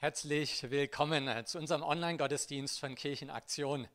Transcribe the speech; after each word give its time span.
Herzlich 0.00 0.70
willkommen 0.70 1.26
äh, 1.26 1.44
zu 1.44 1.58
unserem 1.58 1.82
Online-Gottesdienst 1.82 2.78
von 2.78 2.94
Kirchenaktion. 2.94 3.88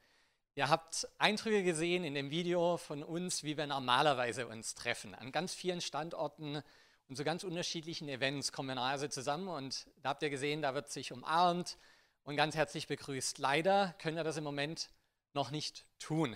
Ihr 0.53 0.67
habt 0.67 1.07
Eindrücke 1.17 1.63
gesehen 1.63 2.03
in 2.03 2.13
dem 2.13 2.29
Video 2.29 2.75
von 2.75 3.03
uns, 3.03 3.45
wie 3.45 3.55
wir 3.55 3.67
normalerweise 3.67 4.45
uns 4.47 4.75
treffen. 4.75 5.15
An 5.15 5.31
ganz 5.31 5.53
vielen 5.53 5.79
Standorten 5.79 6.61
und 7.07 7.15
zu 7.15 7.23
ganz 7.23 7.45
unterschiedlichen 7.45 8.09
Events 8.09 8.51
kommen 8.51 8.75
wir 8.75 8.81
also 8.81 9.07
zusammen 9.07 9.47
und 9.47 9.87
da 10.01 10.09
habt 10.09 10.23
ihr 10.23 10.29
gesehen, 10.29 10.61
da 10.61 10.75
wird 10.75 10.91
sich 10.91 11.13
umarmt 11.13 11.77
und 12.23 12.35
ganz 12.35 12.57
herzlich 12.57 12.87
begrüßt. 12.87 13.37
Leider 13.37 13.95
können 13.97 14.17
wir 14.17 14.25
das 14.25 14.35
im 14.35 14.43
Moment 14.43 14.89
noch 15.31 15.51
nicht 15.51 15.85
tun. 15.99 16.35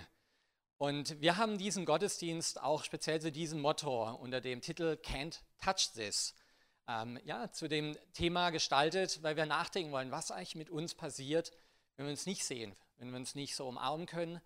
Und 0.77 1.19
wir 1.19 1.35
haben 1.35 1.57
diesen 1.57 1.83
Gottesdienst 1.83 2.61
auch 2.61 2.85
speziell 2.85 3.19
zu 3.19 3.33
diesem 3.33 3.59
Motto 3.59 4.15
unter 4.15 4.39
dem 4.39 4.61
Titel 4.61 4.97
Can't 5.03 5.41
Touch 5.61 5.91
This 5.93 6.35
ähm, 6.87 7.19
ja, 7.25 7.51
zu 7.51 7.67
dem 7.67 7.97
Thema 8.13 8.49
gestaltet, 8.49 9.21
weil 9.21 9.35
wir 9.35 9.45
nachdenken 9.45 9.91
wollen, 9.91 10.11
was 10.11 10.31
eigentlich 10.31 10.55
mit 10.55 10.69
uns 10.69 10.95
passiert, 10.95 11.51
wenn 11.95 12.05
wir 12.05 12.11
uns 12.11 12.25
nicht 12.25 12.45
sehen, 12.45 12.75
wenn 12.97 13.09
wir 13.09 13.17
uns 13.17 13.35
nicht 13.35 13.55
so 13.55 13.67
umarmen 13.67 14.05
können 14.05 14.41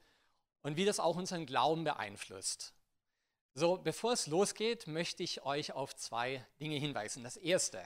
und 0.62 0.78
wie 0.78 0.86
das 0.86 1.00
auch 1.00 1.16
unseren 1.16 1.46
Glauben 1.46 1.84
beeinflusst. 1.84 2.74
So, 3.54 3.78
bevor 3.78 4.14
es 4.14 4.28
losgeht, 4.28 4.88
möchte 4.88 5.24
ich 5.24 5.44
euch 5.44 5.74
auf 5.74 5.96
zwei 5.96 6.46
Dinge 6.60 6.78
hinweisen. 6.78 7.24
Das 7.24 7.36
erste, 7.36 7.86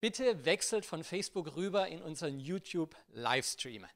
bitte 0.00 0.44
wechselt 0.44 0.86
von 0.86 1.04
Facebook 1.04 1.56
rüber 1.56 1.88
in 1.88 2.02
unseren 2.02 2.40
YouTube-Livestream. 2.40 3.86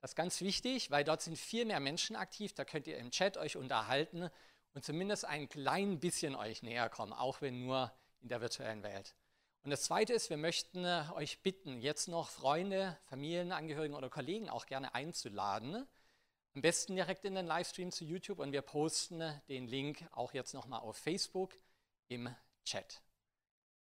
Das 0.00 0.12
ist 0.12 0.16
ganz 0.16 0.40
wichtig, 0.40 0.90
weil 0.90 1.04
dort 1.04 1.22
sind 1.22 1.38
viel 1.38 1.64
mehr 1.64 1.80
Menschen 1.80 2.16
aktiv. 2.16 2.52
Da 2.52 2.64
könnt 2.64 2.86
ihr 2.86 2.98
im 2.98 3.10
Chat 3.10 3.36
euch 3.36 3.56
unterhalten 3.56 4.30
und 4.74 4.84
zumindest 4.84 5.24
ein 5.24 5.48
klein 5.48 5.98
bisschen 5.98 6.36
euch 6.36 6.62
näher 6.62 6.88
kommen, 6.90 7.12
auch 7.12 7.40
wenn 7.40 7.64
nur 7.64 7.90
in 8.20 8.28
der 8.28 8.40
virtuellen 8.40 8.82
Welt. 8.82 9.14
Und 9.64 9.70
das 9.70 9.82
Zweite 9.82 10.12
ist, 10.12 10.30
wir 10.30 10.36
möchten 10.36 10.84
äh, 10.84 11.04
euch 11.14 11.42
bitten, 11.42 11.80
jetzt 11.80 12.08
noch 12.08 12.30
Freunde, 12.30 12.96
Familienangehörigen 13.06 13.96
oder 13.96 14.08
Kollegen 14.08 14.48
auch 14.48 14.66
gerne 14.66 14.94
einzuladen. 14.94 15.86
Am 16.54 16.62
besten 16.62 16.94
direkt 16.94 17.24
in 17.24 17.34
den 17.34 17.46
Livestream 17.46 17.90
zu 17.90 18.04
YouTube 18.04 18.38
und 18.38 18.52
wir 18.52 18.62
posten 18.62 19.20
äh, 19.20 19.40
den 19.48 19.66
Link 19.66 20.06
auch 20.12 20.32
jetzt 20.32 20.54
nochmal 20.54 20.80
auf 20.80 20.96
Facebook 20.96 21.54
im 22.08 22.34
Chat. 22.64 23.02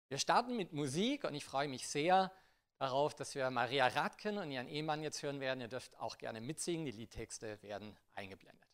Wir 0.09 0.17
starten 0.17 0.55
mit 0.55 0.73
Musik 0.73 1.23
und 1.23 1.33
ich 1.33 1.45
freue 1.45 1.67
mich 1.67 1.87
sehr 1.87 2.31
darauf, 2.77 3.15
dass 3.15 3.33
wir 3.35 3.49
Maria 3.49 3.87
Radken 3.87 4.37
und 4.37 4.51
ihren 4.51 4.67
Ehemann 4.67 5.03
jetzt 5.03 5.23
hören 5.23 5.39
werden. 5.39 5.61
Ihr 5.61 5.67
dürft 5.67 5.97
auch 5.99 6.17
gerne 6.17 6.41
mitsingen, 6.41 6.85
die 6.85 6.91
Liedtexte 6.91 7.61
werden 7.63 7.97
eingeblendet. 8.13 8.70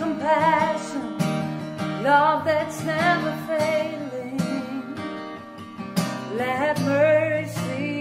Compassion, 0.00 1.18
love 2.02 2.46
that's 2.46 2.82
never 2.84 3.32
failing. 3.46 4.38
Let 6.38 6.80
mercy 6.80 7.99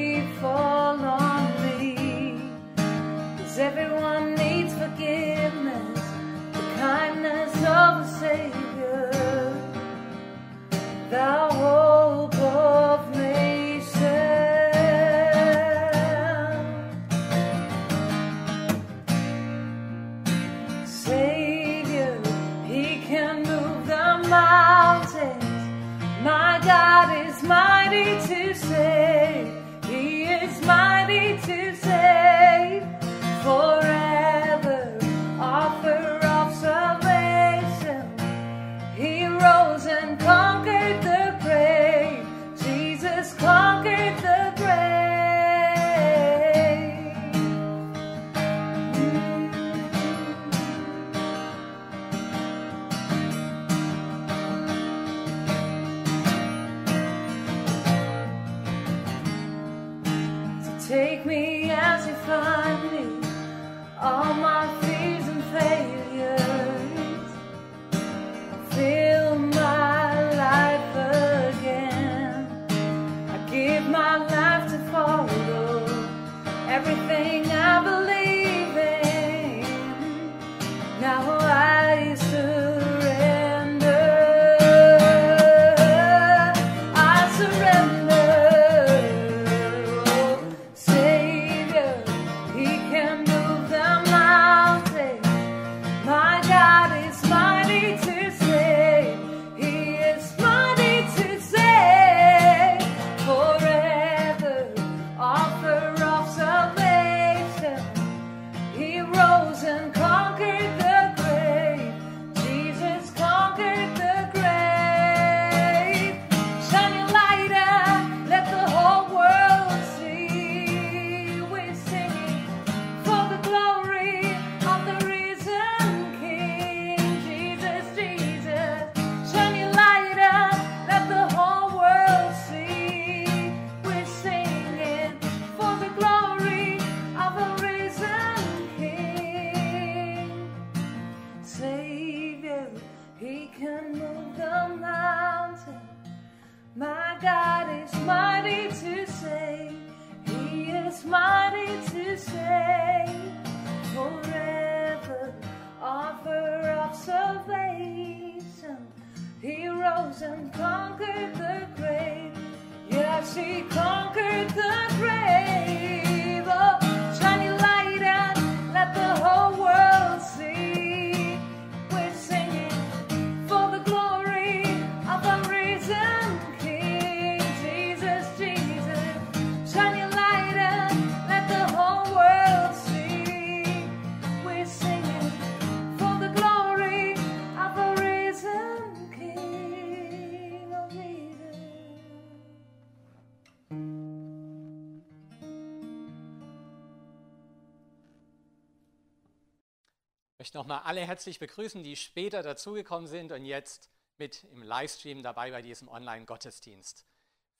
möchte 200.49 200.57
nochmal 200.57 200.81
alle 200.83 201.01
herzlich 201.01 201.37
begrüßen, 201.37 201.83
die 201.83 201.95
später 201.95 202.41
dazugekommen 202.41 203.05
sind 203.05 203.31
und 203.31 203.45
jetzt 203.45 203.87
mit 204.17 204.45
im 204.45 204.63
Livestream 204.63 205.21
dabei 205.21 205.51
bei 205.51 205.61
diesem 205.61 205.87
Online-Gottesdienst. 205.87 207.05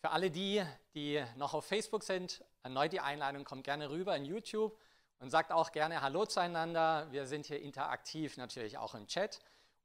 Für 0.01 0.09
alle 0.09 0.31
die, 0.31 0.65
die 0.95 1.24
noch 1.36 1.53
auf 1.53 1.68
Facebook 1.68 2.03
sind, 2.03 2.44
erneut 2.63 2.91
die 2.91 3.00
Einladung, 3.00 3.44
kommt 3.44 3.63
gerne 3.63 3.91
rüber 3.91 4.15
in 4.15 4.25
YouTube 4.25 4.75
und 5.19 5.30
sagt 5.30 5.51
auch 5.51 5.71
gerne 5.71 6.01
Hallo 6.01 6.25
zueinander. 6.25 7.07
Wir 7.12 7.27
sind 7.27 7.45
hier 7.45 7.62
interaktiv 7.62 8.38
natürlich 8.38 8.80
auch 8.80 8.95
im 8.95 9.06
Chat. 9.06 9.39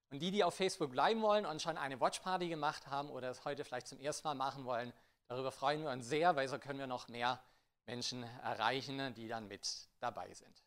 Und 0.09 0.21
die, 0.21 0.31
die 0.31 0.43
auf 0.43 0.55
Facebook 0.55 0.91
bleiben 0.91 1.21
wollen 1.21 1.45
und 1.45 1.61
schon 1.61 1.77
eine 1.77 2.01
Watchparty 2.01 2.49
gemacht 2.49 2.87
haben 2.87 3.11
oder 3.11 3.29
es 3.29 3.45
heute 3.45 3.67
vielleicht 3.67 3.89
zum 3.89 4.01
ersten 4.01 4.27
Mal 4.27 4.35
machen 4.35 4.65
wollen, 4.65 4.95
darüber 5.29 5.53
freuen 5.53 5.83
wir 5.83 5.91
uns 5.91 6.07
sehr, 6.09 6.37
weil 6.37 6.49
so 6.49 6.59
können 6.59 6.79
wir 6.79 6.87
noch 6.87 7.09
mehr 7.09 7.39
Menschen 7.85 8.23
erreichen, 8.43 9.13
die 9.13 9.29
dann 9.29 9.47
mit 9.47 9.69
dabei 10.01 10.33
sind. 10.33 10.64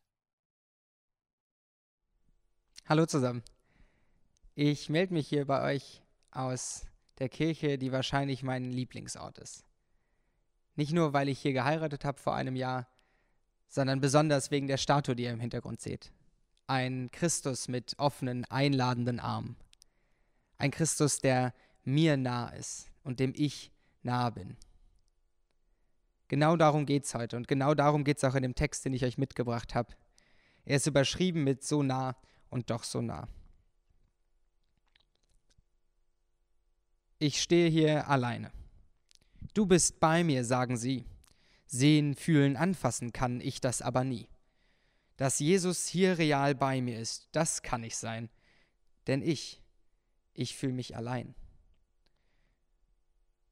Hallo 2.90 3.06
zusammen. 3.06 3.44
Ich 4.56 4.88
melde 4.88 5.14
mich 5.14 5.28
hier 5.28 5.46
bei 5.46 5.76
euch 5.76 6.02
aus 6.32 6.86
der 7.20 7.28
Kirche, 7.28 7.78
die 7.78 7.92
wahrscheinlich 7.92 8.44
mein 8.44 8.72
Lieblingsort 8.72 9.40
ist. 9.40 9.66
Nicht 10.78 10.94
nur, 10.94 11.12
weil 11.12 11.28
ich 11.28 11.40
hier 11.40 11.52
geheiratet 11.52 12.06
habe 12.06 12.18
vor 12.18 12.34
einem 12.34 12.56
Jahr, 12.56 12.88
sondern 13.68 14.00
besonders 14.00 14.52
wegen 14.52 14.68
der 14.68 14.78
Statue, 14.78 15.18
die 15.18 15.24
ihr 15.24 15.34
im 15.34 15.42
Hintergrund 15.42 15.82
seht. 15.82 16.14
Ein 16.66 17.12
Christus 17.12 17.68
mit 17.68 17.94
offenen, 17.98 18.46
einladenden 18.46 19.20
Armen. 19.20 19.58
Ein 20.58 20.72
Christus, 20.72 21.20
der 21.20 21.54
mir 21.84 22.16
nah 22.16 22.48
ist 22.52 22.90
und 23.04 23.20
dem 23.20 23.34
ich 23.36 23.70
nah 24.02 24.30
bin. 24.30 24.56
Genau 26.30 26.56
darum 26.56 26.86
geht 26.86 27.04
es 27.04 27.14
heute 27.14 27.36
und 27.36 27.50
genau 27.50 27.74
darum 27.74 28.06
geht 28.06 28.16
es 28.16 28.24
auch 28.24 28.36
in 28.36 28.44
dem 28.44 28.56
Text, 28.56 28.86
den 28.86 28.94
ich 28.94 29.04
euch 29.04 29.18
mitgebracht 29.18 29.76
habe. 29.76 29.94
Er 30.64 30.78
ist 30.78 30.88
überschrieben 30.88 31.44
mit 31.44 31.66
so 31.66 31.84
nah 31.84 32.16
und 32.50 32.70
doch 32.70 32.84
so 32.84 33.02
nah. 33.02 33.28
Ich 37.20 37.42
stehe 37.42 37.70
hier 37.70 38.08
alleine. 38.08 38.52
Du 39.54 39.66
bist 39.66 40.00
bei 40.00 40.24
mir, 40.24 40.46
sagen 40.46 40.78
sie. 40.78 41.06
Sehen, 41.66 42.16
fühlen, 42.16 42.56
anfassen 42.56 43.12
kann 43.12 43.42
ich 43.42 43.60
das 43.60 43.82
aber 43.82 44.04
nie. 44.04 44.28
Dass 45.18 45.40
Jesus 45.40 45.88
hier 45.88 46.18
real 46.20 46.54
bei 46.54 46.80
mir 46.80 47.00
ist, 47.00 47.28
das 47.32 47.64
kann 47.64 47.84
ich 47.84 47.98
sein. 47.98 48.30
Denn 49.08 49.22
ich, 49.22 49.62
ich 50.34 50.56
fühle 50.56 50.74
mich 50.74 50.96
allein. 50.96 51.34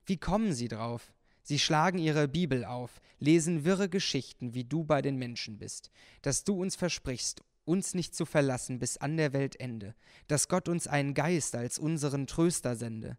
Wie 0.06 0.18
kommen 0.18 0.54
sie 0.54 0.68
drauf? 0.68 1.12
Sie 1.42 1.60
schlagen 1.60 1.98
ihre 1.98 2.28
Bibel 2.28 2.66
auf, 2.66 3.02
lesen 3.20 3.66
wirre 3.66 3.90
Geschichten, 3.90 4.54
wie 4.54 4.64
du 4.64 4.84
bei 4.84 5.02
den 5.02 5.18
Menschen 5.18 5.58
bist, 5.58 5.92
dass 6.22 6.44
du 6.44 6.62
uns 6.62 6.76
versprichst, 6.76 7.44
uns 7.66 7.94
nicht 7.94 8.16
zu 8.16 8.26
verlassen 8.26 8.80
bis 8.80 8.98
an 8.98 9.18
der 9.18 9.34
Weltende, 9.34 9.96
dass 10.28 10.48
Gott 10.48 10.70
uns 10.70 10.88
einen 10.88 11.14
Geist 11.14 11.56
als 11.56 11.78
unseren 11.78 12.28
Tröster 12.28 12.76
sende. 12.76 13.18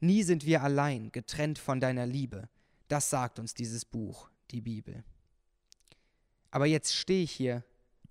Nie 0.00 0.22
sind 0.22 0.46
wir 0.46 0.62
allein, 0.62 1.12
getrennt 1.12 1.58
von 1.58 1.80
deiner 1.80 2.06
Liebe. 2.06 2.48
Das 2.88 3.10
sagt 3.10 3.38
uns 3.38 3.54
dieses 3.54 3.84
Buch, 3.84 4.30
die 4.50 4.60
Bibel. 4.60 5.04
Aber 6.50 6.66
jetzt 6.66 6.94
stehe 6.94 7.22
ich 7.22 7.32
hier 7.32 7.64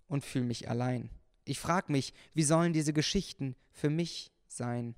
und 0.07 0.23
fühle 0.23 0.45
mich 0.45 0.69
allein. 0.69 1.09
Ich 1.45 1.59
frage 1.59 1.91
mich, 1.91 2.13
wie 2.33 2.43
sollen 2.43 2.73
diese 2.73 2.93
Geschichten 2.93 3.55
für 3.71 3.89
mich 3.89 4.31
sein? 4.47 4.95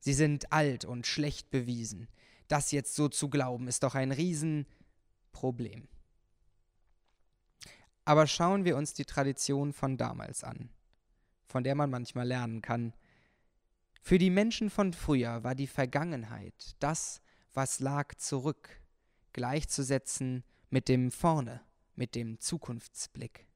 Sie 0.00 0.14
sind 0.14 0.52
alt 0.52 0.84
und 0.84 1.06
schlecht 1.06 1.50
bewiesen. 1.50 2.08
Das 2.48 2.72
jetzt 2.72 2.94
so 2.94 3.08
zu 3.08 3.28
glauben, 3.28 3.68
ist 3.68 3.82
doch 3.82 3.94
ein 3.94 4.12
Riesenproblem. 4.12 5.88
Aber 8.08 8.26
schauen 8.26 8.64
wir 8.64 8.78
uns 8.78 8.94
die 8.94 9.04
Tradition 9.04 9.74
von 9.74 9.98
damals 9.98 10.42
an, 10.42 10.70
von 11.46 11.62
der 11.62 11.74
man 11.74 11.90
manchmal 11.90 12.26
lernen 12.26 12.62
kann. 12.62 12.94
Für 14.00 14.16
die 14.16 14.30
Menschen 14.30 14.70
von 14.70 14.94
früher 14.94 15.44
war 15.44 15.54
die 15.54 15.66
Vergangenheit, 15.66 16.74
das, 16.78 17.20
was 17.52 17.80
lag 17.80 18.14
zurück, 18.14 18.80
gleichzusetzen 19.34 20.42
mit 20.70 20.88
dem 20.88 21.10
Vorne, 21.10 21.60
mit 21.96 22.14
dem 22.14 22.40
Zukunftsblick. 22.40 23.46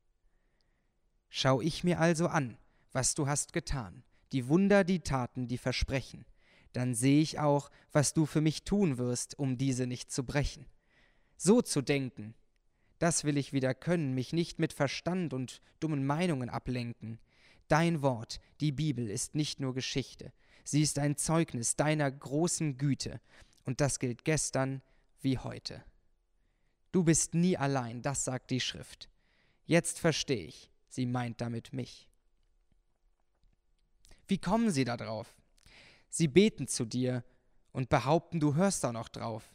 Schau 1.31 1.63
ich 1.63 1.83
mir 1.83 1.99
also 1.99 2.27
an, 2.27 2.59
was 2.93 3.15
du 3.15 3.27
hast 3.27 3.55
getan, 3.55 4.05
die 4.33 4.49
Wunder, 4.49 4.85
die 4.85 5.01
Taten, 5.01 5.49
die 5.49 5.57
Versprechen, 5.57 6.27
dann 6.75 6.95
sehe 6.95 7.23
ich 7.23 7.39
auch, 7.39 7.71
was 7.91 8.13
du 8.13 8.27
für 8.27 8.43
mich 8.43 8.65
tun 8.65 8.99
wirst, 8.99 9.39
um 9.39 9.57
diese 9.57 9.87
nicht 9.87 10.13
zu 10.13 10.27
brechen. 10.27 10.67
So 11.39 11.63
zu 11.63 11.81
denken, 11.81 12.35
das 13.03 13.25
will 13.25 13.37
ich 13.37 13.53
wieder 13.53 13.75
können, 13.75 14.15
mich 14.15 14.33
nicht 14.33 14.61
mit 14.61 14.73
Verstand 14.73 15.35
und 15.35 15.61
dummen 15.81 16.07
Meinungen 16.07 16.49
ablenken. 16.49 17.19
Dein 17.67 18.01
Wort, 18.01 18.39
die 18.61 18.71
Bibel, 18.71 19.11
ist 19.11 19.35
nicht 19.35 19.59
nur 19.59 19.75
Geschichte, 19.75 20.33
sie 20.63 20.83
ist 20.83 21.01
ein 21.01 21.17
Zeugnis 21.17 21.75
deiner 21.75 22.09
großen 22.09 22.79
Güte, 22.79 23.21
und 23.65 23.81
das 23.81 23.99
gilt 23.99 24.25
gestern 24.25 24.83
wie 25.21 25.37
heute. 25.37 25.83
Du 26.93 27.03
bist 27.03 27.35
nie 27.35 27.57
allein, 27.57 28.03
das 28.03 28.25
sagt 28.25 28.53
die 28.53 28.61
Schrift. 28.61 29.09
Jetzt 29.65 29.99
verstehe 29.99 30.45
ich, 30.47 30.71
sie 30.89 31.07
meint 31.07 31.41
damit 31.41 31.73
mich. 31.73 32.09
Wie 34.29 34.39
kommen 34.39 34.71
sie 34.71 34.85
da 34.85 34.97
drauf? 34.97 35.35
Sie 36.09 36.29
beten 36.29 36.69
zu 36.69 36.85
dir 36.85 37.25
und 37.73 37.89
behaupten, 37.89 38.39
du 38.39 38.55
hörst 38.55 38.85
da 38.85 38.93
noch 38.93 39.09
drauf. 39.09 39.51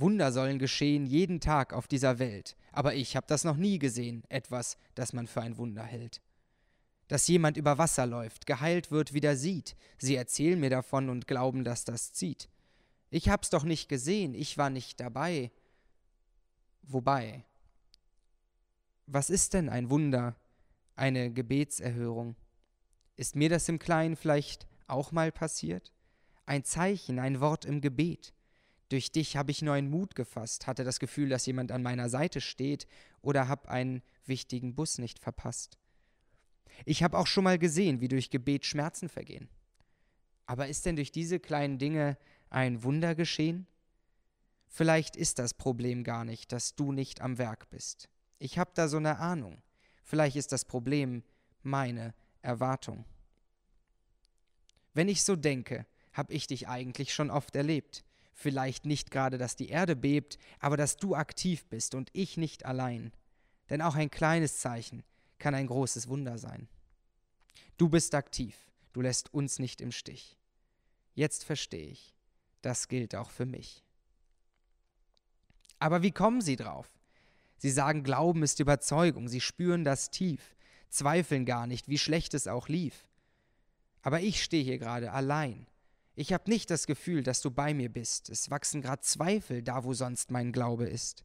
Wunder 0.00 0.30
sollen 0.30 0.60
geschehen 0.60 1.06
jeden 1.06 1.40
Tag 1.40 1.72
auf 1.72 1.88
dieser 1.88 2.20
Welt, 2.20 2.56
aber 2.70 2.94
ich 2.94 3.16
habe 3.16 3.26
das 3.26 3.42
noch 3.42 3.56
nie 3.56 3.80
gesehen, 3.80 4.22
etwas, 4.28 4.78
das 4.94 5.12
man 5.12 5.26
für 5.26 5.42
ein 5.42 5.58
Wunder 5.58 5.82
hält. 5.82 6.22
Dass 7.08 7.26
jemand 7.26 7.56
über 7.56 7.78
Wasser 7.78 8.06
läuft, 8.06 8.46
geheilt 8.46 8.92
wird, 8.92 9.12
wieder 9.12 9.34
sieht, 9.34 9.74
sie 9.98 10.14
erzählen 10.14 10.60
mir 10.60 10.70
davon 10.70 11.08
und 11.08 11.26
glauben, 11.26 11.64
dass 11.64 11.84
das 11.84 12.12
zieht. 12.12 12.48
Ich 13.10 13.28
hab's 13.28 13.50
doch 13.50 13.64
nicht 13.64 13.88
gesehen, 13.88 14.34
ich 14.34 14.56
war 14.56 14.70
nicht 14.70 15.00
dabei. 15.00 15.50
Wobei, 16.82 17.44
was 19.06 19.30
ist 19.30 19.54
denn 19.54 19.68
ein 19.68 19.90
Wunder, 19.90 20.36
eine 20.94 21.32
Gebetserhörung? 21.32 22.36
Ist 23.16 23.34
mir 23.34 23.48
das 23.48 23.68
im 23.68 23.80
Kleinen 23.80 24.14
vielleicht 24.14 24.68
auch 24.86 25.10
mal 25.10 25.32
passiert? 25.32 25.92
Ein 26.46 26.62
Zeichen, 26.62 27.18
ein 27.18 27.40
Wort 27.40 27.64
im 27.64 27.80
Gebet. 27.80 28.32
Durch 28.88 29.12
dich 29.12 29.36
habe 29.36 29.50
ich 29.50 29.60
neuen 29.60 29.90
Mut 29.90 30.14
gefasst, 30.14 30.66
hatte 30.66 30.84
das 30.84 30.98
Gefühl, 30.98 31.28
dass 31.28 31.46
jemand 31.46 31.72
an 31.72 31.82
meiner 31.82 32.08
Seite 32.08 32.40
steht 32.40 32.86
oder 33.20 33.48
habe 33.48 33.68
einen 33.68 34.02
wichtigen 34.24 34.74
Bus 34.74 34.98
nicht 34.98 35.18
verpasst. 35.18 35.78
Ich 36.84 37.02
habe 37.02 37.18
auch 37.18 37.26
schon 37.26 37.44
mal 37.44 37.58
gesehen, 37.58 38.00
wie 38.00 38.08
durch 38.08 38.30
Gebet 38.30 38.64
Schmerzen 38.64 39.08
vergehen. 39.08 39.48
Aber 40.46 40.68
ist 40.68 40.86
denn 40.86 40.96
durch 40.96 41.12
diese 41.12 41.38
kleinen 41.38 41.78
Dinge 41.78 42.16
ein 42.48 42.82
Wunder 42.82 43.14
geschehen? 43.14 43.66
Vielleicht 44.66 45.16
ist 45.16 45.38
das 45.38 45.54
Problem 45.54 46.04
gar 46.04 46.24
nicht, 46.24 46.52
dass 46.52 46.74
du 46.74 46.92
nicht 46.92 47.20
am 47.20 47.36
Werk 47.36 47.68
bist. 47.68 48.08
Ich 48.38 48.58
habe 48.58 48.70
da 48.74 48.88
so 48.88 48.96
eine 48.96 49.18
Ahnung. 49.18 49.62
Vielleicht 50.04 50.36
ist 50.36 50.52
das 50.52 50.64
Problem 50.64 51.22
meine 51.62 52.14
Erwartung. 52.40 53.04
Wenn 54.94 55.08
ich 55.08 55.22
so 55.22 55.36
denke, 55.36 55.86
habe 56.12 56.32
ich 56.32 56.46
dich 56.46 56.68
eigentlich 56.68 57.12
schon 57.12 57.30
oft 57.30 57.54
erlebt. 57.54 58.04
Vielleicht 58.40 58.86
nicht 58.86 59.10
gerade, 59.10 59.36
dass 59.36 59.56
die 59.56 59.68
Erde 59.68 59.96
bebt, 59.96 60.38
aber 60.60 60.76
dass 60.76 60.96
du 60.96 61.16
aktiv 61.16 61.66
bist 61.66 61.96
und 61.96 62.08
ich 62.12 62.36
nicht 62.36 62.64
allein. 62.64 63.12
Denn 63.68 63.82
auch 63.82 63.96
ein 63.96 64.12
kleines 64.12 64.60
Zeichen 64.60 65.02
kann 65.40 65.56
ein 65.56 65.66
großes 65.66 66.06
Wunder 66.06 66.38
sein. 66.38 66.68
Du 67.78 67.88
bist 67.88 68.14
aktiv, 68.14 68.56
du 68.92 69.00
lässt 69.00 69.34
uns 69.34 69.58
nicht 69.58 69.80
im 69.80 69.90
Stich. 69.90 70.38
Jetzt 71.14 71.42
verstehe 71.42 71.88
ich, 71.88 72.14
das 72.62 72.86
gilt 72.86 73.16
auch 73.16 73.30
für 73.30 73.44
mich. 73.44 73.82
Aber 75.80 76.02
wie 76.02 76.12
kommen 76.12 76.40
Sie 76.40 76.54
drauf? 76.54 76.88
Sie 77.56 77.70
sagen, 77.70 78.04
Glauben 78.04 78.44
ist 78.44 78.60
Überzeugung, 78.60 79.26
Sie 79.26 79.40
spüren 79.40 79.82
das 79.82 80.12
tief, 80.12 80.54
zweifeln 80.90 81.44
gar 81.44 81.66
nicht, 81.66 81.88
wie 81.88 81.98
schlecht 81.98 82.34
es 82.34 82.46
auch 82.46 82.68
lief. 82.68 83.08
Aber 84.00 84.20
ich 84.20 84.44
stehe 84.44 84.62
hier 84.62 84.78
gerade 84.78 85.10
allein 85.10 85.66
ich 86.18 86.32
habe 86.32 86.50
nicht 86.50 86.68
das 86.68 86.88
Gefühl, 86.88 87.22
dass 87.22 87.40
du 87.42 87.52
bei 87.52 87.74
mir 87.74 87.92
bist. 87.92 88.28
Es 88.28 88.50
wachsen 88.50 88.82
gerade 88.82 89.02
Zweifel 89.02 89.62
da, 89.62 89.84
wo 89.84 89.94
sonst 89.94 90.32
mein 90.32 90.50
Glaube 90.50 90.88
ist. 90.88 91.24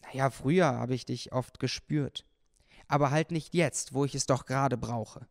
Naja, 0.00 0.30
früher 0.30 0.64
habe 0.64 0.94
ich 0.94 1.04
dich 1.04 1.32
oft 1.32 1.58
gespürt. 1.58 2.24
Aber 2.88 3.10
halt 3.10 3.32
nicht 3.32 3.52
jetzt, 3.52 3.92
wo 3.92 4.06
ich 4.06 4.14
es 4.14 4.24
doch 4.24 4.46
gerade 4.46 4.78
brauche. 4.78 5.28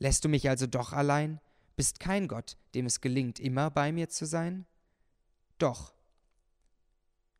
Lässt 0.00 0.24
du 0.24 0.28
mich 0.28 0.48
also 0.48 0.66
doch 0.66 0.92
allein? 0.92 1.40
Bist 1.76 2.00
kein 2.00 2.26
Gott, 2.26 2.56
dem 2.74 2.86
es 2.86 3.00
gelingt, 3.00 3.38
immer 3.38 3.70
bei 3.70 3.92
mir 3.92 4.08
zu 4.08 4.26
sein? 4.26 4.66
Doch. 5.58 5.94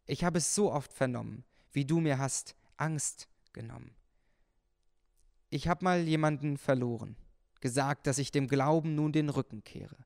Ich 0.06 0.22
habe 0.22 0.38
es 0.38 0.54
so 0.54 0.70
oft 0.70 0.92
vernommen, 0.92 1.42
wie 1.72 1.86
du 1.86 1.98
mir 1.98 2.18
hast 2.18 2.54
Angst 2.76 3.26
genommen. 3.52 3.96
Ich 5.50 5.66
habe 5.66 5.84
mal 5.84 6.06
jemanden 6.06 6.56
verloren 6.56 7.16
gesagt, 7.64 8.06
dass 8.06 8.18
ich 8.18 8.30
dem 8.30 8.46
Glauben 8.46 8.94
nun 8.94 9.10
den 9.10 9.30
Rücken 9.30 9.64
kehre. 9.64 9.96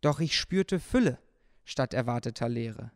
Doch 0.00 0.20
ich 0.20 0.38
spürte 0.38 0.78
Fülle 0.78 1.18
statt 1.64 1.92
erwarteter 1.92 2.48
Leere. 2.48 2.92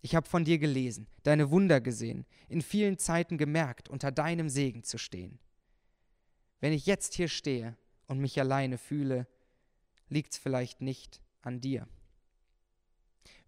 Ich 0.00 0.14
habe 0.14 0.26
von 0.26 0.46
dir 0.46 0.56
gelesen, 0.56 1.06
deine 1.24 1.50
Wunder 1.50 1.82
gesehen, 1.82 2.24
in 2.48 2.62
vielen 2.62 2.96
Zeiten 2.96 3.36
gemerkt, 3.36 3.90
unter 3.90 4.10
deinem 4.10 4.48
Segen 4.48 4.82
zu 4.82 4.96
stehen. 4.96 5.38
Wenn 6.58 6.72
ich 6.72 6.86
jetzt 6.86 7.12
hier 7.12 7.28
stehe 7.28 7.76
und 8.06 8.18
mich 8.18 8.40
alleine 8.40 8.78
fühle, 8.78 9.26
liegt's 10.08 10.38
vielleicht 10.38 10.80
nicht 10.80 11.20
an 11.42 11.60
dir. 11.60 11.86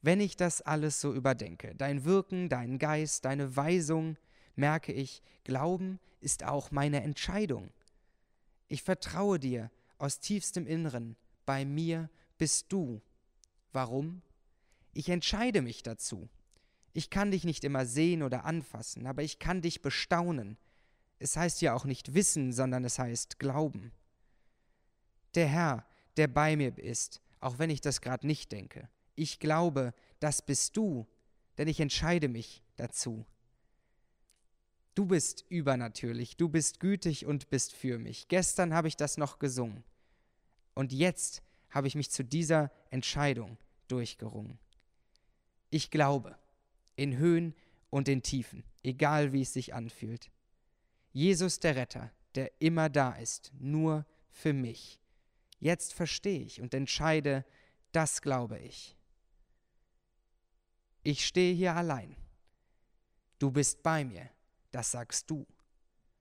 Wenn 0.03 0.21
ich 0.21 0.37
das 0.37 0.61
alles 0.61 1.01
so 1.01 1.15
überdenke, 1.15 1.75
dein 1.75 2.05
Wirken, 2.05 2.51
deinen 2.51 2.79
Geist, 2.79 3.25
deine 3.25 3.57
Weisung, 3.57 4.19
merke 4.57 4.93
ich, 4.93 5.23
Glauben 5.45 6.01
ist 6.21 6.45
auch 6.45 6.71
meine 6.71 7.03
Entscheidung. 7.03 7.71
Ich 8.69 8.83
vertraue 8.83 9.39
dir 9.39 9.71
aus 9.99 10.21
tiefstem 10.21 10.67
Inneren, 10.67 11.17
bei 11.45 11.65
mir 11.65 12.11
bist 12.39 12.67
du. 12.73 13.01
Warum? 13.73 14.23
Ich 14.93 15.09
entscheide 15.09 15.63
mich 15.63 15.83
dazu. 15.83 16.29
Ich 16.93 17.11
kann 17.11 17.31
dich 17.31 17.45
nicht 17.45 17.65
immer 17.65 17.85
sehen 17.85 18.23
oder 18.23 18.45
anfassen, 18.45 19.07
aber 19.07 19.23
ich 19.23 19.39
kann 19.39 19.63
dich 19.63 19.83
bestaunen. 19.83 20.57
Es 21.19 21.37
heißt 21.37 21.61
ja 21.61 21.75
auch 21.75 21.85
nicht 21.85 22.15
wissen, 22.15 22.53
sondern 22.53 22.85
es 22.85 22.99
heißt 22.99 23.39
glauben. 23.39 23.93
Der 25.35 25.47
Herr, 25.47 25.87
der 26.17 26.29
bei 26.29 26.57
mir 26.57 26.77
ist, 26.79 27.21
auch 27.41 27.59
wenn 27.59 27.71
ich 27.71 27.81
das 27.81 28.01
gerade 28.01 28.27
nicht 28.27 28.53
denke. 28.53 28.89
Ich 29.15 29.39
glaube, 29.39 29.93
das 30.21 30.43
bist 30.43 30.77
du, 30.77 31.07
denn 31.59 31.69
ich 31.69 31.81
entscheide 31.81 32.29
mich 32.29 32.63
dazu. 32.77 33.27
Du 34.97 35.05
bist 35.05 35.45
übernatürlich, 35.51 36.39
du 36.39 36.49
bist 36.49 36.81
gütig 36.81 37.27
und 37.27 37.51
bist 37.51 37.75
für 37.75 37.99
mich. 37.99 38.29
Gestern 38.29 38.73
habe 38.73 38.89
ich 38.89 38.97
das 38.97 39.19
noch 39.19 39.39
gesungen. 39.39 39.85
Und 40.73 40.91
jetzt 40.91 41.43
habe 41.69 41.87
ich 41.87 41.95
mich 41.95 42.11
zu 42.11 42.25
dieser 42.25 42.73
Entscheidung 42.89 43.59
durchgerungen. 43.89 44.59
Ich 45.69 45.91
glaube, 45.91 46.39
in 46.97 47.19
Höhen 47.19 47.55
und 47.91 48.09
in 48.09 48.23
Tiefen, 48.23 48.65
egal 48.83 49.35
wie 49.35 49.43
es 49.43 49.53
sich 49.53 49.75
anfühlt. 49.75 50.31
Jesus 51.13 51.61
der 51.61 51.77
Retter, 51.77 52.11
der 52.35 52.51
immer 52.59 52.89
da 52.89 53.13
ist, 53.17 53.53
nur 53.59 54.07
für 54.31 54.55
mich. 54.55 54.99
Jetzt 55.59 55.93
verstehe 55.93 56.41
ich 56.41 56.63
und 56.63 56.73
entscheide, 56.73 57.45
das 57.93 58.23
glaube 58.23 58.59
ich. 58.61 58.97
Ich 61.03 61.27
stehe 61.27 61.55
hier 61.55 61.77
allein. 61.77 62.17
Du 63.39 63.51
bist 63.51 63.83
bei 63.83 64.03
mir 64.03 64.31
das 64.77 64.91
sagst 64.91 65.31
du. 65.31 65.47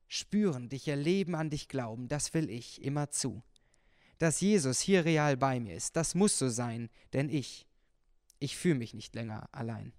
Spüren, 0.07 0.69
dich 0.69 0.87
erleben, 0.87 1.35
an 1.35 1.49
dich 1.49 1.67
glauben, 1.67 2.07
das 2.07 2.33
will 2.33 2.49
ich 2.49 2.81
immer 2.81 3.09
zu. 3.09 3.43
Dass 4.17 4.39
Jesus 4.39 4.79
hier 4.79 5.03
real 5.03 5.35
bei 5.35 5.59
mir 5.59 5.75
ist, 5.75 5.97
das 5.97 6.15
muss 6.15 6.39
so 6.39 6.47
sein, 6.47 6.89
denn 7.11 7.27
ich, 7.27 7.67
ich 8.39 8.55
fühle 8.55 8.75
mich 8.75 8.93
nicht 8.93 9.13
länger 9.13 9.49
allein. 9.51 9.91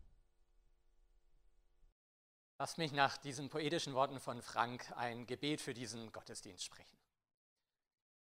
Lass 2.59 2.79
mich 2.79 2.93
nach 2.93 3.19
diesen 3.19 3.51
poetischen 3.51 3.93
Worten 3.93 4.21
von 4.21 4.41
Frank 4.41 4.91
ein 4.97 5.27
Gebet 5.27 5.61
für 5.61 5.75
diesen 5.75 6.11
Gottesdienst 6.11 6.65
sprechen. 6.65 6.97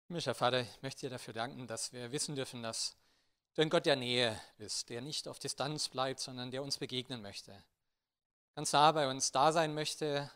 Himmlischer 0.06 0.36
Vater, 0.36 0.60
ich 0.60 0.82
möchte 0.82 1.00
dir 1.00 1.10
dafür 1.10 1.34
danken, 1.34 1.66
dass 1.66 1.92
wir 1.92 2.12
wissen 2.12 2.36
dürfen, 2.36 2.62
dass 2.62 2.96
du 3.54 3.62
ein 3.62 3.70
Gott 3.70 3.86
der 3.86 3.96
Nähe 3.96 4.40
bist, 4.58 4.90
der 4.90 5.00
nicht 5.00 5.26
auf 5.26 5.40
Distanz 5.40 5.88
bleibt, 5.88 6.20
sondern 6.20 6.52
der 6.52 6.62
uns 6.62 6.78
begegnen 6.78 7.20
möchte, 7.20 7.64
ganz 8.54 8.72
nah 8.72 8.92
bei 8.92 9.08
uns 9.08 9.32
da 9.32 9.52
sein 9.52 9.74
möchte, 9.74 10.30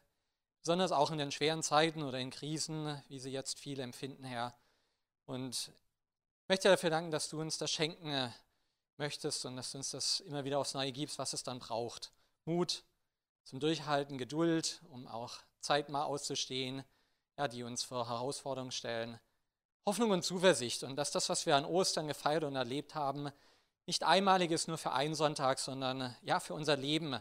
besonders 0.60 0.92
auch 0.92 1.10
in 1.10 1.18
den 1.18 1.32
schweren 1.32 1.62
Zeiten 1.62 2.02
oder 2.02 2.18
in 2.18 2.30
Krisen, 2.30 3.02
wie 3.08 3.18
sie 3.18 3.30
jetzt 3.30 3.58
viele 3.58 3.82
empfinden, 3.82 4.24
Herr. 4.24 4.54
Und 5.26 5.72
ich 6.42 6.48
möchte 6.48 6.68
dafür 6.68 6.90
danken, 6.90 7.10
dass 7.10 7.28
du 7.28 7.40
uns 7.40 7.58
das 7.58 7.70
schenken 7.70 8.08
äh, 8.08 8.30
möchtest 8.96 9.44
und 9.44 9.56
dass 9.56 9.72
du 9.72 9.78
uns 9.78 9.90
das 9.90 10.20
immer 10.20 10.44
wieder 10.44 10.58
aufs 10.58 10.74
Neue 10.74 10.92
gibst, 10.92 11.18
was 11.18 11.32
es 11.32 11.42
dann 11.42 11.58
braucht. 11.58 12.12
Mut 12.44 12.84
zum 13.42 13.60
Durchhalten, 13.60 14.18
Geduld, 14.18 14.80
um 14.90 15.06
auch 15.06 15.36
Zeit 15.60 15.88
mal 15.88 16.04
auszustehen, 16.04 16.84
ja, 17.36 17.48
die 17.48 17.62
uns 17.62 17.82
vor 17.82 18.08
Herausforderungen 18.08 18.72
stellen. 18.72 19.18
Hoffnung 19.86 20.12
und 20.12 20.22
Zuversicht 20.22 20.82
und 20.82 20.96
dass 20.96 21.10
das, 21.10 21.28
was 21.28 21.44
wir 21.44 21.56
an 21.56 21.66
Ostern 21.66 22.08
gefeiert 22.08 22.44
und 22.44 22.56
erlebt 22.56 22.94
haben, 22.94 23.30
nicht 23.86 24.02
einmalig 24.02 24.50
ist 24.50 24.66
nur 24.66 24.78
für 24.78 24.92
einen 24.92 25.14
Sonntag, 25.14 25.58
sondern 25.58 26.16
ja 26.22 26.40
für 26.40 26.54
unser 26.54 26.76
Leben 26.76 27.20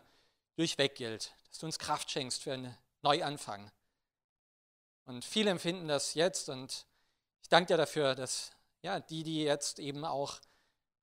durchweg 0.56 0.96
gilt, 0.96 1.34
dass 1.50 1.60
du 1.60 1.66
uns 1.66 1.80
Kraft 1.80 2.12
schenkst 2.12 2.44
für 2.44 2.54
einen 2.54 2.78
Neuanfang. 3.02 3.72
Und 5.06 5.26
viele 5.26 5.52
empfinden 5.52 5.88
das 5.88 6.14
jetzt 6.14 6.50
und 6.50 6.86
ich 7.42 7.50
danke 7.50 7.68
dir 7.74 7.78
dafür, 7.78 8.16
dass 8.16 8.52
ja, 8.82 9.00
die, 9.00 9.24
die 9.24 9.44
jetzt 9.44 9.80
eben 9.80 10.06
auch 10.06 10.40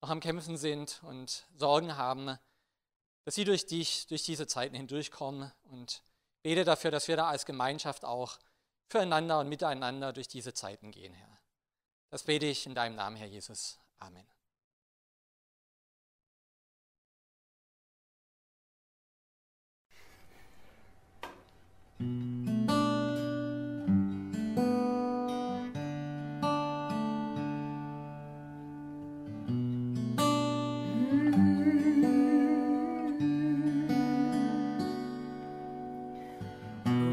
noch 0.00 0.10
am 0.10 0.20
Kämpfen 0.20 0.56
sind 0.56 1.02
und 1.02 1.46
Sorgen 1.54 1.96
haben, 1.96 2.38
dass 3.24 3.34
sie 3.34 3.44
durch 3.44 3.66
dich, 3.66 4.06
durch 4.06 4.22
diese 4.22 4.46
Zeiten 4.46 4.74
hindurchkommen 4.74 5.52
und 5.64 6.02
bete 6.42 6.64
dafür, 6.64 6.90
dass 6.90 7.08
wir 7.08 7.16
da 7.16 7.28
als 7.28 7.44
Gemeinschaft 7.44 8.04
auch 8.04 8.38
füreinander 8.88 9.38
und 9.40 9.48
miteinander 9.48 10.12
durch 10.12 10.28
diese 10.28 10.54
Zeiten 10.54 10.90
gehen, 10.90 11.12
Herr. 11.12 11.38
Das 12.08 12.24
bete 12.24 12.46
ich 12.46 12.66
in 12.66 12.74
deinem 12.74 12.96
Namen, 12.96 13.16
Herr 13.16 13.28
Jesus. 13.28 13.78
Amen. 13.98 14.26
Mm-hmm. 22.00 22.30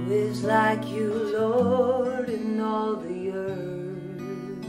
is 0.09 0.43
like 0.43 0.87
you, 0.87 1.11
Lord, 1.37 2.29
in 2.29 2.59
all 2.59 2.95
the 2.95 3.31
earth? 3.31 4.65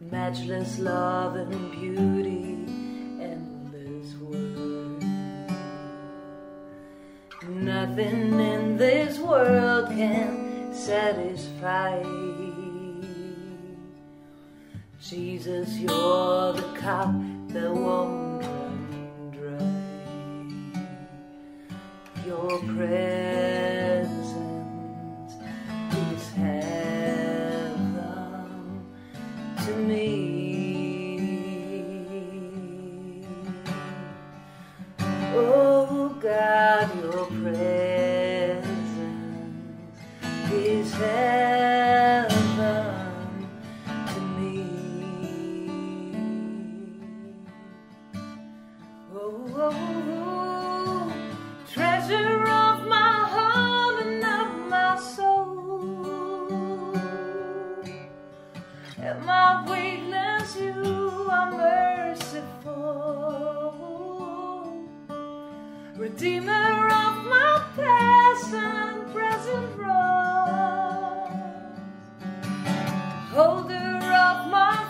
Matchless 0.00 0.78
love 0.78 1.36
and 1.36 1.70
beauty, 1.72 2.37
Nothing 7.98 8.38
in 8.38 8.76
this 8.76 9.18
world 9.18 9.88
can 9.88 10.72
satisfy. 10.72 12.00
Jesus, 15.02 15.76
you're 15.78 16.52
the 16.52 16.72
cup 16.76 17.10
that 17.48 17.74
won't 17.74 18.17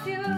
you. 0.09 0.38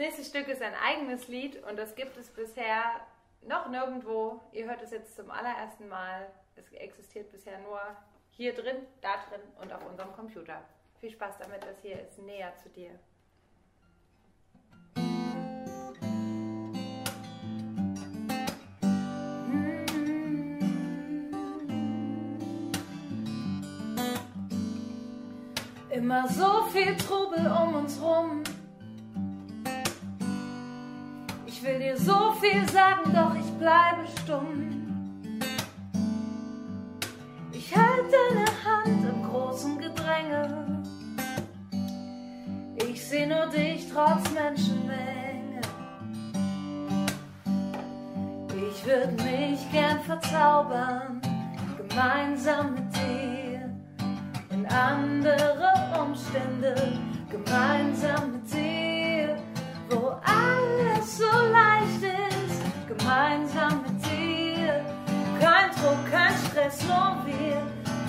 Nächste 0.00 0.24
Stück 0.24 0.48
ist 0.48 0.62
ein 0.62 0.74
eigenes 0.74 1.28
Lied 1.28 1.62
und 1.68 1.78
das 1.78 1.94
gibt 1.94 2.16
es 2.16 2.30
bisher 2.30 3.00
noch 3.46 3.68
nirgendwo. 3.68 4.40
Ihr 4.50 4.64
hört 4.66 4.80
es 4.82 4.90
jetzt 4.92 5.14
zum 5.14 5.30
allerersten 5.30 5.88
Mal. 5.88 6.26
Es 6.56 6.72
existiert 6.72 7.30
bisher 7.30 7.58
nur 7.58 7.80
hier 8.30 8.54
drin, 8.54 8.76
da 9.02 9.16
drin 9.28 9.42
und 9.60 9.70
auf 9.72 9.86
unserem 9.86 10.12
Computer. 10.14 10.62
Viel 11.00 11.10
Spaß 11.10 11.36
damit, 11.38 11.62
das 11.62 11.80
hier 11.82 12.00
ist 12.00 12.18
näher 12.18 12.54
zu 12.56 12.70
dir. 12.70 12.98
Immer 25.90 26.26
so 26.28 26.62
viel 26.72 26.96
Trubel 26.96 27.46
um 27.46 27.74
uns 27.74 28.00
rum. 28.00 28.42
Ich 31.62 31.66
will 31.66 31.78
dir 31.78 31.96
so 31.98 32.32
viel 32.40 32.66
sagen, 32.70 33.12
doch 33.12 33.34
ich 33.34 33.52
bleibe 33.58 34.06
stumm. 34.22 35.38
Ich 37.52 37.76
halte 37.76 38.08
deine 38.10 38.46
Hand 38.64 39.04
im 39.04 39.22
großen 39.22 39.78
Gedränge. 39.78 40.82
Ich 42.78 43.06
seh 43.06 43.26
nur 43.26 43.44
dich 43.48 43.86
trotz 43.92 44.30
Menschenmenge. 44.30 45.60
Ich 48.56 48.86
würd 48.86 49.22
mich 49.22 49.70
gern 49.70 50.00
verzaubern, 50.00 51.20
gemeinsam 51.76 52.72
mit 52.72 52.96
dir 52.96 53.70
in 54.48 54.64
andere 54.64 56.00
Umstände, 56.00 56.74
gemeinsam 57.28 58.32
mit 58.32 58.50
dir, 58.50 58.89
gemeinsam 62.96 63.82
mit 63.82 64.04
dir. 64.04 64.84
Kein 65.40 65.70
Druck, 65.70 66.10
kein 66.10 66.34
Stress, 66.46 66.82
nur 66.84 67.16
wir. 67.26 67.62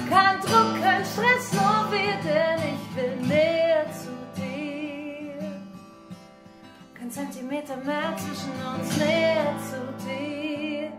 Kein 0.10 0.40
Druck, 0.42 0.82
kein 0.82 1.06
Stress, 1.06 1.54
nur 1.54 1.92
wir, 1.92 2.16
denn 2.24 2.60
ich 2.74 2.96
will 2.96 3.16
näher 3.28 3.86
zu 3.92 4.12
dir. 4.36 5.62
Kein 6.98 7.12
Zentimeter 7.12 7.78
mehr 7.78 8.14
zwischen 8.18 8.52
uns, 8.74 8.98
näher 8.98 9.56
zu 9.70 10.06
dir. 10.06 10.92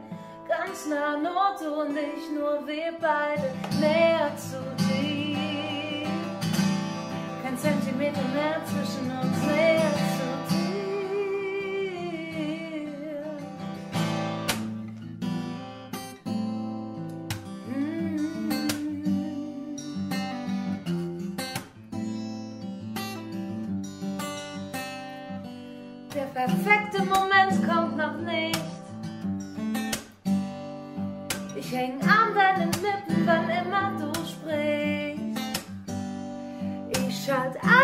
Ganz 0.49 0.87
nah, 0.87 1.17
nur 1.17 1.57
du 1.61 1.83
und 1.83 1.97
ich, 1.97 2.31
nur 2.31 2.67
wir 2.67 2.93
beide, 3.01 3.53
näher 3.81 4.31
zu 4.37 4.59
dir. 4.87 6.09
Kein 7.43 7.59
Zentimeter 7.59 8.23
mehr 8.35 8.61
zwischen 8.65 9.11
uns, 9.11 9.47
näher 9.47 9.93
zu 9.93 10.05
dir. 10.07 10.12
Perfekte 26.35 27.03
Moment 27.03 27.69
kommt 27.69 27.97
noch 27.97 28.19
nicht. 28.19 28.61
Ich 31.57 31.73
häng 31.73 32.01
an 32.03 32.35
deinen 32.35 32.73
Lippen, 32.73 33.27
wann 33.27 33.49
immer 33.49 33.93
du 33.99 34.13
sprichst. 34.27 35.63
Ich 36.91 37.25
schalt 37.25 37.57
alles 37.63 37.82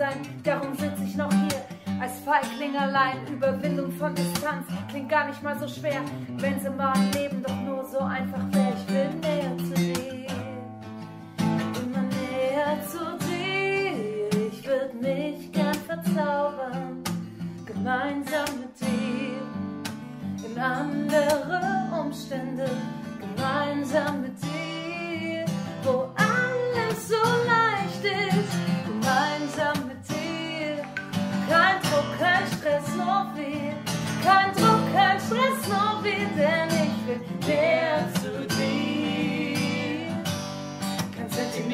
sein. 0.00 0.22
Darum 0.42 0.74
sitze 0.74 1.04
ich 1.04 1.14
noch 1.14 1.30
hier. 1.30 1.60
Als 2.00 2.12
Feigling 2.20 2.74
allein, 2.76 3.26
Überwindung 3.30 3.92
von 3.92 4.14
Distanz 4.14 4.66
klingt 4.88 5.10
gar 5.10 5.26
nicht 5.26 5.42
mal 5.42 5.58
so 5.58 5.68
schwer, 5.68 6.00
wenn's 6.38 6.64
im 6.64 6.78
wahren 6.78 7.12
Leben 7.12 7.42
doch 7.42 7.60
nur 7.66 7.84
so 7.84 7.98
einfach 7.98 8.40
wäre. 8.50 8.72
Ich 8.80 8.94
will 8.94 9.10
näher 9.20 9.58
zu 9.58 9.74
dir, 9.74 10.26
immer 11.82 12.04
näher 12.18 12.78
zu 12.88 13.18
dir. 13.26 14.48
Ich 14.48 14.66
würd 14.66 14.94
mich 15.02 15.52
gern 15.52 15.74
verzaubern, 15.74 17.04
gemeinsam 17.66 18.48
mit 18.60 18.80
dir 18.80 19.42
in 20.46 20.58
andere 20.58 22.00
Umstände, 22.00 22.70
gemeinsam 23.20 23.79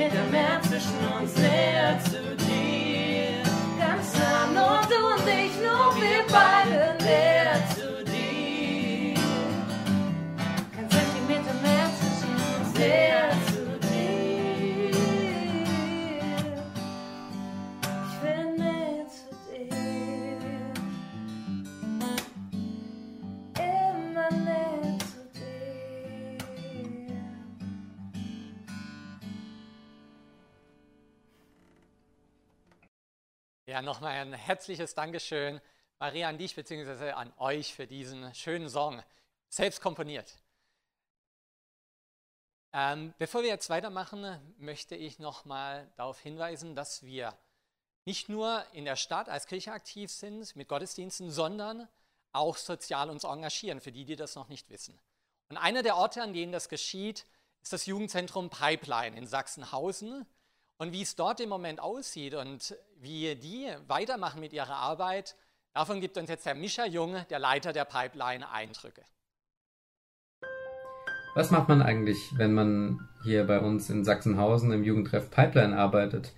Zentimeter 0.08 0.30
mehr 0.30 0.65
nochmal 33.86 34.14
ein 34.14 34.34
herzliches 34.34 34.94
Dankeschön 34.94 35.60
Maria 35.98 36.28
an 36.28 36.36
dich 36.36 36.54
bzw. 36.54 37.12
an 37.12 37.32
euch 37.38 37.72
für 37.72 37.86
diesen 37.86 38.34
schönen 38.34 38.68
Song, 38.68 39.02
selbst 39.48 39.80
komponiert. 39.80 40.34
Ähm, 42.72 43.14
bevor 43.16 43.42
wir 43.42 43.48
jetzt 43.48 43.70
weitermachen, 43.70 44.38
möchte 44.58 44.96
ich 44.96 45.18
nochmal 45.20 45.90
darauf 45.96 46.20
hinweisen, 46.20 46.74
dass 46.74 47.04
wir 47.04 47.32
nicht 48.04 48.28
nur 48.28 48.64
in 48.72 48.84
der 48.84 48.96
Stadt 48.96 49.28
als 49.28 49.46
Kirche 49.46 49.72
aktiv 49.72 50.10
sind 50.10 50.54
mit 50.56 50.68
Gottesdiensten, 50.68 51.30
sondern 51.30 51.88
auch 52.32 52.56
sozial 52.56 53.08
uns 53.08 53.24
engagieren, 53.24 53.80
für 53.80 53.92
die, 53.92 54.04
die 54.04 54.16
das 54.16 54.34
noch 54.34 54.48
nicht 54.48 54.68
wissen. 54.68 55.00
Und 55.48 55.56
einer 55.56 55.84
der 55.84 55.96
Orte, 55.96 56.22
an 56.22 56.32
denen 56.32 56.52
das 56.52 56.68
geschieht, 56.68 57.24
ist 57.62 57.72
das 57.72 57.86
Jugendzentrum 57.86 58.50
Pipeline 58.50 59.16
in 59.16 59.26
Sachsenhausen. 59.26 60.26
Und 60.78 60.92
wie 60.92 61.02
es 61.02 61.16
dort 61.16 61.40
im 61.40 61.48
Moment 61.48 61.80
aussieht 61.80 62.34
und 62.34 62.76
wie 63.00 63.34
die 63.34 63.68
weitermachen 63.88 64.40
mit 64.40 64.52
ihrer 64.52 64.76
Arbeit, 64.76 65.34
davon 65.72 66.00
gibt 66.00 66.18
uns 66.18 66.28
jetzt 66.28 66.44
der 66.44 66.54
Mischa 66.54 66.84
Jung, 66.84 67.16
der 67.30 67.38
Leiter 67.38 67.72
der 67.72 67.86
Pipeline, 67.86 68.50
Eindrücke. 68.50 69.02
Was 71.34 71.50
macht 71.50 71.68
man 71.68 71.82
eigentlich, 71.82 72.18
wenn 72.36 72.54
man 72.54 73.08
hier 73.22 73.46
bei 73.46 73.60
uns 73.60 73.90
in 73.90 74.04
Sachsenhausen 74.04 74.72
im 74.72 74.84
Jugendtreff 74.84 75.30
Pipeline 75.30 75.76
arbeitet, 75.76 76.32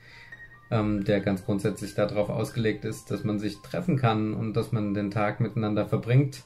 ähm, 0.70 1.04
der 1.04 1.20
ganz 1.20 1.44
grundsätzlich 1.44 1.94
darauf 1.94 2.30
ausgelegt 2.30 2.84
ist, 2.84 3.10
dass 3.10 3.24
man 3.24 3.38
sich 3.38 3.60
treffen 3.62 3.96
kann 3.96 4.34
und 4.34 4.54
dass 4.54 4.72
man 4.72 4.94
den 4.94 5.10
Tag 5.10 5.40
miteinander 5.40 5.86
verbringt 5.86 6.42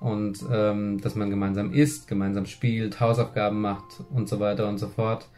und 0.00 0.44
ähm, 0.50 1.00
dass 1.00 1.14
man 1.14 1.30
gemeinsam 1.30 1.72
isst, 1.72 2.08
gemeinsam 2.08 2.46
spielt, 2.46 3.00
Hausaufgaben 3.00 3.60
macht 3.60 4.02
und 4.10 4.28
so 4.28 4.40
weiter 4.40 4.68
und 4.68 4.78
so 4.78 4.88
fort. 4.88 5.28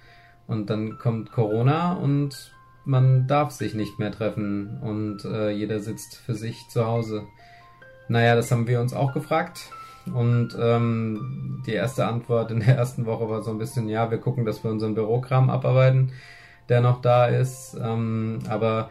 Und 0.49 0.71
dann 0.71 0.99
kommt 0.99 1.31
Corona 1.31 1.93
und 1.93 2.53
man 2.85 3.29
darf 3.29 3.53
sich 3.53 3.75
nicht 3.75 3.99
mehr 3.99 4.11
treffen 4.11 4.79
und 4.81 5.25
äh, 5.25 5.51
jeder 5.51 5.79
sitzt 5.79 6.17
für 6.17 6.35
sich 6.35 6.69
zu 6.71 6.87
Hause. 6.87 7.23
Naja, 8.09 8.35
das 8.35 8.51
haben 8.51 8.67
wir 8.67 8.81
uns 8.81 8.95
auch 8.95 9.13
gefragt 9.13 9.71
und 10.15 10.57
ähm, 10.59 11.63
die 11.67 11.73
erste 11.73 12.07
Antwort 12.07 12.51
in 12.51 12.61
der 12.61 12.77
ersten 12.77 13.07
Woche 13.07 13.29
war 13.29 13.43
so 13.43 13.51
ein 13.51 13.59
bisschen, 13.59 13.89
ja, 13.89 14.11
wir 14.11 14.19
gucken, 14.19 14.45
dass 14.45 14.65
wir 14.65 14.71
unseren 14.71 14.95
Bürokram 14.95 15.51
abarbeiten, 15.51 16.13
der 16.69 16.81
noch 16.81 17.01
da 17.01 17.27
ist. 17.27 17.77
Ähm, 17.81 18.41
aber 18.49 18.91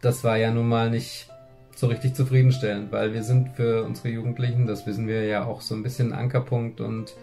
das 0.00 0.24
war 0.24 0.36
ja 0.36 0.50
nun 0.50 0.68
mal 0.68 0.90
nicht 0.90 1.28
so 1.74 1.88
richtig 1.88 2.14
zufriedenstellend, 2.14 2.92
weil 2.92 3.12
wir 3.12 3.22
sind 3.22 3.56
für 3.56 3.84
unsere 3.84 4.08
Jugendlichen, 4.08 4.66
das 4.66 4.86
wissen 4.86 5.08
wir 5.08 5.24
ja 5.24 5.44
auch 5.44 5.60
so 5.60 5.74
ein 5.74 5.82
bisschen 5.82 6.12
Ankerpunkt 6.12 6.80
und 6.80 7.16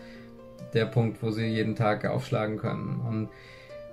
der 0.74 0.86
Punkt, 0.86 1.22
wo 1.22 1.32
sie 1.32 1.46
jeden 1.46 1.76
Tag 1.76 2.06
aufschlagen 2.06 2.58
können. 2.58 3.02
Und 3.08 3.30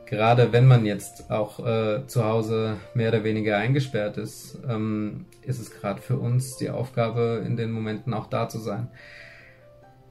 gerade 0.06 0.52
wenn 0.52 0.66
man 0.66 0.86
jetzt 0.86 1.30
auch 1.30 1.64
äh, 1.64 2.06
zu 2.06 2.24
Hause 2.24 2.76
mehr 2.94 3.08
oder 3.08 3.24
weniger 3.24 3.58
eingesperrt 3.58 4.16
ist, 4.16 4.58
ähm, 4.68 5.26
ist 5.42 5.60
es 5.60 5.70
gerade 5.70 6.00
für 6.00 6.16
uns 6.16 6.56
die 6.56 6.70
Aufgabe, 6.70 7.42
in 7.46 7.56
den 7.56 7.70
Momenten 7.70 8.14
auch 8.14 8.26
da 8.26 8.48
zu 8.48 8.58
sein. 8.58 8.88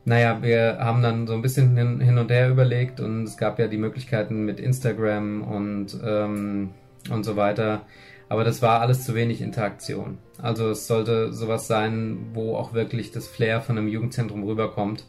Naja, 0.05 0.41
wir 0.41 0.77
haben 0.79 1.01
dann 1.01 1.27
so 1.27 1.33
ein 1.33 1.41
bisschen 1.41 1.75
hin, 1.75 1.99
hin 1.99 2.17
und 2.17 2.31
her 2.31 2.49
überlegt 2.49 3.01
und 3.01 3.23
es 3.23 3.35
gab 3.35 3.59
ja 3.59 3.67
die 3.67 3.77
Möglichkeiten 3.77 4.45
mit 4.45 4.59
Instagram 4.59 5.41
und, 5.41 5.97
ähm, 6.01 6.69
und 7.09 7.25
so 7.25 7.35
weiter. 7.35 7.81
Aber 8.29 8.43
das 8.43 8.61
war 8.61 8.81
alles 8.81 9.03
zu 9.03 9.15
wenig 9.15 9.41
Interaktion. 9.41 10.17
Also 10.41 10.69
es 10.69 10.87
sollte 10.87 11.33
sowas 11.33 11.67
sein, 11.67 12.27
wo 12.33 12.55
auch 12.55 12.73
wirklich 12.73 13.11
das 13.11 13.27
Flair 13.27 13.61
von 13.61 13.77
einem 13.77 13.87
Jugendzentrum 13.87 14.43
rüberkommt. 14.43 15.05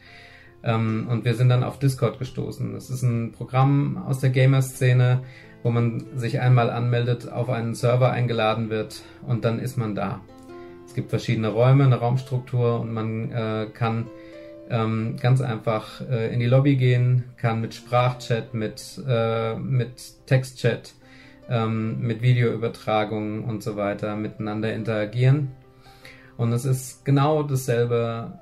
Ähm, 0.62 1.07
und 1.09 1.25
wir 1.25 1.35
sind 1.35 1.49
dann 1.49 1.64
auf 1.64 1.79
Discord 1.79 2.18
gestoßen. 2.18 2.73
Das 2.73 2.90
ist 2.90 3.03
ein 3.03 3.33
Programm 3.33 4.03
aus 4.07 4.21
der 4.21 4.31
Gamer-Szene, 4.31 5.21
wo 5.62 5.71
man 5.71 6.05
sich 6.16 6.40
einmal 6.40 6.71
anmeldet, 6.71 7.31
auf 7.31 7.51
einen 7.51 7.75
Server 7.75 8.11
eingeladen 8.11 8.71
wird 8.71 9.03
und 9.27 9.44
dann 9.44 9.59
ist 9.59 9.77
man 9.77 9.94
da. 9.94 10.21
Es 10.87 10.94
gibt 10.94 11.11
verschiedene 11.11 11.49
Räume, 11.49 11.85
eine 11.85 11.97
Raumstruktur 11.97 12.81
und 12.81 12.92
man 12.92 13.31
äh, 13.31 13.66
kann 13.73 14.07
ähm, 14.71 15.16
ganz 15.21 15.40
einfach 15.40 16.01
äh, 16.09 16.33
in 16.33 16.40
die 16.40 16.47
Lobby 16.47 16.77
gehen, 16.77 17.25
kann 17.37 17.61
mit 17.61 17.75
Sprachchat, 17.75 18.55
mit, 18.55 19.03
äh, 19.07 19.55
mit 19.57 20.27
Textchat, 20.27 20.94
ähm, 21.49 22.01
mit 22.01 22.23
Videoübertragung 22.23 23.44
und 23.44 23.62
so 23.62 23.77
weiter 23.77 24.16
miteinander 24.16 24.73
interagieren. 24.73 25.53
Und 26.37 26.53
es 26.53 26.64
ist 26.64 27.05
genau 27.05 27.42
dasselbe 27.42 28.38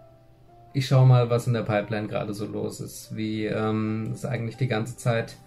ich 0.77 0.89
schaue 0.89 1.07
mal, 1.07 1.31
was 1.31 1.47
in 1.47 1.55
der 1.55 1.63
Pipeline 1.63 2.07
gerade 2.07 2.35
so 2.35 2.45
los 2.45 2.81
ist, 2.81 3.17
wie 3.17 3.47
ähm, 3.47 4.11
es 4.13 4.27
eigentlich 4.27 4.59
die 4.59 4.69
ganze 4.69 4.99
Zeit, 4.99 5.39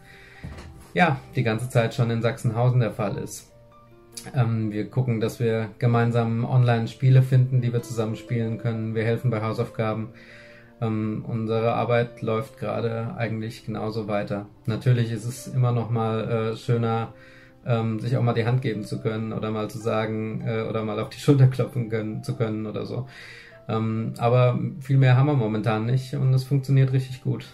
ja, 0.96 1.20
die 1.36 1.44
ganze 1.44 1.70
Zeit 1.70 1.94
schon 1.94 2.10
in 2.10 2.24
Sachsenhausen 2.24 2.80
der 2.80 2.94
Fall 2.94 3.15
ist. 3.20 3.52
Ähm, 4.36 4.72
wir 4.72 4.89
gucken, 4.89 5.20
dass 5.20 5.39
wir 5.39 5.70
gemeinsam 5.78 6.46
Online-Spiele 6.46 7.22
finden, 7.22 7.62
die 7.62 7.72
wir 7.72 7.84
zusammen 7.84 8.15
spielen 8.15 8.58
können. 8.58 8.96
Wir 8.96 9.04
helfen 9.04 9.30
bei 9.30 9.39
Hausaufgaben. 9.44 10.10
Ähm, 10.82 11.24
unsere 11.28 11.74
Arbeit 11.74 12.24
läuft 12.24 12.58
gerade 12.58 13.13
eigentlich 13.15 13.68
genauso 13.68 14.08
weiter. 14.08 14.48
Natürlich 14.65 15.12
ist 15.12 15.26
es 15.26 15.46
immer 15.46 15.72
noch 15.72 15.92
mal 15.92 16.54
äh, 16.54 16.58
schöner, 16.58 17.13
ähm, 17.68 18.00
sich 18.00 18.18
auch 18.18 18.24
mal 18.24 18.34
die 18.34 18.48
Hand 18.48 18.63
geben 18.63 18.84
zu 18.84 19.00
können 19.00 19.32
oder 19.32 19.52
mal 19.52 19.70
zu 19.70 19.78
sagen 19.78 20.42
äh, 20.44 20.63
oder 20.63 20.84
mal 20.84 21.00
auf 21.00 21.10
die 21.10 21.20
Schulter 21.20 21.46
klopfen 21.46 21.88
können, 21.89 22.24
zu 22.24 22.36
können 22.36 22.65
oder 22.65 22.88
so. 22.88 23.06
Ähm, 23.70 24.14
aber 24.18 24.60
viel 24.82 24.98
mehr 24.98 25.16
haben 25.16 25.28
wir 25.28 25.36
momentan 25.36 25.86
nicht 25.86 26.16
und 26.16 26.34
es 26.34 26.44
funktioniert 26.44 26.92
richtig 26.92 27.22
gut. 27.22 27.46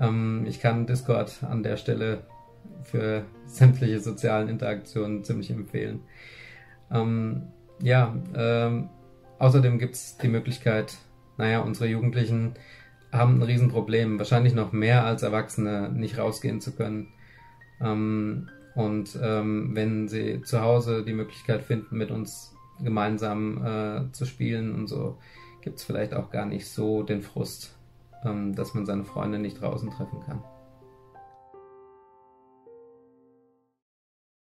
Ähm, 0.00 0.44
ich 0.48 0.60
kann 0.60 0.86
Discord 0.86 1.44
an 1.44 1.62
der 1.62 1.76
Stelle 1.76 2.24
für 2.82 3.22
sämtliche 3.46 4.00
sozialen 4.00 4.48
Interaktionen 4.48 5.22
ziemlich 5.22 5.50
empfehlen. 5.50 6.00
Ähm, 6.90 7.44
ja, 7.80 8.16
ähm, 8.34 8.88
außerdem 9.38 9.78
gibt 9.78 9.94
es 9.94 10.18
die 10.18 10.28
Möglichkeit, 10.28 10.96
naja, 11.38 11.60
unsere 11.60 11.88
Jugendlichen 11.88 12.54
haben 13.12 13.38
ein 13.38 13.42
Riesenproblem, 13.42 14.18
wahrscheinlich 14.18 14.54
noch 14.54 14.72
mehr 14.72 15.04
als 15.04 15.22
Erwachsene, 15.22 15.90
nicht 15.90 16.18
rausgehen 16.18 16.60
zu 16.60 16.74
können. 16.74 17.12
Ähm, 17.80 18.48
und 18.74 19.16
ähm, 19.22 19.70
wenn 19.74 20.08
sie 20.08 20.42
zu 20.42 20.60
Hause 20.62 21.04
die 21.04 21.12
Möglichkeit 21.12 21.62
finden, 21.62 21.96
mit 21.96 22.10
uns 22.10 22.55
gemeinsam 22.80 23.64
äh, 23.64 24.12
zu 24.12 24.26
spielen 24.26 24.74
und 24.74 24.86
so 24.86 25.18
gibt 25.62 25.78
es 25.78 25.84
vielleicht 25.84 26.14
auch 26.14 26.30
gar 26.30 26.46
nicht 26.46 26.68
so 26.68 27.02
den 27.02 27.22
Frust, 27.22 27.76
ähm, 28.24 28.54
dass 28.54 28.74
man 28.74 28.86
seine 28.86 29.04
Freunde 29.04 29.38
nicht 29.38 29.60
draußen 29.60 29.90
treffen 29.90 30.20
kann. 30.20 30.44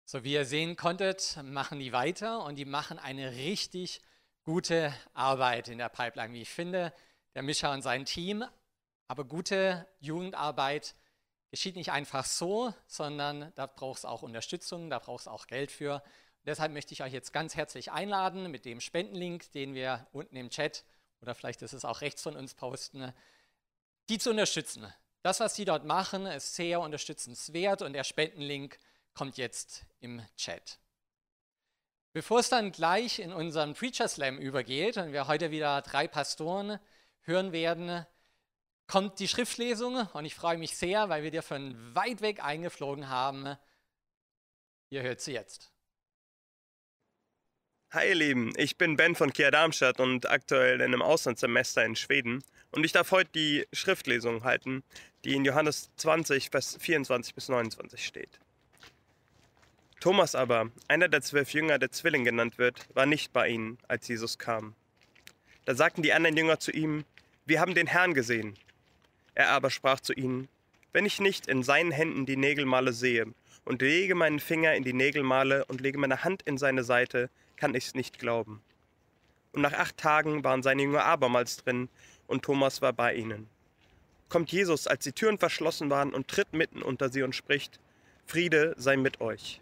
So 0.07 0.23
wie 0.23 0.33
ihr 0.33 0.45
sehen 0.45 0.77
konntet, 0.77 1.41
machen 1.43 1.79
die 1.79 1.93
weiter 1.93 2.45
und 2.45 2.57
die 2.57 2.65
machen 2.65 2.99
eine 2.99 3.33
richtig 3.33 4.01
gute 4.45 4.93
Arbeit 5.13 5.69
in 5.69 5.79
der 5.79 5.89
Pipeline, 5.89 6.33
wie 6.35 6.43
ich 6.43 6.51
finde. 6.51 6.93
Der 7.35 7.43
Mischa 7.43 7.73
und 7.73 7.83
sein 7.83 8.05
Team. 8.05 8.45
Aber 9.09 9.25
gute 9.25 9.87
Jugendarbeit 10.01 10.95
geschieht 11.51 11.77
nicht 11.77 11.93
einfach 11.93 12.25
so, 12.25 12.75
sondern 12.87 13.53
da 13.55 13.67
braucht 13.67 13.99
es 13.99 14.05
auch 14.05 14.23
Unterstützung, 14.23 14.91
da 14.91 14.99
braucht 14.99 15.23
es 15.23 15.29
auch 15.29 15.47
Geld 15.47 15.71
für. 15.71 16.03
Deshalb 16.47 16.73
möchte 16.73 16.93
ich 16.93 17.03
euch 17.03 17.13
jetzt 17.13 17.33
ganz 17.33 17.57
herzlich 17.57 17.93
einladen 17.93 18.51
mit 18.51 18.65
dem 18.65 18.81
Spendenlink, 18.81 19.51
den 19.53 19.75
wir 19.75 20.07
unten 20.13 20.37
im 20.37 20.51
Chat 20.51 20.85
oder 21.23 21.35
vielleicht 21.35 21.63
ist 21.63 21.73
es 21.73 21.87
auch 21.87 22.03
rechts 22.03 22.23
von 22.23 22.37
uns 22.37 22.53
posten, 22.53 23.13
die 24.11 24.19
zu 24.19 24.31
unterstützen. 24.31 24.93
Das, 25.23 25.41
was 25.41 25.55
sie 25.55 25.65
dort 25.65 25.87
machen, 25.87 26.27
ist 26.27 26.55
sehr 26.55 26.81
unterstützenswert 26.81 27.81
und 27.81 27.95
der 27.95 28.05
Spendenlink 28.05 28.79
kommt 29.15 29.39
jetzt 29.39 29.87
im 30.01 30.23
Chat. 30.37 30.79
Bevor 32.13 32.41
es 32.41 32.51
dann 32.51 32.73
gleich 32.73 33.19
in 33.19 33.33
unseren 33.33 33.73
Preacher 33.73 34.07
Slam 34.07 34.39
übergeht 34.39 34.99
und 34.99 35.13
wir 35.13 35.27
heute 35.27 35.51
wieder 35.51 35.81
drei 35.81 36.07
Pastoren 36.07 36.79
hören 37.23 37.53
werden, 37.53 38.05
kommt 38.87 39.19
die 39.19 39.29
Schriftlesung 39.29 40.07
und 40.13 40.27
ich 40.27 40.35
freue 40.35 40.59
mich 40.59 40.77
sehr, 40.77 41.09
weil 41.09 41.23
wir 41.23 41.31
dir 41.31 41.43
von 41.43 41.95
weit 41.95 42.21
weg 42.21 42.45
eingeflogen 42.45 43.09
haben. 43.09 43.57
Ihr 44.91 45.03
hört 45.03 45.23
sie 45.23 45.33
jetzt. 45.33 45.74
Hi 47.95 48.09
ihr 48.09 48.17
Lieben, 48.17 48.53
ich 48.57 48.77
bin 48.77 48.97
Ben 48.97 49.15
von 49.15 49.33
Kia 49.33 49.53
Darmstadt 49.53 50.01
und 50.01 50.29
aktuell 50.29 50.81
in 50.81 50.87
einem 50.87 51.01
Auslandssemester 51.01 51.85
in 51.85 51.95
Schweden. 51.95 52.43
Und 52.73 52.85
ich 52.85 52.91
darf 52.91 53.13
heute 53.13 53.31
die 53.33 53.69
Schriftlesung 53.73 54.43
halten, 54.43 54.83
die 55.25 55.37
in 55.37 55.45
Johannes 55.45 55.91
20, 55.99 56.51
Vers 56.51 56.77
24 56.81 57.37
bis 57.37 57.49
29 57.49 58.05
steht. 58.05 58.41
Thomas 60.01 60.35
aber, 60.35 60.73
einer 60.89 61.07
der 61.07 61.23
zwölf 61.23 61.55
Jünger, 61.55 61.79
der 61.79 61.93
Zwilling 61.93 62.25
genannt 62.25 62.59
wird, 62.59 62.81
war 62.95 63.07
nicht 63.07 63.33
bei 63.33 63.49
ihnen, 63.49 63.79
als 63.87 64.09
Jesus 64.09 64.39
kam. 64.39 64.75
Da 65.65 65.77
sagten 65.77 66.03
die 66.03 66.15
anderen 66.15 66.37
Jünger 66.37 66.59
zu 66.59 66.73
ihm, 66.73 67.05
wir 67.47 67.61
haben 67.61 67.77
den 67.77 67.87
Herrn 67.87 68.13
gesehen. 68.13 68.59
Er 69.37 69.51
aber 69.51 69.71
sprach 69.71 70.01
zu 70.01 70.15
ihnen, 70.15 70.49
wenn 70.93 71.07
ich 71.07 71.21
nicht 71.21 71.47
in 71.47 71.63
seinen 71.63 71.93
Händen 71.93 72.27
die 72.27 72.37
Nägelmale 72.37 72.93
sehe 72.93 73.27
und 73.65 73.83
lege 73.83 74.17
meinen 74.17 74.41
Finger 74.41 74.75
in 74.75 74.83
die 74.83 74.93
Nägelmale 74.93 75.65
und 75.67 75.81
lege 75.81 75.99
meine 75.99 76.25
Hand 76.25 76.43
in 76.43 76.59
seine 76.59 76.83
Seite, 76.83 77.31
kann 77.57 77.75
ich's 77.75 77.95
nicht 77.95 78.19
glauben. 78.19 78.63
Und 79.53 79.63
nach 79.63 79.73
acht 79.73 79.97
Tagen 79.97 80.43
waren 80.45 80.63
seine 80.63 80.83
Jünger 80.83 81.05
abermals 81.05 81.57
drin 81.59 81.89
und 82.27 82.43
Thomas 82.43 82.83
war 82.83 82.93
bei 82.93 83.15
ihnen. 83.15 83.49
Kommt 84.29 84.51
Jesus, 84.51 84.87
als 84.87 85.05
die 85.05 85.13
Türen 85.13 85.39
verschlossen 85.39 85.91
waren, 85.91 86.13
und 86.13 86.27
tritt 86.29 86.53
mitten 86.53 86.83
unter 86.83 87.09
sie 87.09 87.23
und 87.23 87.35
spricht, 87.35 87.79
Friede 88.27 88.75
sei 88.77 88.97
mit 88.97 89.21
euch. 89.21 89.61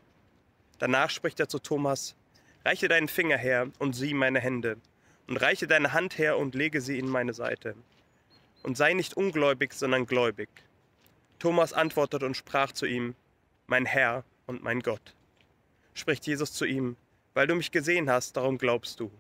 Danach 0.79 1.11
spricht 1.11 1.41
er 1.41 1.49
zu 1.49 1.59
Thomas, 1.59 2.17
Reiche 2.65 2.87
deinen 2.87 3.09
Finger 3.09 3.37
her 3.37 3.71
und 3.81 3.95
sieh 3.95 4.15
meine 4.15 4.41
Hände, 4.41 4.77
und 5.27 5.37
reiche 5.37 5.67
deine 5.67 5.93
Hand 5.93 6.17
her 6.17 6.39
und 6.39 6.55
lege 6.55 6.81
sie 6.81 6.99
in 6.99 7.09
meine 7.09 7.35
Seite. 7.35 7.75
Und 8.63 8.77
sei 8.77 8.93
nicht 8.93 9.15
ungläubig, 9.17 9.73
sondern 9.73 10.07
gläubig. 10.07 10.49
Thomas 11.41 11.73
antwortete 11.73 12.25
und 12.25 12.37
sprach 12.37 12.71
zu 12.71 12.87
ihm, 12.87 13.17
Mein 13.67 13.85
Herr 13.85 14.25
und 14.47 14.63
mein 14.63 14.81
Gott. 14.81 15.15
Spricht 15.95 16.27
Jesus 16.27 16.53
zu 16.53 16.65
ihm, 16.65 16.97
Weil 17.35 17.47
du 17.47 17.55
mich 17.55 17.71
gesehen 17.71 18.11
hast, 18.11 18.37
darum 18.37 18.59
glaubst 18.59 19.01
du. 19.01 19.11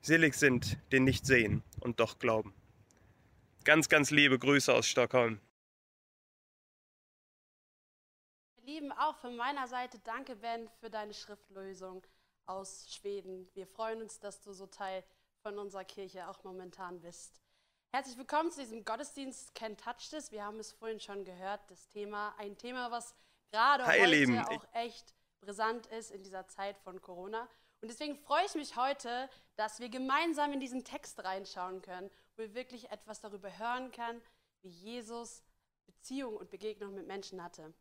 Selig 0.00 0.34
sind, 0.34 0.78
die 0.92 1.00
nicht 1.00 1.26
sehen 1.26 1.62
und 1.80 2.00
doch 2.00 2.18
glauben. 2.18 2.54
Ganz, 3.64 3.88
ganz 3.88 4.10
liebe 4.10 4.38
Grüße 4.38 4.72
aus 4.72 4.86
Stockholm. 4.86 5.40
Lieben, 8.62 8.92
auch 8.92 9.16
von 9.18 9.36
meiner 9.36 9.68
Seite 9.68 9.98
danke, 10.04 10.36
Ben, 10.36 10.70
für 10.80 10.88
deine 10.88 11.12
Schriftlösung 11.12 12.06
aus 12.46 12.86
Schweden. 12.90 13.46
Wir 13.54 13.66
freuen 13.66 14.00
uns, 14.02 14.18
dass 14.20 14.40
du 14.40 14.52
so 14.52 14.66
Teil 14.66 15.04
von 15.42 15.58
unserer 15.58 15.84
Kirche 15.84 16.28
auch 16.28 16.44
momentan 16.44 17.00
bist. 17.00 17.42
Herzlich 17.92 18.16
willkommen 18.16 18.50
zu 18.50 18.60
diesem 18.60 18.84
Gottesdienst 18.84 19.54
Ken 19.54 19.76
Touch 19.76 20.08
This. 20.10 20.32
Wir 20.32 20.44
haben 20.44 20.58
es 20.58 20.72
vorhin 20.72 20.98
schon 20.98 21.24
gehört, 21.24 21.60
das 21.70 21.88
Thema, 21.88 22.34
ein 22.38 22.56
Thema, 22.56 22.90
was 22.90 23.14
gerade 23.50 23.86
Hi, 23.86 24.00
heute 24.00 24.10
Lieben. 24.10 24.38
auch 24.38 24.66
echt 24.72 25.13
brisant 25.44 25.86
ist 25.86 26.10
in 26.10 26.22
dieser 26.22 26.46
Zeit 26.48 26.78
von 26.78 27.00
Corona. 27.00 27.48
Und 27.80 27.88
deswegen 27.88 28.16
freue 28.16 28.46
ich 28.46 28.54
mich 28.54 28.76
heute, 28.76 29.28
dass 29.56 29.78
wir 29.78 29.88
gemeinsam 29.88 30.52
in 30.52 30.60
diesen 30.60 30.84
Text 30.84 31.22
reinschauen 31.22 31.82
können, 31.82 32.10
wo 32.36 32.42
wir 32.42 32.54
wirklich 32.54 32.90
etwas 32.90 33.20
darüber 33.20 33.58
hören 33.58 33.90
können, 33.92 34.22
wie 34.62 34.70
Jesus 34.70 35.44
Beziehung 35.86 36.36
und 36.36 36.50
Begegnung 36.50 36.94
mit 36.94 37.06
Menschen 37.06 37.42
hatte. 37.42 37.74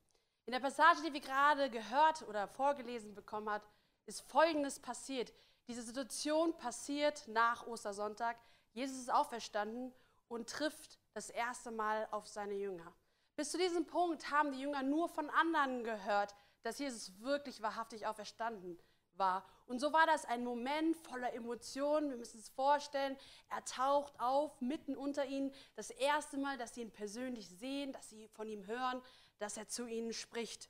In 0.46 0.52
der 0.52 0.60
Passage, 0.60 1.02
die 1.06 1.14
wir 1.14 1.22
gerade 1.22 1.70
gehört 1.70 2.28
oder 2.28 2.48
vorgelesen 2.48 3.14
bekommen 3.14 3.50
hat, 3.50 3.64
ist 4.06 4.22
Folgendes 4.30 4.80
passiert. 4.80 5.34
Diese 5.68 5.82
Situation 5.82 6.58
passiert 6.58 7.26
nach 7.30 7.66
Ostersonntag. 7.66 8.38
Jesus 8.74 8.98
ist 8.98 9.14
auferstanden 9.14 9.94
und 10.28 10.50
trifft 10.50 11.00
das 11.14 11.30
erste 11.30 11.72
Mal 11.72 12.08
auf 12.12 12.28
seine 12.28 12.56
Jünger. 12.56 12.94
Bis 13.36 13.52
zu 13.52 13.58
diesem 13.58 13.86
Punkt 13.86 14.30
haben 14.32 14.52
die 14.52 14.60
Jünger 14.60 14.84
nur 14.84 15.08
von 15.08 15.30
anderen 15.30 15.84
gehört, 15.84 16.36
dass 16.64 16.80
Jesus 16.80 17.20
wirklich 17.22 17.62
wahrhaftig 17.62 18.08
auferstanden 18.08 18.80
war. 19.14 19.46
Und 19.68 19.80
so 19.80 19.94
war 19.94 20.06
das 20.08 20.26
ein 20.26 20.44
Moment 20.44 20.98
voller 20.98 21.34
Emotionen. 21.34 22.10
Wir 22.10 22.18
müssen 22.18 22.40
es 22.40 22.50
vorstellen, 22.50 23.18
er 23.50 23.64
taucht 23.66 24.20
auf 24.20 24.60
mitten 24.62 24.96
unter 24.96 25.26
ihnen. 25.26 25.54
Das 25.76 25.90
erste 25.90 26.38
Mal, 26.38 26.58
dass 26.58 26.74
sie 26.74 26.82
ihn 26.82 26.92
persönlich 26.92 27.48
sehen, 27.48 27.94
dass 27.94 28.10
sie 28.10 28.28
von 28.30 28.48
ihm 28.48 28.66
hören, 28.66 29.02
dass 29.40 29.58
er 29.58 29.68
zu 29.68 29.86
ihnen 29.86 30.14
spricht. 30.14 30.70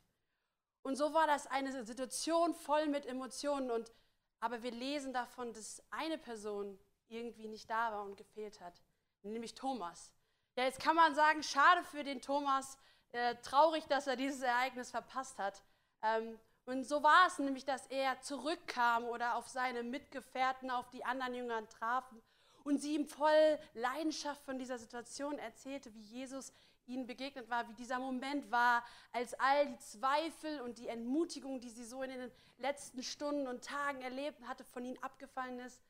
Und 0.81 0.97
so 0.97 1.13
war 1.13 1.27
das 1.27 1.47
eine 1.47 1.85
Situation 1.85 2.53
voll 2.53 2.87
mit 2.87 3.05
Emotionen. 3.05 3.71
Und, 3.71 3.91
aber 4.39 4.61
wir 4.61 4.71
lesen 4.71 5.13
davon, 5.13 5.53
dass 5.53 5.81
eine 5.89 6.17
Person 6.17 6.77
irgendwie 7.07 7.47
nicht 7.47 7.69
da 7.69 7.91
war 7.91 8.03
und 8.03 8.17
gefehlt 8.17 8.59
hat, 8.59 8.81
nämlich 9.21 9.55
Thomas. 9.55 10.11
Ja, 10.55 10.65
jetzt 10.65 10.79
kann 10.79 10.95
man 10.95 11.15
sagen, 11.15 11.41
schade 11.41 11.83
für 11.83 12.03
den 12.03 12.21
Thomas, 12.21 12.77
äh, 13.11 13.35
traurig, 13.37 13.85
dass 13.87 14.07
er 14.07 14.15
dieses 14.15 14.41
Ereignis 14.41 14.91
verpasst 14.91 15.37
hat. 15.39 15.63
Ähm, 16.03 16.37
und 16.65 16.85
so 16.85 17.03
war 17.03 17.27
es 17.27 17.39
nämlich, 17.39 17.65
dass 17.65 17.87
er 17.87 18.21
zurückkam 18.21 19.05
oder 19.05 19.35
auf 19.35 19.47
seine 19.47 19.83
Mitgefährten, 19.83 20.71
auf 20.71 20.89
die 20.91 21.03
anderen 21.03 21.35
Jüngern 21.35 21.67
trafen 21.67 22.21
und 22.63 22.81
sie 22.81 22.95
ihm 22.95 23.05
voll 23.05 23.59
Leidenschaft 23.73 24.43
von 24.43 24.57
dieser 24.59 24.77
Situation 24.77 25.37
erzählte, 25.39 25.93
wie 25.93 26.01
Jesus 26.01 26.53
ihnen 26.85 27.05
begegnet 27.07 27.49
war, 27.49 27.67
wie 27.69 27.73
dieser 27.73 27.99
Moment 27.99 28.49
war, 28.51 28.83
als 29.11 29.33
all 29.35 29.67
die 29.67 29.77
Zweifel 29.79 30.61
und 30.61 30.77
die 30.77 30.87
Entmutigung, 30.87 31.59
die 31.59 31.69
sie 31.69 31.85
so 31.85 32.03
in 32.03 32.09
den 32.09 32.31
letzten 32.57 33.03
Stunden 33.03 33.47
und 33.47 33.63
Tagen 33.63 34.01
erlebt 34.01 34.45
hatte, 34.47 34.63
von 34.65 34.83
ihnen 34.85 35.01
abgefallen 35.01 35.59
ist. 35.59 35.81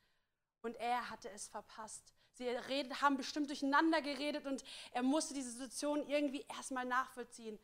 Und 0.62 0.76
er 0.76 1.10
hatte 1.10 1.30
es 1.30 1.48
verpasst. 1.48 2.12
Sie 2.32 2.48
redet, 2.48 3.00
haben 3.00 3.16
bestimmt 3.16 3.48
durcheinander 3.48 4.02
geredet 4.02 4.46
und 4.46 4.64
er 4.92 5.02
musste 5.02 5.34
diese 5.34 5.50
Situation 5.50 6.06
irgendwie 6.08 6.44
erstmal 6.56 6.84
nachvollziehen. 6.84 7.58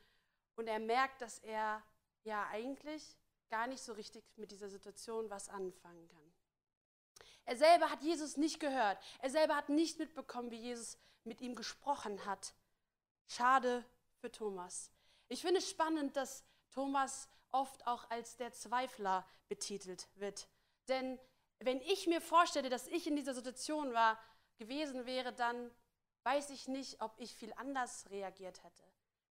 Und 0.57 0.69
er 0.69 0.79
merkt, 0.79 1.23
dass 1.23 1.39
er 1.39 1.83
ja 2.25 2.47
eigentlich 2.49 3.17
gar 3.49 3.67
nicht 3.67 3.83
so 3.83 3.93
richtig 3.93 4.25
mit 4.37 4.51
dieser 4.51 4.69
Situation 4.69 5.29
was 5.31 5.49
anfangen 5.49 6.09
kann. 6.09 6.33
Er 7.45 7.57
selber 7.57 7.91
hat 7.91 8.03
Jesus 8.03 8.37
nicht 8.37 8.61
gehört. 8.61 8.99
Er 9.21 9.31
selber 9.31 9.57
hat 9.57 9.69
nicht 9.69 9.99
mitbekommen, 9.99 10.51
wie 10.51 10.61
Jesus 10.61 10.99
mit 11.25 11.41
ihm 11.41 11.55
gesprochen 11.55 12.25
hat. 12.25 12.55
Schade 13.27 13.85
für 14.21 14.31
Thomas. 14.31 14.93
Ich 15.29 15.41
finde 15.43 15.59
es 15.59 15.71
spannend, 15.71 16.17
dass 16.17 16.45
Thomas 16.71 17.29
oft 17.51 17.87
auch 17.87 18.09
als 18.11 18.37
der 18.37 18.53
Zweifler 18.53 19.27
betitelt 19.49 20.09
wird. 20.15 20.49
Denn 20.89 21.19
wenn 21.59 21.81
ich 21.83 22.07
mir 22.07 22.21
vorstelle, 22.21 22.71
dass 22.71 22.87
ich 22.87 23.07
in 23.07 23.17
dieser 23.17 23.35
Situation 23.35 23.93
war, 23.93 24.19
gewesen 24.59 25.07
wäre, 25.07 25.33
dann 25.33 25.71
weiß 26.23 26.51
ich 26.51 26.69
nicht, 26.69 27.01
ob 27.01 27.15
ich 27.19 27.35
viel 27.35 27.53
anders 27.55 28.09
reagiert 28.11 28.63
hätte. 28.63 28.85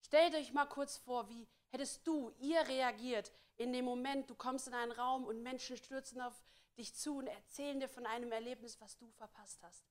Stellt 0.01 0.33
euch 0.35 0.53
mal 0.53 0.65
kurz 0.65 0.97
vor, 0.97 1.29
wie 1.29 1.47
hättest 1.69 2.05
du, 2.05 2.31
ihr 2.39 2.59
reagiert 2.67 3.31
in 3.57 3.73
dem 3.73 3.85
Moment, 3.85 4.29
du 4.29 4.35
kommst 4.35 4.67
in 4.67 4.73
einen 4.73 4.91
Raum 4.91 5.25
und 5.25 5.41
Menschen 5.41 5.77
stürzen 5.77 6.21
auf 6.21 6.41
dich 6.77 6.93
zu 6.93 7.17
und 7.17 7.27
erzählen 7.27 7.79
dir 7.79 7.89
von 7.89 8.05
einem 8.05 8.31
Erlebnis, 8.31 8.79
was 8.79 8.97
du 8.97 9.09
verpasst 9.11 9.61
hast. 9.63 9.83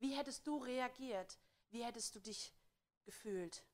Wie 0.00 0.16
hättest 0.16 0.46
du 0.46 0.58
reagiert? 0.58 1.38
Wie 1.70 1.84
hättest 1.84 2.14
du 2.14 2.20
dich 2.20 2.52
gefühlt? 3.04 3.64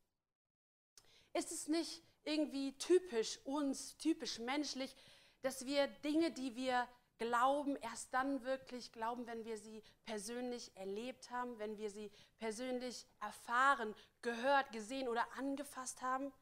Ist 1.32 1.50
es 1.50 1.68
nicht 1.68 2.02
irgendwie 2.24 2.76
typisch 2.76 3.38
uns, 3.44 3.96
typisch 3.96 4.38
menschlich, 4.38 4.94
dass 5.40 5.64
wir 5.64 5.86
Dinge, 5.86 6.30
die 6.30 6.56
wir 6.56 6.86
glauben, 7.16 7.76
erst 7.76 8.12
dann 8.12 8.42
wirklich 8.44 8.92
glauben, 8.92 9.26
wenn 9.26 9.44
wir 9.44 9.56
sie 9.56 9.82
persönlich 10.04 10.76
erlebt 10.76 11.30
haben, 11.30 11.58
wenn 11.58 11.78
wir 11.78 11.90
sie 11.90 12.10
persönlich 12.38 13.06
erfahren, 13.20 13.94
gehört, 14.22 14.70
gesehen 14.72 15.08
oder 15.08 15.26
angefasst 15.36 16.02
haben? 16.02 16.32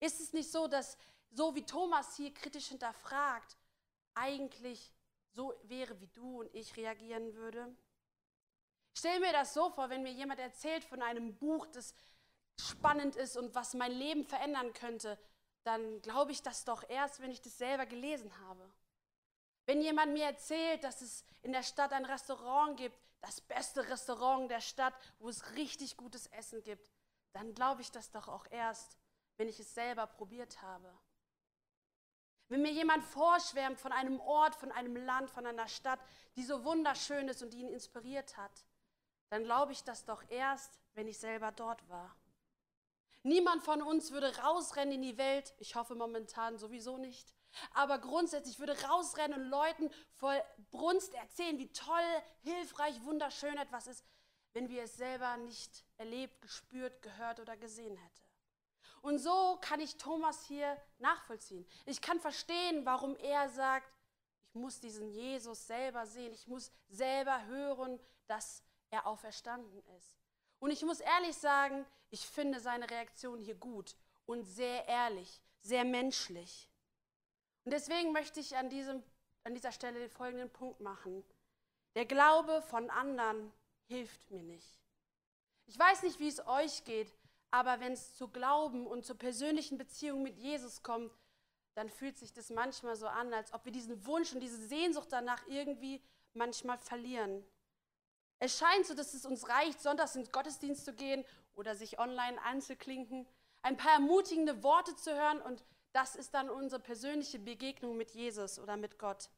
Ist 0.00 0.20
es 0.20 0.32
nicht 0.32 0.50
so, 0.50 0.66
dass 0.66 0.96
so 1.30 1.54
wie 1.54 1.64
Thomas 1.64 2.16
hier 2.16 2.32
kritisch 2.34 2.68
hinterfragt, 2.68 3.56
eigentlich 4.14 4.92
so 5.32 5.54
wäre, 5.64 6.00
wie 6.00 6.08
du 6.08 6.40
und 6.40 6.54
ich 6.54 6.76
reagieren 6.76 7.34
würde? 7.34 7.74
Stell 8.94 9.20
mir 9.20 9.32
das 9.32 9.54
so 9.54 9.70
vor, 9.70 9.88
wenn 9.90 10.02
mir 10.02 10.12
jemand 10.12 10.40
erzählt 10.40 10.84
von 10.84 11.02
einem 11.02 11.36
Buch, 11.36 11.66
das 11.66 11.94
spannend 12.58 13.16
ist 13.16 13.36
und 13.36 13.54
was 13.54 13.74
mein 13.74 13.92
Leben 13.92 14.24
verändern 14.24 14.72
könnte, 14.72 15.18
dann 15.62 16.00
glaube 16.02 16.32
ich 16.32 16.42
das 16.42 16.64
doch 16.64 16.88
erst, 16.88 17.20
wenn 17.20 17.30
ich 17.30 17.40
das 17.40 17.56
selber 17.58 17.86
gelesen 17.86 18.36
habe. 18.46 18.70
Wenn 19.66 19.80
jemand 19.82 20.12
mir 20.12 20.24
erzählt, 20.24 20.82
dass 20.82 21.00
es 21.00 21.24
in 21.42 21.52
der 21.52 21.62
Stadt 21.62 21.92
ein 21.92 22.04
Restaurant 22.04 22.76
gibt, 22.76 22.96
das 23.20 23.40
beste 23.42 23.88
Restaurant 23.88 24.50
der 24.50 24.60
Stadt, 24.60 24.94
wo 25.18 25.28
es 25.28 25.54
richtig 25.54 25.96
gutes 25.96 26.26
Essen 26.28 26.62
gibt, 26.62 26.90
dann 27.32 27.54
glaube 27.54 27.82
ich 27.82 27.90
das 27.90 28.10
doch 28.10 28.28
auch 28.28 28.46
erst, 28.50 28.96
wenn 29.40 29.48
ich 29.48 29.58
es 29.58 29.72
selber 29.72 30.06
probiert 30.06 30.60
habe. 30.60 30.92
Wenn 32.48 32.60
mir 32.60 32.72
jemand 32.72 33.02
vorschwärmt 33.02 33.80
von 33.80 33.90
einem 33.90 34.20
Ort, 34.20 34.54
von 34.54 34.70
einem 34.70 34.94
Land, 34.96 35.30
von 35.30 35.46
einer 35.46 35.66
Stadt, 35.66 35.98
die 36.36 36.44
so 36.44 36.62
wunderschön 36.62 37.26
ist 37.26 37.42
und 37.42 37.54
die 37.54 37.60
ihn 37.60 37.70
inspiriert 37.70 38.36
hat, 38.36 38.66
dann 39.30 39.44
glaube 39.44 39.72
ich 39.72 39.82
das 39.82 40.04
doch 40.04 40.22
erst, 40.28 40.78
wenn 40.92 41.08
ich 41.08 41.16
selber 41.16 41.52
dort 41.52 41.88
war. 41.88 42.14
Niemand 43.22 43.62
von 43.62 43.80
uns 43.80 44.10
würde 44.10 44.36
rausrennen 44.40 44.96
in 44.96 45.02
die 45.02 45.16
Welt, 45.16 45.54
ich 45.56 45.74
hoffe 45.74 45.94
momentan 45.94 46.58
sowieso 46.58 46.98
nicht, 46.98 47.34
aber 47.72 47.98
grundsätzlich 47.98 48.58
würde 48.58 48.78
rausrennen 48.82 49.40
und 49.40 49.48
Leuten 49.48 49.90
voll 50.10 50.38
Brunst 50.70 51.14
erzählen, 51.14 51.56
wie 51.56 51.72
toll, 51.72 52.22
hilfreich, 52.42 53.02
wunderschön 53.04 53.56
etwas 53.56 53.86
ist, 53.86 54.04
wenn 54.52 54.68
wir 54.68 54.82
es 54.82 54.96
selber 54.96 55.38
nicht 55.38 55.86
erlebt, 55.96 56.42
gespürt, 56.42 57.00
gehört 57.00 57.40
oder 57.40 57.56
gesehen 57.56 57.96
hätten. 57.96 58.29
Und 59.02 59.18
so 59.18 59.58
kann 59.60 59.80
ich 59.80 59.96
Thomas 59.96 60.44
hier 60.46 60.76
nachvollziehen. 60.98 61.66
Ich 61.86 62.00
kann 62.00 62.20
verstehen, 62.20 62.84
warum 62.84 63.16
er 63.16 63.48
sagt, 63.48 63.90
ich 64.48 64.54
muss 64.54 64.80
diesen 64.80 65.08
Jesus 65.10 65.66
selber 65.66 66.06
sehen, 66.06 66.32
ich 66.32 66.46
muss 66.46 66.70
selber 66.88 67.44
hören, 67.46 67.98
dass 68.26 68.62
er 68.90 69.06
auferstanden 69.06 69.82
ist. 69.96 70.18
Und 70.58 70.70
ich 70.70 70.82
muss 70.82 71.00
ehrlich 71.00 71.36
sagen, 71.36 71.86
ich 72.10 72.26
finde 72.26 72.60
seine 72.60 72.90
Reaktion 72.90 73.38
hier 73.38 73.54
gut 73.54 73.96
und 74.26 74.44
sehr 74.44 74.86
ehrlich, 74.86 75.40
sehr 75.60 75.84
menschlich. 75.84 76.68
Und 77.64 77.72
deswegen 77.72 78.12
möchte 78.12 78.40
ich 78.40 78.56
an, 78.56 78.68
diesem, 78.68 79.02
an 79.44 79.54
dieser 79.54 79.72
Stelle 79.72 80.00
den 80.00 80.10
folgenden 80.10 80.50
Punkt 80.50 80.80
machen. 80.80 81.24
Der 81.94 82.04
Glaube 82.04 82.62
von 82.62 82.90
anderen 82.90 83.52
hilft 83.86 84.30
mir 84.30 84.42
nicht. 84.42 84.80
Ich 85.66 85.78
weiß 85.78 86.02
nicht, 86.02 86.18
wie 86.18 86.28
es 86.28 86.44
euch 86.46 86.84
geht, 86.84 87.12
aber 87.50 87.80
wenn 87.80 87.92
es 87.92 88.14
zu 88.14 88.28
Glauben 88.28 88.86
und 88.86 89.04
zur 89.04 89.16
persönlichen 89.18 89.78
Beziehung 89.78 90.22
mit 90.22 90.36
Jesus 90.36 90.82
kommt, 90.82 91.12
dann 91.74 91.88
fühlt 91.88 92.18
sich 92.18 92.32
das 92.32 92.50
manchmal 92.50 92.96
so 92.96 93.06
an, 93.06 93.32
als 93.32 93.52
ob 93.52 93.64
wir 93.64 93.72
diesen 93.72 94.04
Wunsch 94.06 94.32
und 94.32 94.40
diese 94.40 94.66
Sehnsucht 94.66 95.08
danach 95.10 95.46
irgendwie 95.48 96.02
manchmal 96.34 96.78
verlieren. 96.78 97.44
Es 98.38 98.58
scheint 98.58 98.86
so, 98.86 98.94
dass 98.94 99.14
es 99.14 99.26
uns 99.26 99.48
reicht, 99.48 99.80
sonntags 99.80 100.16
ins 100.16 100.32
Gottesdienst 100.32 100.84
zu 100.84 100.94
gehen 100.94 101.24
oder 101.54 101.74
sich 101.74 101.98
online 101.98 102.40
anzuklinken, 102.42 103.26
ein 103.62 103.76
paar 103.76 103.92
ermutigende 103.92 104.62
Worte 104.62 104.96
zu 104.96 105.14
hören 105.14 105.40
und 105.42 105.64
das 105.92 106.14
ist 106.14 106.34
dann 106.34 106.48
unsere 106.48 106.80
persönliche 106.80 107.38
Begegnung 107.38 107.96
mit 107.96 108.12
Jesus 108.12 108.58
oder 108.58 108.76
mit 108.76 108.98
Gott. 108.98 109.28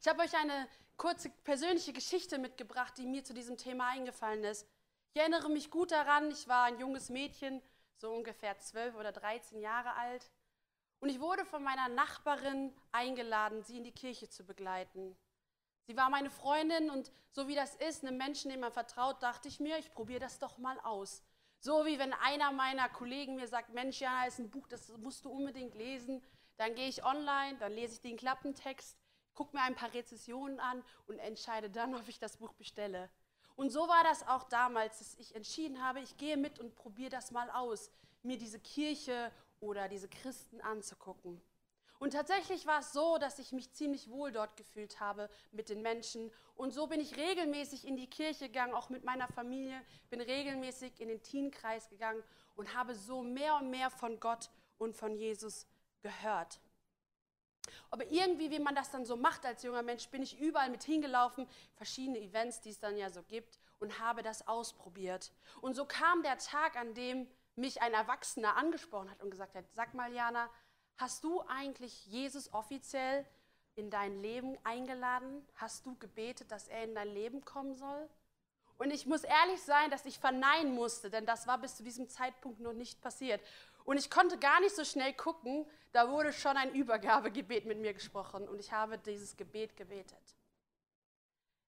Ich 0.00 0.06
habe 0.06 0.22
euch 0.22 0.34
eine 0.36 0.68
kurze 0.96 1.30
persönliche 1.44 1.92
Geschichte 1.92 2.38
mitgebracht, 2.38 2.94
die 2.98 3.06
mir 3.06 3.24
zu 3.24 3.32
diesem 3.32 3.56
Thema 3.56 3.88
eingefallen 3.88 4.44
ist. 4.44 4.66
Ich 5.18 5.22
erinnere 5.22 5.50
mich 5.50 5.72
gut 5.72 5.90
daran, 5.90 6.30
ich 6.30 6.46
war 6.46 6.66
ein 6.66 6.78
junges 6.78 7.10
Mädchen, 7.10 7.60
so 7.96 8.12
ungefähr 8.12 8.56
12 8.56 8.94
oder 8.94 9.10
13 9.10 9.58
Jahre 9.58 9.94
alt. 9.94 10.30
Und 11.00 11.08
ich 11.08 11.18
wurde 11.18 11.44
von 11.44 11.60
meiner 11.64 11.88
Nachbarin 11.88 12.72
eingeladen, 12.92 13.64
sie 13.64 13.78
in 13.78 13.82
die 13.82 13.90
Kirche 13.90 14.28
zu 14.28 14.44
begleiten. 14.44 15.16
Sie 15.88 15.96
war 15.96 16.08
meine 16.08 16.30
Freundin 16.30 16.88
und 16.88 17.10
so 17.32 17.48
wie 17.48 17.56
das 17.56 17.74
ist, 17.74 18.04
einem 18.04 18.16
Menschen, 18.16 18.52
dem 18.52 18.60
man 18.60 18.70
vertraut, 18.70 19.20
dachte 19.20 19.48
ich 19.48 19.58
mir, 19.58 19.76
ich 19.78 19.92
probiere 19.92 20.20
das 20.20 20.38
doch 20.38 20.56
mal 20.56 20.78
aus. 20.84 21.24
So 21.58 21.84
wie 21.84 21.98
wenn 21.98 22.12
einer 22.12 22.52
meiner 22.52 22.88
Kollegen 22.88 23.34
mir 23.34 23.48
sagt, 23.48 23.74
Mensch, 23.74 24.00
Jana, 24.00 24.28
ist 24.28 24.38
ein 24.38 24.50
Buch, 24.50 24.68
das 24.68 24.96
musst 24.98 25.24
du 25.24 25.30
unbedingt 25.30 25.74
lesen. 25.74 26.22
Dann 26.58 26.76
gehe 26.76 26.88
ich 26.88 27.04
online, 27.04 27.58
dann 27.58 27.72
lese 27.72 27.94
ich 27.94 28.00
den 28.00 28.18
Klappentext, 28.18 28.96
gucke 29.34 29.56
mir 29.56 29.64
ein 29.64 29.74
paar 29.74 29.92
Rezessionen 29.92 30.60
an 30.60 30.84
und 31.08 31.18
entscheide 31.18 31.70
dann, 31.70 31.92
ob 31.96 32.06
ich 32.06 32.20
das 32.20 32.36
Buch 32.36 32.52
bestelle. 32.52 33.10
Und 33.58 33.70
so 33.70 33.88
war 33.88 34.04
das 34.04 34.24
auch 34.28 34.44
damals, 34.44 35.00
dass 35.00 35.16
ich 35.18 35.34
entschieden 35.34 35.82
habe, 35.82 35.98
ich 35.98 36.16
gehe 36.16 36.36
mit 36.36 36.60
und 36.60 36.76
probiere 36.76 37.10
das 37.10 37.32
mal 37.32 37.50
aus, 37.50 37.90
mir 38.22 38.38
diese 38.38 38.60
Kirche 38.60 39.32
oder 39.58 39.88
diese 39.88 40.06
Christen 40.08 40.60
anzugucken. 40.60 41.42
Und 41.98 42.12
tatsächlich 42.12 42.66
war 42.66 42.78
es 42.78 42.92
so, 42.92 43.18
dass 43.18 43.40
ich 43.40 43.50
mich 43.50 43.72
ziemlich 43.72 44.10
wohl 44.10 44.30
dort 44.30 44.56
gefühlt 44.56 45.00
habe 45.00 45.28
mit 45.50 45.70
den 45.70 45.82
Menschen. 45.82 46.30
Und 46.54 46.72
so 46.72 46.86
bin 46.86 47.00
ich 47.00 47.16
regelmäßig 47.16 47.84
in 47.84 47.96
die 47.96 48.08
Kirche 48.08 48.46
gegangen, 48.46 48.74
auch 48.74 48.90
mit 48.90 49.02
meiner 49.02 49.26
Familie, 49.26 49.84
bin 50.08 50.20
regelmäßig 50.20 51.00
in 51.00 51.08
den 51.08 51.24
Teenkreis 51.24 51.88
gegangen 51.88 52.22
und 52.54 52.76
habe 52.76 52.94
so 52.94 53.24
mehr 53.24 53.56
und 53.56 53.70
mehr 53.70 53.90
von 53.90 54.20
Gott 54.20 54.50
und 54.78 54.96
von 54.96 55.16
Jesus 55.16 55.66
gehört. 56.00 56.60
Aber 57.90 58.04
irgendwie, 58.10 58.50
wie 58.50 58.58
man 58.58 58.74
das 58.74 58.90
dann 58.90 59.04
so 59.04 59.16
macht 59.16 59.44
als 59.44 59.62
junger 59.62 59.82
Mensch, 59.82 60.08
bin 60.08 60.22
ich 60.22 60.38
überall 60.40 60.70
mit 60.70 60.82
hingelaufen, 60.82 61.48
verschiedene 61.74 62.20
Events, 62.20 62.60
die 62.60 62.70
es 62.70 62.78
dann 62.78 62.96
ja 62.96 63.10
so 63.10 63.22
gibt, 63.22 63.58
und 63.78 63.98
habe 64.00 64.22
das 64.22 64.46
ausprobiert. 64.46 65.32
Und 65.60 65.74
so 65.74 65.84
kam 65.84 66.22
der 66.22 66.38
Tag, 66.38 66.76
an 66.76 66.94
dem 66.94 67.28
mich 67.56 67.82
ein 67.82 67.92
Erwachsener 67.92 68.56
angesprochen 68.56 69.10
hat 69.10 69.22
und 69.22 69.30
gesagt 69.30 69.54
hat, 69.54 69.64
sag 69.72 69.94
mal, 69.94 70.12
Jana, 70.12 70.48
hast 70.96 71.24
du 71.24 71.42
eigentlich 71.42 72.06
Jesus 72.06 72.52
offiziell 72.52 73.26
in 73.74 73.90
dein 73.90 74.20
Leben 74.20 74.56
eingeladen? 74.64 75.46
Hast 75.54 75.86
du 75.86 75.96
gebetet, 75.96 76.50
dass 76.50 76.68
er 76.68 76.84
in 76.84 76.94
dein 76.94 77.08
Leben 77.08 77.44
kommen 77.44 77.76
soll? 77.76 78.08
Und 78.78 78.92
ich 78.92 79.06
muss 79.06 79.24
ehrlich 79.24 79.60
sein, 79.62 79.90
dass 79.90 80.06
ich 80.06 80.20
verneinen 80.20 80.72
musste, 80.72 81.10
denn 81.10 81.26
das 81.26 81.48
war 81.48 81.58
bis 81.58 81.76
zu 81.76 81.82
diesem 81.82 82.08
Zeitpunkt 82.08 82.60
noch 82.60 82.72
nicht 82.72 83.00
passiert. 83.00 83.40
Und 83.88 83.96
ich 83.96 84.10
konnte 84.10 84.36
gar 84.36 84.60
nicht 84.60 84.76
so 84.76 84.84
schnell 84.84 85.14
gucken, 85.14 85.64
da 85.92 86.10
wurde 86.10 86.30
schon 86.30 86.58
ein 86.58 86.74
Übergabegebet 86.74 87.64
mit 87.64 87.78
mir 87.78 87.94
gesprochen 87.94 88.46
und 88.46 88.60
ich 88.60 88.70
habe 88.70 88.98
dieses 88.98 89.34
Gebet 89.34 89.78
gebetet. 89.78 90.36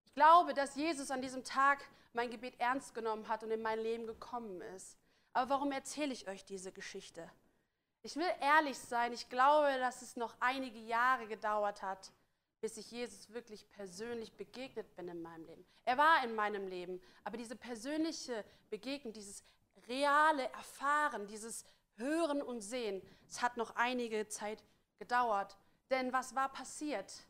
Ich 0.05 0.13
glaube, 0.13 0.53
dass 0.53 0.75
Jesus 0.75 1.11
an 1.11 1.23
diesem 1.23 1.45
Tag 1.45 1.83
mein 2.13 2.29
Gebet 2.31 2.61
ernst 2.61 2.93
genommen 2.93 3.27
hat 3.27 3.43
und 3.43 3.51
in 3.51 3.63
mein 3.63 3.79
Leben 3.79 4.07
gekommen 4.07 4.61
ist. 4.77 4.99
Aber 5.33 5.49
warum 5.49 5.73
erzähle 5.73 6.13
ich 6.13 6.29
euch 6.29 6.45
diese 6.45 6.73
Geschichte? 6.73 7.27
Ich 8.03 8.17
will 8.17 8.31
ehrlich 8.43 8.79
sein, 8.79 9.15
ich 9.15 9.31
glaube, 9.31 9.79
dass 9.79 10.03
es 10.03 10.17
noch 10.17 10.37
einige 10.41 10.79
Jahre 10.79 11.27
gedauert 11.27 11.81
hat, 11.81 12.13
bis 12.61 12.77
ich 12.77 12.91
Jesus 12.91 13.33
wirklich 13.33 13.67
persönlich 13.71 14.35
begegnet 14.35 14.95
bin 14.95 15.09
in 15.09 15.23
meinem 15.23 15.47
Leben. 15.47 15.65
Er 15.87 15.97
war 15.97 16.23
in 16.23 16.35
meinem 16.35 16.69
Leben, 16.69 17.01
aber 17.25 17.39
diese 17.39 17.57
persönliche 17.57 18.45
Begegnung, 18.69 19.15
dieses 19.15 19.43
reale 19.89 20.51
Erfahren, 20.53 21.27
dieses 21.27 21.65
Hören 22.01 22.43
und 22.43 22.61
Sehen, 22.63 23.01
es 23.29 23.43
hat 23.43 23.57
noch 23.57 23.77
einige 23.77 24.27
Zeit 24.27 24.65
gedauert. 24.99 25.57
Denn 25.91 26.13
was 26.13 26.35
war 26.35 26.51
passiert? 26.51 27.25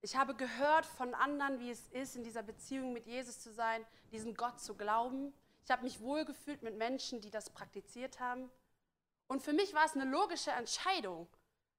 Ich 0.00 0.16
habe 0.16 0.34
gehört 0.34 0.86
von 0.86 1.14
anderen, 1.14 1.60
wie 1.60 1.70
es 1.70 1.88
ist, 1.88 2.16
in 2.16 2.24
dieser 2.24 2.42
Beziehung 2.42 2.92
mit 2.92 3.06
Jesus 3.06 3.40
zu 3.40 3.52
sein, 3.52 3.84
diesen 4.10 4.34
Gott 4.34 4.60
zu 4.60 4.74
glauben. 4.74 5.32
Ich 5.64 5.70
habe 5.70 5.84
mich 5.84 6.00
wohlgefühlt 6.00 6.62
mit 6.62 6.76
Menschen, 6.76 7.20
die 7.20 7.30
das 7.30 7.50
praktiziert 7.50 8.18
haben. 8.18 8.50
Und 9.28 9.42
für 9.42 9.52
mich 9.52 9.74
war 9.74 9.84
es 9.84 9.94
eine 9.94 10.10
logische 10.10 10.50
Entscheidung, 10.50 11.28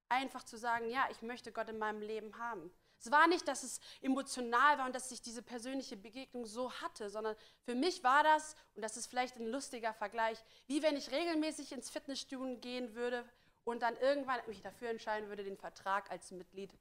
einfach 0.07 0.43
zu 0.43 0.57
sagen, 0.57 0.89
ja, 0.89 1.05
ich 1.11 1.21
möchte 1.21 1.51
Gott 1.51 1.69
in 1.69 1.77
meinem 1.77 2.01
Leben 2.01 2.37
haben. 2.37 2.71
Es 3.03 3.11
war 3.11 3.27
nicht, 3.27 3.45
dass 3.49 3.63
es 3.63 3.81
emotional 4.01 4.77
war 4.77 4.85
und 4.85 4.95
dass 4.95 5.11
ich 5.11 5.21
diese 5.21 5.41
persönliche 5.41 5.97
Begegnung 5.97 6.45
so 6.45 6.71
hatte, 6.71 7.09
sondern 7.09 7.35
für 7.65 7.75
mich 7.75 8.01
war 8.01 8.23
das, 8.23 8.55
und 8.75 8.81
das 8.81 8.95
ist 8.95 9.07
vielleicht 9.07 9.35
ein 9.35 9.47
lustiger 9.47 9.93
Vergleich, 9.93 10.41
wie 10.67 10.81
wenn 10.81 10.95
ich 10.95 11.11
regelmäßig 11.11 11.73
ins 11.73 11.89
Fitnessstudio 11.89 12.57
gehen 12.61 12.95
würde 12.95 13.25
und 13.65 13.81
dann 13.81 13.97
irgendwann 13.97 14.39
mich 14.47 14.61
dafür 14.61 14.89
entscheiden 14.89 15.27
würde, 15.27 15.43
den 15.43 15.57
Vertrag 15.57 16.09
als 16.11 16.31
Mitglied 16.31 16.71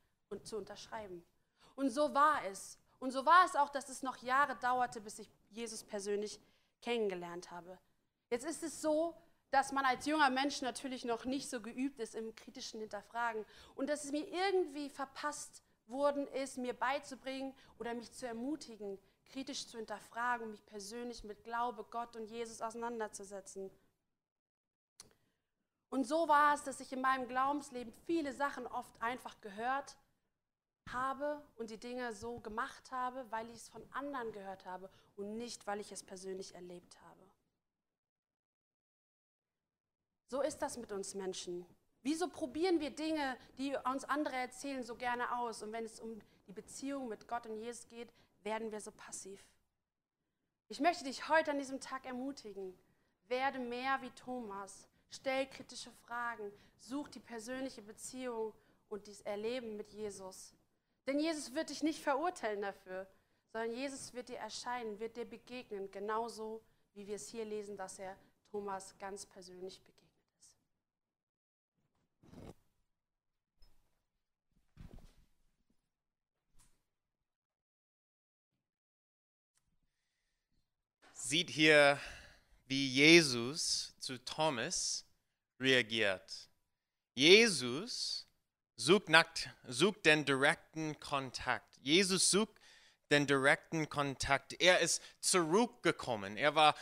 zu 0.44 0.56
unterschreiben. 0.56 1.24
Und 1.74 1.90
so 1.90 2.14
war 2.14 2.44
es. 2.44 2.78
Und 3.00 3.10
so 3.10 3.26
war 3.26 3.44
es 3.44 3.56
auch, 3.56 3.70
dass 3.70 3.88
es 3.88 4.04
noch 4.04 4.18
Jahre 4.18 4.54
dauerte, 4.54 5.00
bis 5.00 5.18
ich 5.18 5.28
Jesus 5.50 5.82
persönlich 5.82 6.38
kennengelernt 6.82 7.50
habe. 7.50 7.80
Jetzt 8.30 8.44
ist 8.46 8.62
es 8.62 8.80
so, 8.80 9.16
dass 9.50 9.72
man 9.72 9.84
als 9.84 10.06
junger 10.06 10.30
Mensch 10.30 10.62
natürlich 10.62 11.04
noch 11.04 11.24
nicht 11.24 11.50
so 11.50 11.60
geübt 11.60 11.98
ist 11.98 12.14
im 12.14 12.32
kritischen 12.36 12.78
Hinterfragen 12.78 13.44
und 13.74 13.90
dass 13.90 14.04
es 14.04 14.12
mir 14.12 14.26
irgendwie 14.28 14.88
verpasst 14.88 15.64
worden 15.92 16.26
ist, 16.28 16.58
mir 16.58 16.74
beizubringen 16.74 17.54
oder 17.78 17.94
mich 17.94 18.12
zu 18.12 18.26
ermutigen, 18.26 18.98
kritisch 19.26 19.66
zu 19.66 19.76
hinterfragen, 19.76 20.50
mich 20.50 20.64
persönlich 20.66 21.24
mit 21.24 21.44
Glaube, 21.44 21.84
Gott 21.84 22.16
und 22.16 22.26
Jesus 22.30 22.60
auseinanderzusetzen. 22.60 23.70
Und 25.90 26.04
so 26.04 26.26
war 26.26 26.54
es, 26.54 26.62
dass 26.62 26.80
ich 26.80 26.92
in 26.92 27.02
meinem 27.02 27.28
Glaubensleben 27.28 27.92
viele 28.06 28.32
Sachen 28.32 28.66
oft 28.66 29.00
einfach 29.02 29.40
gehört 29.40 29.96
habe 30.90 31.42
und 31.56 31.70
die 31.70 31.78
Dinge 31.78 32.12
so 32.14 32.40
gemacht 32.40 32.90
habe, 32.90 33.30
weil 33.30 33.48
ich 33.50 33.56
es 33.56 33.68
von 33.68 33.84
anderen 33.92 34.32
gehört 34.32 34.64
habe 34.64 34.90
und 35.16 35.36
nicht, 35.36 35.66
weil 35.66 35.80
ich 35.80 35.92
es 35.92 36.02
persönlich 36.02 36.54
erlebt 36.54 36.98
habe. 37.02 37.30
So 40.28 40.40
ist 40.40 40.62
das 40.62 40.78
mit 40.78 40.92
uns 40.92 41.14
Menschen. 41.14 41.66
Wieso 42.02 42.28
probieren 42.28 42.80
wir 42.80 42.90
Dinge, 42.90 43.36
die 43.58 43.76
uns 43.84 44.04
andere 44.04 44.34
erzählen, 44.34 44.82
so 44.82 44.96
gerne 44.96 45.38
aus? 45.38 45.62
Und 45.62 45.72
wenn 45.72 45.84
es 45.84 46.00
um 46.00 46.20
die 46.46 46.52
Beziehung 46.52 47.08
mit 47.08 47.28
Gott 47.28 47.46
und 47.46 47.56
Jesus 47.56 47.86
geht, 47.88 48.12
werden 48.42 48.72
wir 48.72 48.80
so 48.80 48.90
passiv. 48.90 49.44
Ich 50.68 50.80
möchte 50.80 51.04
dich 51.04 51.28
heute 51.28 51.52
an 51.52 51.58
diesem 51.58 51.80
Tag 51.80 52.04
ermutigen. 52.06 52.76
Werde 53.28 53.58
mehr 53.58 54.02
wie 54.02 54.10
Thomas. 54.10 54.88
Stell 55.10 55.46
kritische 55.46 55.90
Fragen. 56.06 56.50
Such 56.80 57.08
die 57.08 57.20
persönliche 57.20 57.82
Beziehung 57.82 58.52
und 58.88 59.06
das 59.06 59.20
Erleben 59.20 59.76
mit 59.76 59.92
Jesus. 59.92 60.54
Denn 61.06 61.20
Jesus 61.20 61.54
wird 61.54 61.70
dich 61.70 61.82
nicht 61.82 62.02
verurteilen 62.02 62.62
dafür, 62.62 63.06
sondern 63.52 63.72
Jesus 63.72 64.12
wird 64.14 64.28
dir 64.28 64.38
erscheinen, 64.38 64.98
wird 64.98 65.16
dir 65.16 65.24
begegnen, 65.24 65.90
genauso 65.90 66.62
wie 66.94 67.06
wir 67.06 67.16
es 67.16 67.28
hier 67.28 67.44
lesen, 67.44 67.76
dass 67.76 67.98
er 67.98 68.16
Thomas 68.50 68.96
ganz 68.98 69.26
persönlich 69.26 69.80
begegnet. 69.82 70.01
Sieht 81.32 81.48
hier, 81.48 81.98
wie 82.66 82.88
Jesus 82.88 83.94
zu 83.98 84.22
Thomas 84.22 85.06
reagiert. 85.58 86.50
Jesus 87.14 88.28
sucht, 88.76 89.08
nach, 89.08 89.24
sucht 89.66 90.04
den 90.04 90.26
direkten 90.26 91.00
Kontakt. 91.00 91.78
Jesus 91.80 92.30
sucht 92.30 92.60
den 93.10 93.26
direkten 93.26 93.88
Kontakt. 93.88 94.60
Er 94.60 94.80
ist 94.80 95.00
zurückgekommen. 95.20 96.36
Er 96.36 96.54
war 96.54 96.74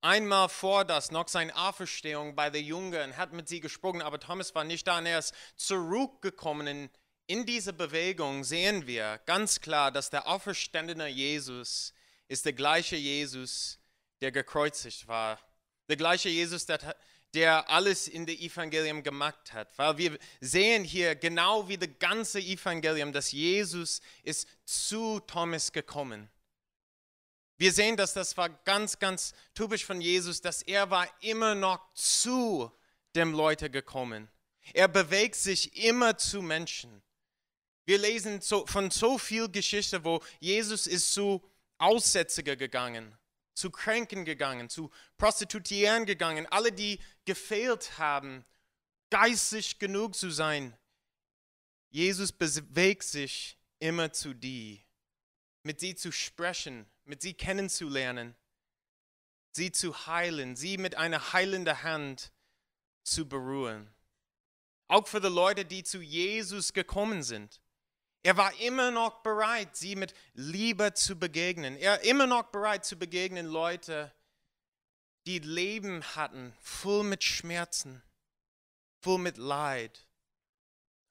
einmal 0.00 0.48
vor 0.48 0.84
das 0.84 1.12
noch 1.12 1.28
seine 1.28 1.54
Auferstehung 1.54 2.34
bei 2.34 2.50
der 2.50 2.62
Jüngern, 2.62 3.16
hat 3.16 3.32
mit 3.32 3.48
sie 3.48 3.60
gesprochen, 3.60 4.02
aber 4.02 4.18
Thomas 4.18 4.52
war 4.56 4.64
nicht 4.64 4.84
da 4.84 4.98
und 4.98 5.06
er 5.06 5.20
ist 5.20 5.32
zurückgekommen. 5.54 6.66
In, 6.66 6.90
in 7.28 7.46
dieser 7.46 7.72
Bewegung 7.72 8.42
sehen 8.42 8.88
wir 8.88 9.20
ganz 9.26 9.60
klar, 9.60 9.92
dass 9.92 10.10
der 10.10 10.26
auferstandene 10.26 11.06
Jesus 11.06 11.94
ist 12.26 12.46
der 12.46 12.52
gleiche 12.52 12.96
Jesus, 12.96 13.78
der 14.22 14.32
gekreuzigt 14.32 15.08
war. 15.08 15.38
Der 15.88 15.96
gleiche 15.96 16.28
Jesus, 16.28 16.64
der, 16.64 16.96
der 17.34 17.68
alles 17.68 18.06
in 18.06 18.24
der 18.24 18.40
Evangelium 18.40 19.02
gemacht 19.02 19.52
hat. 19.52 19.76
Weil 19.76 19.98
wir 19.98 20.18
sehen 20.40 20.84
hier 20.84 21.16
genau 21.16 21.68
wie 21.68 21.76
das 21.76 21.90
ganze 21.98 22.40
Evangelium, 22.40 23.12
dass 23.12 23.32
Jesus 23.32 24.00
ist 24.22 24.48
zu 24.64 25.20
Thomas 25.20 25.72
gekommen. 25.72 26.30
Wir 27.58 27.72
sehen, 27.72 27.96
dass 27.96 28.14
das 28.14 28.36
war 28.36 28.48
ganz, 28.48 28.98
ganz 28.98 29.34
typisch 29.54 29.84
von 29.84 30.00
Jesus, 30.00 30.40
dass 30.40 30.62
er 30.62 30.90
war 30.90 31.08
immer 31.20 31.54
noch 31.54 31.92
zu 31.94 32.70
dem 33.14 33.32
Leute 33.34 33.70
gekommen. 33.70 34.30
Er 34.72 34.88
bewegt 34.88 35.34
sich 35.34 35.84
immer 35.84 36.16
zu 36.16 36.42
Menschen. 36.42 37.02
Wir 37.84 37.98
lesen 37.98 38.40
so, 38.40 38.64
von 38.66 38.90
so 38.92 39.18
viel 39.18 39.48
Geschichte, 39.48 40.04
wo 40.04 40.22
Jesus 40.38 40.86
ist 40.86 41.12
zu 41.12 41.42
Aussätziger 41.78 42.54
gegangen 42.54 43.16
zu 43.54 43.70
Kränken 43.70 44.24
gegangen, 44.24 44.68
zu 44.68 44.90
Prostituieren 45.16 46.06
gegangen, 46.06 46.46
alle, 46.46 46.72
die 46.72 47.00
gefehlt 47.24 47.98
haben, 47.98 48.44
geistig 49.10 49.78
genug 49.78 50.14
zu 50.14 50.30
sein. 50.30 50.76
Jesus 51.90 52.32
bewegt 52.32 53.04
sich 53.04 53.58
immer 53.78 54.12
zu 54.12 54.32
dir, 54.34 54.78
mit 55.62 55.80
sie 55.80 55.94
zu 55.94 56.10
sprechen, 56.12 56.86
mit 57.04 57.20
sie 57.20 57.34
kennenzulernen, 57.34 58.34
sie 59.50 59.70
zu 59.72 60.06
heilen, 60.06 60.56
sie 60.56 60.78
mit 60.78 60.94
einer 60.94 61.32
heilenden 61.32 61.82
Hand 61.82 62.32
zu 63.02 63.28
berühren. 63.28 63.92
Auch 64.88 65.06
für 65.06 65.20
die 65.20 65.28
Leute, 65.28 65.64
die 65.64 65.84
zu 65.84 66.00
Jesus 66.00 66.72
gekommen 66.72 67.22
sind. 67.22 67.60
Er 68.22 68.36
war 68.36 68.58
immer 68.60 68.90
noch 68.90 69.22
bereit, 69.22 69.76
sie 69.76 69.96
mit 69.96 70.14
Liebe 70.34 70.94
zu 70.94 71.18
begegnen. 71.18 71.76
Er 71.76 71.92
war 71.92 72.00
immer 72.02 72.26
noch 72.26 72.44
bereit 72.44 72.84
zu 72.84 72.96
begegnen, 72.96 73.46
Leute, 73.46 74.12
die 75.26 75.40
Leben 75.40 76.02
hatten, 76.16 76.54
voll 76.60 77.04
mit 77.04 77.24
Schmerzen, 77.24 78.02
voll 79.00 79.18
mit 79.18 79.38
Leid. 79.38 80.06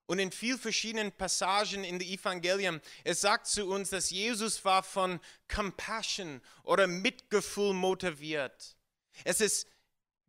Und 0.05 0.19
in 0.19 0.31
vielen 0.31 0.59
verschiedenen 0.59 1.11
Passagen 1.13 1.85
in 1.85 1.97
den 1.97 2.07
Evangelium, 2.07 2.81
es 3.05 3.21
sagt 3.21 3.47
zu 3.47 3.65
uns, 3.67 3.91
dass 3.91 4.09
Jesus 4.09 4.65
war 4.65 4.83
von 4.83 5.21
Compassion 5.47 6.41
oder 6.63 6.87
Mitgefühl 6.87 7.73
motiviert. 7.73 8.75
Es 9.23 9.39
ist 9.39 9.67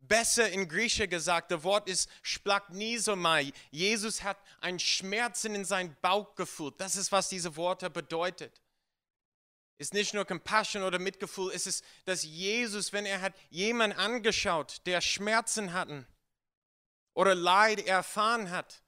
besser 0.07 0.49
in 0.49 0.67
Griechisch 0.67 1.09
gesagt, 1.09 1.51
das 1.51 1.63
Wort 1.63 1.87
ist 1.89 2.09
splagnisomai. 2.21 3.51
Jesus 3.71 4.23
hat 4.23 4.37
ein 4.61 4.79
Schmerzen 4.79 5.55
in 5.55 5.65
seinen 5.65 5.95
Bauch 6.01 6.35
gefühlt. 6.35 6.79
Das 6.79 6.95
ist, 6.95 7.11
was 7.11 7.29
diese 7.29 7.55
Worte 7.55 7.89
bedeutet. 7.89 8.61
Ist 9.77 9.93
nicht 9.93 10.13
nur 10.13 10.25
Compassion 10.25 10.83
oder 10.83 10.99
Mitgefühl, 10.99 11.51
es 11.53 11.67
ist, 11.67 11.83
dass 12.05 12.23
Jesus, 12.23 12.93
wenn 12.93 13.05
er 13.05 13.21
hat 13.21 13.33
jemanden 13.49 13.97
angeschaut, 13.97 14.81
der 14.85 15.01
Schmerzen 15.01 15.73
hatten 15.73 16.07
oder 17.13 17.35
Leid 17.35 17.85
erfahren 17.85 18.51
hat, 18.51 18.83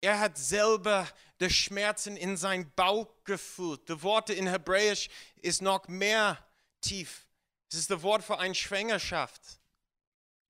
er 0.00 0.20
hat 0.20 0.36
selber 0.36 1.08
die 1.40 1.50
Schmerzen 1.50 2.16
in 2.16 2.36
seinen 2.36 2.70
Bauch 2.74 3.08
gefühlt. 3.24 3.88
Die 3.88 4.02
Worte 4.02 4.34
in 4.34 4.46
Hebräisch 4.46 5.08
ist 5.36 5.62
noch 5.62 5.88
mehr 5.88 6.38
tief. 6.80 7.26
Es 7.70 7.78
ist 7.78 7.90
das 7.90 8.02
Wort 8.02 8.22
für 8.22 8.38
eine 8.38 8.54
Schwangerschaft. 8.54 9.40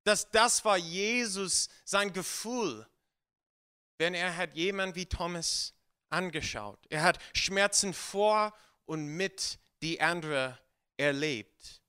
Dass 0.05 0.31
das 0.31 0.65
war 0.65 0.77
Jesus 0.77 1.69
sein 1.85 2.13
Gefühl, 2.13 2.87
wenn 3.99 4.15
er 4.15 4.37
hat 4.37 4.55
jemand 4.55 4.95
wie 4.97 5.07
Thomas 5.07 5.75
angeschaut. 6.11 6.79
Er 6.91 7.03
hat 7.03 7.19
Schmerzen 7.35 7.93
vor 7.93 8.55
und 8.87 9.07
mit 9.07 9.59
die 9.83 10.01
andere 10.01 10.59
erlebt. 10.97 11.83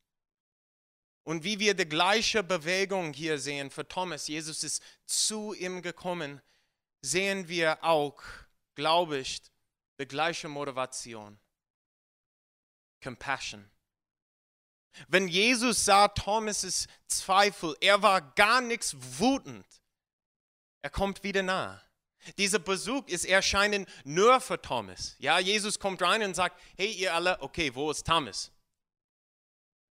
Und 1.24 1.44
wie 1.44 1.60
wir 1.60 1.74
die 1.74 1.90
gleiche 1.90 2.44
Bewegung 2.44 3.12
hier 3.14 3.40
sehen 3.40 3.72
für 3.72 3.88
Thomas, 3.88 4.28
Jesus 4.28 4.64
ist 4.64 4.84
zu 5.06 5.54
ihm 5.54 5.82
gekommen, 5.82 6.42
sehen 7.02 7.48
wir 7.48 7.84
auch, 7.84 8.22
glaube 8.76 9.20
ich, 9.20 9.42
die 10.00 10.08
gleiche 10.08 10.48
Motivation. 10.48 11.40
Compassion. 13.02 13.70
Wenn 15.08 15.28
Jesus 15.28 15.86
sah 15.86 16.08
Thomas' 16.08 16.88
Zweifel, 17.08 17.76
er 17.82 18.02
war 18.02 18.22
gar 18.22 18.62
nichts 18.62 18.96
wutend. 19.20 19.66
Er 20.82 20.90
kommt 20.90 21.24
wieder 21.24 21.44
nah. 21.44 21.82
Dieser 22.38 22.60
Besuch 22.60 23.08
ist 23.08 23.26
erscheinen 23.26 23.86
nur 24.04 24.42
für 24.42 24.60
Thomas. 24.62 25.16
Ja, 25.20 25.40
Jesus 25.40 25.80
kommt 25.80 26.02
rein 26.02 26.24
und 26.24 26.36
sagt, 26.36 26.60
hey 26.78 26.92
ihr 26.92 27.14
alle, 27.14 27.40
okay, 27.42 27.74
wo 27.76 27.92
ist 27.92 28.06
Thomas? 28.06 28.52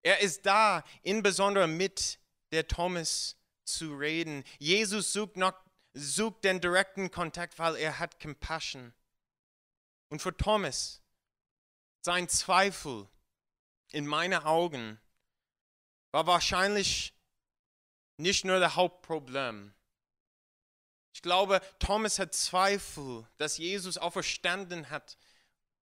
Er 0.03 0.19
ist 0.19 0.45
da, 0.45 0.83
insbesondere 1.03 1.67
mit 1.67 2.19
der 2.51 2.67
Thomas 2.67 3.35
zu 3.63 3.95
reden. 3.95 4.43
Jesus 4.59 5.13
sucht, 5.13 5.37
noch, 5.37 5.53
sucht 5.93 6.43
den 6.43 6.61
direkten 6.61 7.11
Kontakt, 7.11 7.59
weil 7.59 7.75
er 7.75 7.99
hat 7.99 8.19
Compassion. 8.19 8.93
Und 10.09 10.21
für 10.21 10.35
Thomas, 10.35 11.01
sein 12.01 12.29
Zweifel 12.29 13.07
in 13.91 14.05
meinen 14.07 14.43
Augen 14.43 14.99
war 16.11 16.27
wahrscheinlich 16.27 17.13
nicht 18.17 18.45
nur 18.45 18.59
das 18.59 18.75
Hauptproblem. 18.75 19.73
Ich 21.13 21.21
glaube, 21.21 21.61
Thomas 21.79 22.19
hat 22.19 22.33
Zweifel, 22.33 23.27
dass 23.37 23.57
Jesus 23.57 23.97
auferstanden 23.97 24.89
hat 24.89 25.17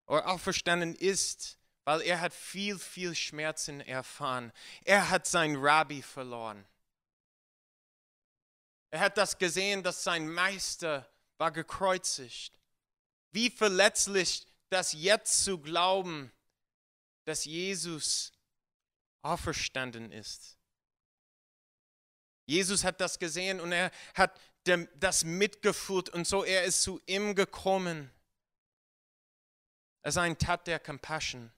oder 0.05 0.27
auferstanden 0.27 0.95
ist, 0.95 1.57
weil 1.83 2.01
er 2.01 2.21
hat 2.21 2.33
viel, 2.33 2.79
viel 2.79 3.15
Schmerzen 3.15 3.81
erfahren. 3.81 4.51
Er 4.83 5.09
hat 5.09 5.27
seinen 5.27 5.57
Rabbi 5.57 6.01
verloren. 6.01 6.65
Er 8.91 9.01
hat 9.01 9.17
das 9.17 9.37
gesehen, 9.37 9.83
dass 9.83 10.03
sein 10.03 10.27
Meister 10.27 11.09
war 11.37 11.51
gekreuzigt. 11.51 12.57
Wie 13.31 13.49
verletzlich 13.49 14.47
das 14.69 14.93
jetzt 14.93 15.43
zu 15.43 15.59
glauben, 15.59 16.31
dass 17.25 17.45
Jesus 17.45 18.31
auferstanden 19.21 20.11
ist. 20.11 20.57
Jesus 22.45 22.83
hat 22.83 23.01
das 23.01 23.19
gesehen 23.19 23.59
und 23.59 23.71
er 23.71 23.91
hat 24.13 24.39
das 24.95 25.23
mitgefühlt 25.23 26.09
und 26.09 26.27
so 26.27 26.43
er 26.43 26.63
ist 26.63 26.83
zu 26.83 27.01
ihm 27.05 27.35
gekommen. 27.35 28.11
Es 30.03 30.15
ist 30.15 30.19
ein 30.19 30.37
Tat 30.37 30.67
der 30.67 30.79
Compassion. 30.79 31.51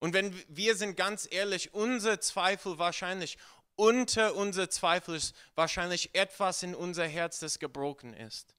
Und 0.00 0.12
wenn 0.12 0.34
wir 0.48 0.76
sind 0.76 0.96
ganz 0.96 1.28
ehrlich, 1.30 1.74
unser 1.74 2.20
Zweifel 2.20 2.78
wahrscheinlich, 2.78 3.38
unter 3.74 4.34
unser 4.34 4.70
Zweifel 4.70 5.14
ist 5.14 5.34
wahrscheinlich 5.54 6.14
etwas 6.14 6.62
in 6.62 6.74
unser 6.74 7.06
Herz, 7.06 7.38
das 7.38 7.58
gebrochen 7.58 8.14
ist. 8.14 8.54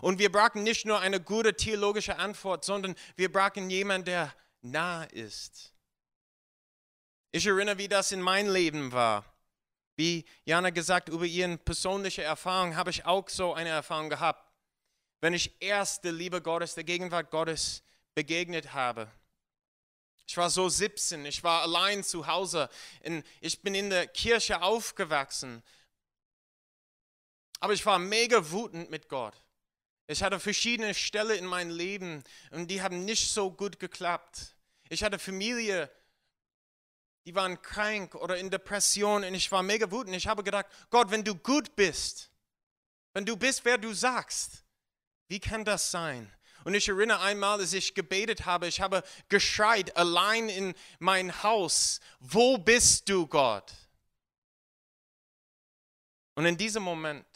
Und 0.00 0.18
wir 0.18 0.30
brauchen 0.30 0.62
nicht 0.62 0.86
nur 0.86 1.00
eine 1.00 1.20
gute 1.20 1.54
theologische 1.54 2.18
Antwort, 2.18 2.64
sondern 2.64 2.94
wir 3.16 3.30
brauchen 3.30 3.70
jemanden, 3.70 4.06
der 4.06 4.34
nah 4.62 5.04
ist. 5.04 5.72
Ich 7.32 7.46
erinnere, 7.46 7.78
wie 7.78 7.88
das 7.88 8.12
in 8.12 8.20
meinem 8.20 8.52
Leben 8.52 8.92
war. 8.92 9.24
Wie 9.96 10.24
Jana 10.44 10.70
gesagt, 10.70 11.08
über 11.08 11.24
ihre 11.24 11.58
persönliche 11.58 12.22
Erfahrung 12.22 12.74
habe 12.76 12.90
ich 12.90 13.04
auch 13.04 13.28
so 13.28 13.54
eine 13.54 13.68
Erfahrung 13.68 14.08
gehabt. 14.08 14.50
Wenn 15.20 15.34
ich 15.34 15.60
erst 15.60 16.04
der 16.04 16.12
Liebe 16.12 16.40
Gottes, 16.40 16.74
der 16.74 16.84
Gegenwart 16.84 17.30
Gottes 17.30 17.82
begegnet 18.14 18.72
habe. 18.72 19.10
Ich 20.26 20.36
war 20.36 20.48
so 20.48 20.68
17, 20.68 21.26
ich 21.26 21.42
war 21.42 21.62
allein 21.62 22.04
zu 22.04 22.26
Hause, 22.26 22.70
ich 23.40 23.62
bin 23.62 23.74
in 23.74 23.90
der 23.90 24.06
Kirche 24.06 24.62
aufgewachsen. 24.62 25.62
Aber 27.58 27.72
ich 27.72 27.84
war 27.84 27.98
mega 27.98 28.50
wütend 28.50 28.90
mit 28.90 29.08
Gott. 29.08 29.34
Ich 30.10 30.24
hatte 30.24 30.40
verschiedene 30.40 30.92
Stellen 30.92 31.38
in 31.38 31.46
meinem 31.46 31.70
Leben 31.70 32.24
und 32.50 32.66
die 32.66 32.82
haben 32.82 33.04
nicht 33.04 33.30
so 33.30 33.48
gut 33.48 33.78
geklappt. 33.78 34.56
Ich 34.88 35.04
hatte 35.04 35.20
Familie, 35.20 35.88
die 37.26 37.34
waren 37.36 37.62
krank 37.62 38.16
oder 38.16 38.36
in 38.36 38.50
Depression 38.50 39.22
und 39.22 39.34
ich 39.34 39.52
war 39.52 39.62
mega 39.62 39.88
wütend. 39.88 40.16
Ich 40.16 40.26
habe 40.26 40.42
gedacht, 40.42 40.66
Gott, 40.90 41.12
wenn 41.12 41.22
du 41.22 41.36
gut 41.36 41.76
bist, 41.76 42.28
wenn 43.12 43.24
du 43.24 43.36
bist, 43.36 43.64
wer 43.64 43.78
du 43.78 43.92
sagst, 43.92 44.64
wie 45.28 45.38
kann 45.38 45.64
das 45.64 45.92
sein? 45.92 46.28
Und 46.64 46.74
ich 46.74 46.88
erinnere 46.88 47.20
einmal, 47.20 47.60
als 47.60 47.72
ich 47.72 47.94
gebetet 47.94 48.46
habe, 48.46 48.66
ich 48.66 48.80
habe 48.80 49.04
geschreit 49.28 49.96
allein 49.96 50.48
in 50.48 50.74
mein 50.98 51.44
Haus, 51.44 52.00
wo 52.18 52.58
bist 52.58 53.08
du, 53.08 53.28
Gott? 53.28 53.72
Und 56.34 56.46
in 56.46 56.56
diesem 56.56 56.82
Moment, 56.82 57.28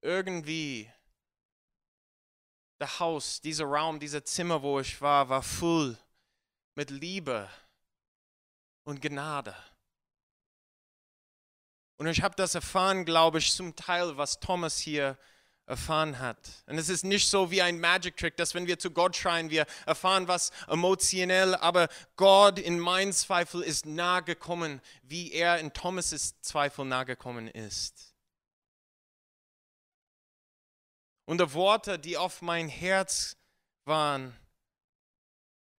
irgendwie, 0.00 0.90
das 2.78 3.00
Haus, 3.00 3.40
dieser 3.40 3.64
Raum, 3.64 3.98
dieser 3.98 4.24
Zimmer, 4.24 4.62
wo 4.62 4.80
ich 4.80 5.00
war, 5.00 5.28
war 5.28 5.42
voll 5.42 5.98
mit 6.74 6.90
Liebe 6.90 7.48
und 8.84 9.02
Gnade. 9.02 9.54
Und 11.96 12.06
ich 12.06 12.22
habe 12.22 12.36
das 12.36 12.54
erfahren, 12.54 13.04
glaube 13.04 13.38
ich, 13.38 13.52
zum 13.52 13.74
Teil, 13.74 14.16
was 14.16 14.38
Thomas 14.38 14.78
hier 14.78 15.18
erfahren 15.66 16.18
hat. 16.18 16.38
Und 16.66 16.78
es 16.78 16.88
ist 16.88 17.04
nicht 17.04 17.28
so 17.28 17.50
wie 17.50 17.60
ein 17.60 17.78
Magic 17.80 18.16
Trick, 18.16 18.36
dass 18.36 18.54
wenn 18.54 18.66
wir 18.66 18.78
zu 18.78 18.90
Gott 18.90 19.16
schreien, 19.16 19.50
wir 19.50 19.66
erfahren 19.84 20.26
was 20.28 20.50
emotionell, 20.68 21.54
aber 21.56 21.88
Gott 22.16 22.58
in 22.58 22.78
meinen 22.78 23.12
Zweifel 23.12 23.62
ist 23.62 23.84
nahe 23.84 24.22
gekommen, 24.22 24.80
wie 25.02 25.32
er 25.32 25.58
in 25.58 25.72
Thomas' 25.72 26.40
Zweifel 26.40 26.86
nahe 26.86 27.04
gekommen 27.04 27.48
ist. 27.48 28.07
Und 31.28 31.42
die 31.42 31.52
Worte, 31.52 31.98
die 31.98 32.16
auf 32.16 32.40
mein 32.40 32.70
Herz 32.70 33.36
waren, 33.84 34.34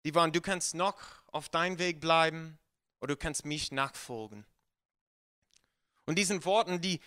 die 0.04 0.14
waren, 0.14 0.30
du 0.30 0.42
kannst 0.42 0.74
noch 0.74 0.98
auf 1.28 1.48
deinem 1.48 1.78
Weg 1.78 2.00
bleiben, 2.02 2.58
oder 3.00 3.14
du 3.14 3.18
kannst 3.18 3.46
mich 3.46 3.72
nachfolgen. 3.72 4.44
Und 6.04 6.16
diesen 6.16 6.44
Worten, 6.44 6.82
die 6.82 7.00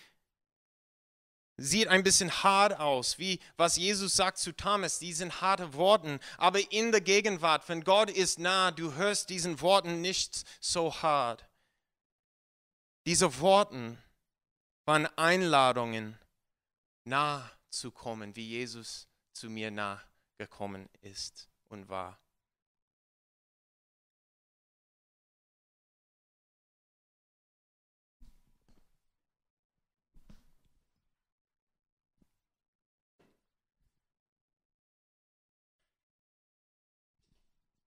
sieht 1.56 1.86
ein 1.86 2.02
bisschen 2.02 2.32
hart 2.42 2.80
aus, 2.80 3.16
wie 3.16 3.38
was 3.56 3.76
Jesus 3.76 4.16
sagt 4.16 4.38
zu 4.38 4.50
Thomas, 4.50 4.98
die 4.98 5.12
sind 5.12 5.40
harte 5.40 5.74
Worte, 5.74 6.18
aber 6.36 6.72
in 6.72 6.90
der 6.90 7.00
Gegenwart, 7.00 7.68
wenn 7.68 7.84
Gott 7.84 8.10
ist 8.10 8.40
nah, 8.40 8.72
du 8.72 8.94
hörst 8.94 9.30
diesen 9.30 9.60
Worten 9.60 10.00
nicht 10.00 10.42
so 10.58 10.92
hart. 10.92 11.48
Diese 13.06 13.38
Worte 13.38 13.98
waren 14.84 15.06
Einladungen 15.16 16.18
nah 17.04 17.48
zu 17.72 17.90
kommen, 17.90 18.36
wie 18.36 18.48
Jesus 18.48 19.08
zu 19.32 19.48
mir 19.48 19.70
nah 19.70 20.00
gekommen 20.38 20.88
ist 21.00 21.48
und 21.68 21.88
war. 21.88 22.18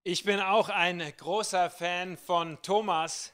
Ich 0.08 0.24
bin 0.24 0.40
auch 0.40 0.70
ein 0.70 1.00
großer 1.18 1.72
Fan 1.72 2.16
von 2.16 2.62
Thomas. 2.62 3.34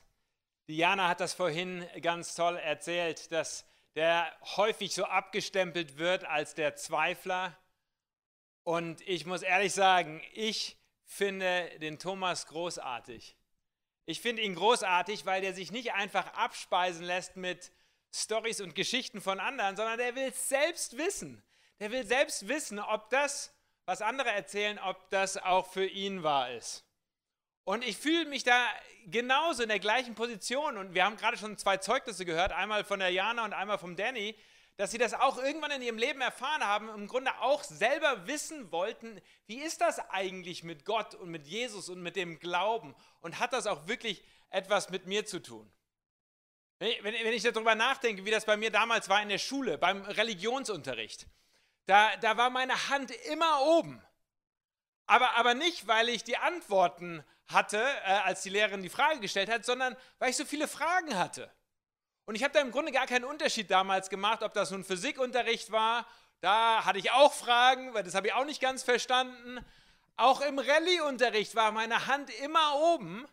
Diana 0.69 1.09
hat 1.09 1.19
das 1.19 1.33
vorhin 1.33 1.85
ganz 2.01 2.33
toll 2.33 2.55
erzählt, 2.55 3.29
dass 3.33 3.65
der 3.95 4.31
häufig 4.55 4.93
so 4.93 5.05
abgestempelt 5.05 5.97
wird 5.97 6.25
als 6.25 6.55
der 6.55 6.75
Zweifler. 6.75 7.57
Und 8.63 9.01
ich 9.01 9.25
muss 9.25 9.41
ehrlich 9.41 9.73
sagen, 9.73 10.21
ich 10.33 10.77
finde 11.05 11.69
den 11.79 11.99
Thomas 11.99 12.47
großartig. 12.47 13.35
Ich 14.05 14.21
finde 14.21 14.41
ihn 14.41 14.55
großartig, 14.55 15.25
weil 15.25 15.41
der 15.41 15.53
sich 15.53 15.71
nicht 15.71 15.93
einfach 15.93 16.33
abspeisen 16.33 17.05
lässt 17.05 17.35
mit 17.35 17.71
Stories 18.13 18.61
und 18.61 18.75
Geschichten 18.75 19.21
von 19.21 19.39
anderen, 19.39 19.75
sondern 19.75 19.97
der 19.97 20.15
will 20.15 20.33
selbst 20.33 20.97
wissen. 20.97 21.43
Der 21.79 21.91
will 21.91 22.05
selbst 22.05 22.47
wissen, 22.47 22.79
ob 22.79 23.09
das 23.09 23.53
was 23.85 24.01
andere 24.01 24.29
erzählen, 24.29 24.79
ob 24.79 25.09
das 25.09 25.37
auch 25.37 25.67
für 25.67 25.85
ihn 25.85 26.23
wahr 26.23 26.51
ist. 26.51 26.85
Und 27.63 27.83
ich 27.83 27.97
fühle 27.97 28.25
mich 28.25 28.43
da 28.43 28.65
genauso 29.07 29.63
in 29.63 29.69
der 29.69 29.79
gleichen 29.79 30.15
Position. 30.15 30.77
Und 30.77 30.93
wir 30.93 31.05
haben 31.05 31.17
gerade 31.17 31.37
schon 31.37 31.57
zwei 31.57 31.77
Zeugnisse 31.77 32.25
gehört, 32.25 32.51
einmal 32.51 32.83
von 32.83 32.99
der 32.99 33.09
Jana 33.09 33.45
und 33.45 33.53
einmal 33.53 33.77
vom 33.77 33.95
Danny, 33.95 34.35
dass 34.77 34.91
sie 34.91 34.97
das 34.97 35.13
auch 35.13 35.37
irgendwann 35.37 35.71
in 35.71 35.81
ihrem 35.81 35.97
Leben 35.97 36.21
erfahren 36.21 36.63
haben, 36.63 36.89
im 36.89 37.07
Grunde 37.07 37.31
auch 37.39 37.63
selber 37.63 38.25
wissen 38.25 38.71
wollten, 38.71 39.21
wie 39.45 39.61
ist 39.61 39.81
das 39.81 39.99
eigentlich 40.09 40.63
mit 40.63 40.85
Gott 40.85 41.13
und 41.13 41.29
mit 41.29 41.45
Jesus 41.45 41.89
und 41.89 42.01
mit 42.01 42.15
dem 42.15 42.39
Glauben? 42.39 42.95
Und 43.19 43.39
hat 43.39 43.53
das 43.53 43.67
auch 43.67 43.87
wirklich 43.87 44.23
etwas 44.49 44.89
mit 44.89 45.05
mir 45.05 45.25
zu 45.25 45.39
tun? 45.39 45.71
Wenn 46.79 47.33
ich, 47.33 47.43
darüber 47.43 47.75
nachdenke, 47.75 48.25
wie 48.25 48.31
das 48.31 48.45
bei 48.45 48.57
mir 48.57 48.71
damals 48.71 49.07
war 49.07 49.21
in 49.21 49.29
der 49.29 49.37
Schule, 49.37 49.77
beim 49.77 50.01
Religionsunterricht. 50.01 51.27
Da, 51.85 52.15
da 52.17 52.37
war 52.37 52.49
meine 52.49 52.89
Hand 52.89 53.11
immer 53.31 53.61
oben. 53.61 54.01
Aber, 55.07 55.35
aber 55.35 55.53
nicht, 55.53 55.87
weil 55.87 56.09
ich 56.09 56.23
die 56.23 56.37
Antworten 56.37 57.23
hatte, 57.47 57.81
äh, 58.05 58.11
als 58.23 58.41
die 58.43 58.49
Lehrerin 58.49 58.83
die 58.83 58.89
Frage 58.89 59.19
gestellt 59.19 59.49
hat, 59.49 59.65
sondern 59.65 59.95
weil 60.19 60.29
ich 60.29 60.37
so 60.37 60.45
viele 60.45 60.67
Fragen 60.67 61.17
hatte. 61.17 61.51
Und 62.25 62.35
ich 62.35 62.43
habe 62.43 62.53
da 62.53 62.61
im 62.61 62.71
Grunde 62.71 62.91
gar 62.91 63.07
keinen 63.07 63.25
Unterschied 63.25 63.69
damals 63.69 64.09
gemacht, 64.09 64.43
ob 64.43 64.53
das 64.53 64.71
nun 64.71 64.83
Physikunterricht 64.83 65.71
war. 65.71 66.07
Da 66.39 66.85
hatte 66.85 66.99
ich 66.99 67.11
auch 67.11 67.33
Fragen, 67.33 67.93
weil 67.93 68.03
das 68.03 68.15
habe 68.15 68.27
ich 68.27 68.33
auch 68.33 68.45
nicht 68.45 68.61
ganz 68.61 68.83
verstanden. 68.83 69.63
Auch 70.17 70.41
im 70.41 70.59
Rallye-Unterricht 70.59 71.55
war 71.55 71.71
meine 71.71 72.07
Hand 72.07 72.29
immer 72.41 72.75
oben. 72.75 73.27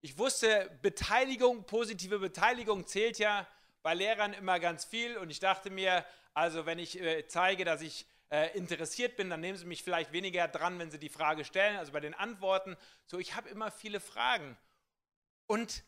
Ich 0.00 0.18
wusste, 0.18 0.70
Beteiligung, 0.82 1.64
positive 1.66 2.20
Beteiligung 2.20 2.86
zählt 2.86 3.18
ja 3.18 3.46
bei 3.82 3.94
Lehrern 3.94 4.32
immer 4.32 4.60
ganz 4.60 4.84
viel. 4.84 5.16
Und 5.18 5.30
ich 5.30 5.40
dachte 5.40 5.70
mir, 5.70 6.04
also 6.34 6.66
wenn 6.66 6.78
ich 6.78 7.00
äh, 7.00 7.26
zeige, 7.26 7.64
dass 7.64 7.80
ich 7.80 8.06
äh, 8.30 8.56
interessiert 8.56 9.16
bin, 9.16 9.30
dann 9.30 9.40
nehmen 9.40 9.58
Sie 9.58 9.64
mich 9.64 9.82
vielleicht 9.82 10.12
weniger 10.12 10.48
dran, 10.48 10.78
wenn 10.78 10.90
Sie 10.90 10.98
die 10.98 11.08
Frage 11.08 11.44
stellen, 11.44 11.76
also 11.76 11.92
bei 11.92 12.00
den 12.00 12.14
Antworten. 12.14 12.76
So, 13.06 13.18
ich 13.18 13.34
habe 13.34 13.48
immer 13.48 13.70
viele 13.70 14.00
Fragen. 14.00 14.56
Und 15.46 15.82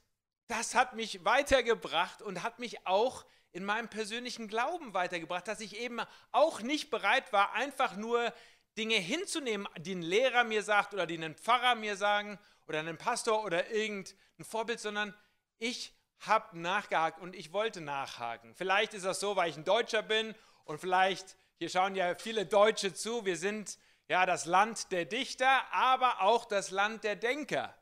das 0.49 0.75
hat 0.75 0.95
mich 0.95 1.25
weitergebracht 1.25 2.23
und 2.23 2.43
hat 2.43 2.59
mich 2.59 2.87
auch 2.87 3.25
in 3.53 3.65
meinem 3.65 3.89
persönlichen 3.89 4.49
Glauben 4.49 4.95
weitergebracht, 4.95 5.47
dass 5.49 5.61
ich 5.61 5.77
eben 5.79 6.01
auch 6.33 6.61
nicht 6.63 6.91
bereit 6.91 7.33
war, 7.33 7.53
einfach 7.53 7.97
nur 7.97 8.33
Dinge 8.79 8.97
hinzunehmen, 8.97 9.69
die 9.79 9.95
ein 9.95 10.03
Lehrer 10.03 10.45
mir 10.45 10.63
sagt 10.63 10.95
oder 10.95 11.07
die 11.07 11.23
ein 11.23 11.35
Pfarrer 11.35 11.75
mir 11.75 11.97
sagen 11.97 12.39
oder 12.67 12.81
ein 12.81 12.99
Pastor 12.99 13.45
oder 13.45 13.71
irgendein 13.71 14.45
Vorbild, 14.45 14.81
sondern 14.81 15.15
ich 15.59 15.93
habe 16.21 16.59
nachgehakt 16.59 17.21
und 17.21 17.35
ich 17.35 17.53
wollte 17.53 17.81
nachhaken. 17.81 18.55
Vielleicht 18.55 18.95
ist 18.95 19.05
das 19.05 19.21
so, 19.21 19.37
weil 19.37 19.51
ich 19.51 19.57
ein 19.57 19.65
Deutscher 19.65 20.03
bin 20.03 20.35
und 20.65 20.79
vielleicht, 20.81 21.37
hier 21.61 21.69
schauen 21.69 21.95
ja 21.95 22.15
viele 22.15 22.47
Deutsche 22.47 22.95
zu, 22.95 23.27
wir 23.27 23.37
sind 23.37 23.77
ja 24.09 24.25
das 24.25 24.47
Land 24.47 24.91
der 24.93 25.05
Dichter, 25.05 25.61
aber 25.73 26.23
auch 26.23 26.47
das 26.47 26.71
Land 26.71 27.05
der 27.05 27.17
Denker. 27.17 27.77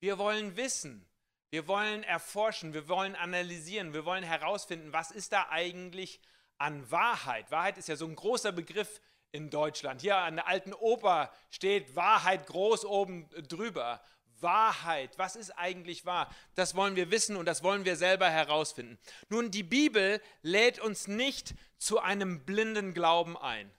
Wir 0.00 0.18
wollen 0.18 0.56
wissen, 0.56 1.08
wir 1.50 1.68
wollen 1.68 2.02
erforschen, 2.02 2.74
wir 2.74 2.88
wollen 2.88 3.14
analysieren, 3.14 3.94
wir 3.94 4.04
wollen 4.04 4.24
herausfinden, 4.24 4.92
was 4.92 5.12
ist 5.12 5.32
da 5.32 5.46
eigentlich 5.50 6.20
an 6.58 6.90
Wahrheit. 6.90 7.52
Wahrheit 7.52 7.78
ist 7.78 7.88
ja 7.88 7.94
so 7.94 8.06
ein 8.06 8.16
großer 8.16 8.50
Begriff 8.50 9.00
in 9.30 9.50
Deutschland. 9.50 10.00
Hier 10.00 10.16
an 10.16 10.34
der 10.34 10.48
alten 10.48 10.74
Oper 10.74 11.32
steht 11.50 11.94
Wahrheit 11.94 12.44
groß 12.48 12.84
oben 12.84 13.28
drüber. 13.46 14.02
Wahrheit, 14.40 15.18
was 15.18 15.36
ist 15.36 15.50
eigentlich 15.52 16.04
wahr? 16.06 16.34
Das 16.54 16.74
wollen 16.74 16.96
wir 16.96 17.10
wissen 17.10 17.36
und 17.36 17.46
das 17.46 17.62
wollen 17.62 17.84
wir 17.84 17.96
selber 17.96 18.28
herausfinden. 18.28 18.98
Nun, 19.28 19.50
die 19.50 19.62
Bibel 19.62 20.20
lädt 20.42 20.78
uns 20.78 21.06
nicht 21.06 21.54
zu 21.78 22.00
einem 22.00 22.44
blinden 22.44 22.94
Glauben 22.94 23.36
ein. 23.36 23.70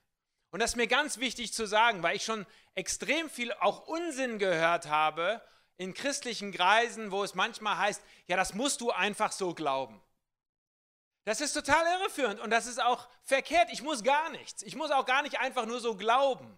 Und 0.51 0.62
das 0.62 0.72
ist 0.72 0.76
mir 0.78 0.88
ganz 0.88 1.18
wichtig 1.20 1.53
zu 1.53 1.66
sagen, 1.66 2.03
weil 2.03 2.16
ich 2.16 2.24
schon 2.24 2.45
extrem 2.76 3.30
viel 3.30 3.51
auch 3.53 3.88
Unsinn 3.88 4.39
gehört 4.39 4.88
habe 4.88 5.41
in 5.78 5.93
christlichen 5.93 6.51
Kreisen, 6.51 7.12
wo 7.12 7.24
es 7.24 7.36
manchmal 7.36 7.78
heißt, 7.78 8.01
ja, 8.28 8.38
das 8.38 8.53
musst 8.53 8.82
du 8.82 8.91
einfach 8.91 9.32
so 9.32 9.53
glauben. 9.53 10.01
Das 11.26 11.41
ist 11.41 11.53
total 11.53 11.86
irreführend 11.99 12.39
und 12.39 12.51
das 12.51 12.68
ist 12.68 12.82
auch 12.82 13.10
verkehrt. 13.24 13.70
Ich 13.72 13.82
muss 13.82 14.03
gar 14.03 14.30
nichts. 14.30 14.64
Ich 14.64 14.76
muss 14.76 14.91
auch 14.91 15.05
gar 15.05 15.22
nicht 15.22 15.39
einfach 15.39 15.66
nur 15.66 15.82
so 15.82 15.95
glauben, 15.95 16.58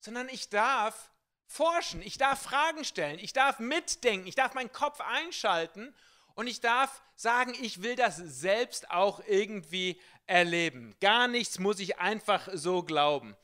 sondern 0.00 0.28
ich 0.28 0.48
darf 0.48 1.12
forschen, 1.46 2.02
ich 2.02 2.18
darf 2.18 2.42
Fragen 2.42 2.84
stellen, 2.84 3.18
ich 3.18 3.32
darf 3.32 3.58
mitdenken, 3.58 4.26
ich 4.26 4.34
darf 4.34 4.54
meinen 4.54 4.72
Kopf 4.72 5.00
einschalten 5.00 5.94
und 6.34 6.46
ich 6.46 6.60
darf 6.60 7.02
sagen, 7.14 7.54
ich 7.60 7.82
will 7.82 7.96
das 7.96 8.16
selbst 8.16 8.90
auch 8.90 9.20
irgendwie 9.26 10.00
erleben. 10.26 10.94
Gar 11.00 11.28
nichts 11.28 11.58
muss 11.58 11.78
ich 11.78 11.98
einfach 11.98 12.48
so 12.52 12.82
glauben. 12.82 13.36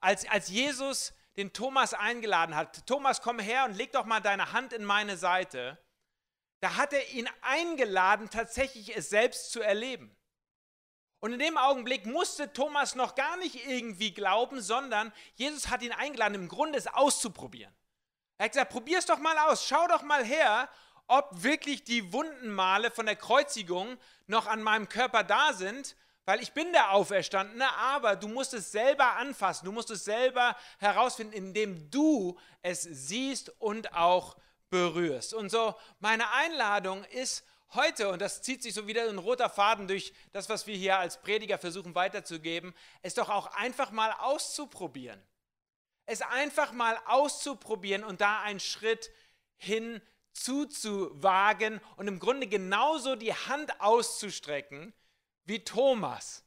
Als, 0.00 0.28
als 0.28 0.48
Jesus 0.48 1.12
den 1.36 1.52
Thomas 1.52 1.94
eingeladen 1.94 2.56
hat, 2.56 2.86
Thomas, 2.86 3.22
komm 3.22 3.38
her 3.38 3.64
und 3.66 3.76
leg 3.76 3.92
doch 3.92 4.04
mal 4.04 4.20
deine 4.20 4.52
Hand 4.52 4.72
in 4.72 4.84
meine 4.84 5.16
Seite, 5.16 5.78
da 6.60 6.76
hat 6.76 6.92
er 6.92 7.08
ihn 7.10 7.28
eingeladen, 7.40 8.28
tatsächlich 8.30 8.94
es 8.96 9.08
selbst 9.08 9.52
zu 9.52 9.60
erleben. 9.60 10.14
Und 11.20 11.34
in 11.34 11.38
dem 11.38 11.58
Augenblick 11.58 12.06
musste 12.06 12.52
Thomas 12.52 12.94
noch 12.94 13.14
gar 13.14 13.36
nicht 13.36 13.66
irgendwie 13.66 14.12
glauben, 14.12 14.60
sondern 14.60 15.12
Jesus 15.34 15.68
hat 15.68 15.82
ihn 15.82 15.92
eingeladen, 15.92 16.34
im 16.34 16.48
Grunde 16.48 16.78
es 16.78 16.86
auszuprobieren. 16.86 17.72
Er 18.38 18.44
hat 18.46 18.52
gesagt, 18.52 18.72
probier 18.72 18.98
es 18.98 19.06
doch 19.06 19.18
mal 19.18 19.36
aus, 19.38 19.66
schau 19.66 19.86
doch 19.86 20.02
mal 20.02 20.24
her, 20.24 20.68
ob 21.06 21.42
wirklich 21.42 21.84
die 21.84 22.12
Wundenmale 22.12 22.90
von 22.90 23.04
der 23.04 23.16
Kreuzigung 23.16 23.98
noch 24.28 24.46
an 24.46 24.62
meinem 24.62 24.88
Körper 24.88 25.22
da 25.22 25.52
sind, 25.52 25.94
weil 26.24 26.40
ich 26.40 26.52
bin 26.52 26.72
der 26.72 26.92
Auferstandene, 26.92 27.70
aber 27.76 28.16
du 28.16 28.28
musst 28.28 28.54
es 28.54 28.70
selber 28.70 29.16
anfassen, 29.16 29.64
du 29.64 29.72
musst 29.72 29.90
es 29.90 30.04
selber 30.04 30.56
herausfinden, 30.78 31.34
indem 31.34 31.90
du 31.90 32.38
es 32.62 32.82
siehst 32.82 33.50
und 33.60 33.92
auch 33.92 34.36
berührst. 34.70 35.34
Und 35.34 35.50
so 35.50 35.74
meine 35.98 36.30
Einladung 36.32 37.04
ist, 37.04 37.44
heute, 37.74 38.08
und 38.08 38.20
das 38.20 38.42
zieht 38.42 38.62
sich 38.62 38.74
so 38.74 38.86
wieder 38.86 39.08
ein 39.08 39.18
roter 39.18 39.48
Faden 39.48 39.88
durch 39.88 40.12
das, 40.32 40.48
was 40.48 40.66
wir 40.66 40.76
hier 40.76 40.98
als 40.98 41.20
Prediger 41.20 41.58
versuchen 41.58 41.94
weiterzugeben, 41.94 42.74
es 43.02 43.14
doch 43.14 43.28
auch 43.28 43.46
einfach 43.56 43.90
mal 43.90 44.12
auszuprobieren. 44.12 45.20
Es 46.06 46.22
einfach 46.22 46.72
mal 46.72 46.98
auszuprobieren 47.06 48.04
und 48.04 48.20
da 48.20 48.40
einen 48.40 48.60
Schritt 48.60 49.10
hin 49.56 50.00
zuzuwagen 50.32 51.80
und 51.96 52.08
im 52.08 52.18
Grunde 52.18 52.46
genauso 52.46 53.14
die 53.14 53.34
Hand 53.34 53.80
auszustrecken 53.80 54.92
wie 55.44 55.64
Thomas. 55.64 56.44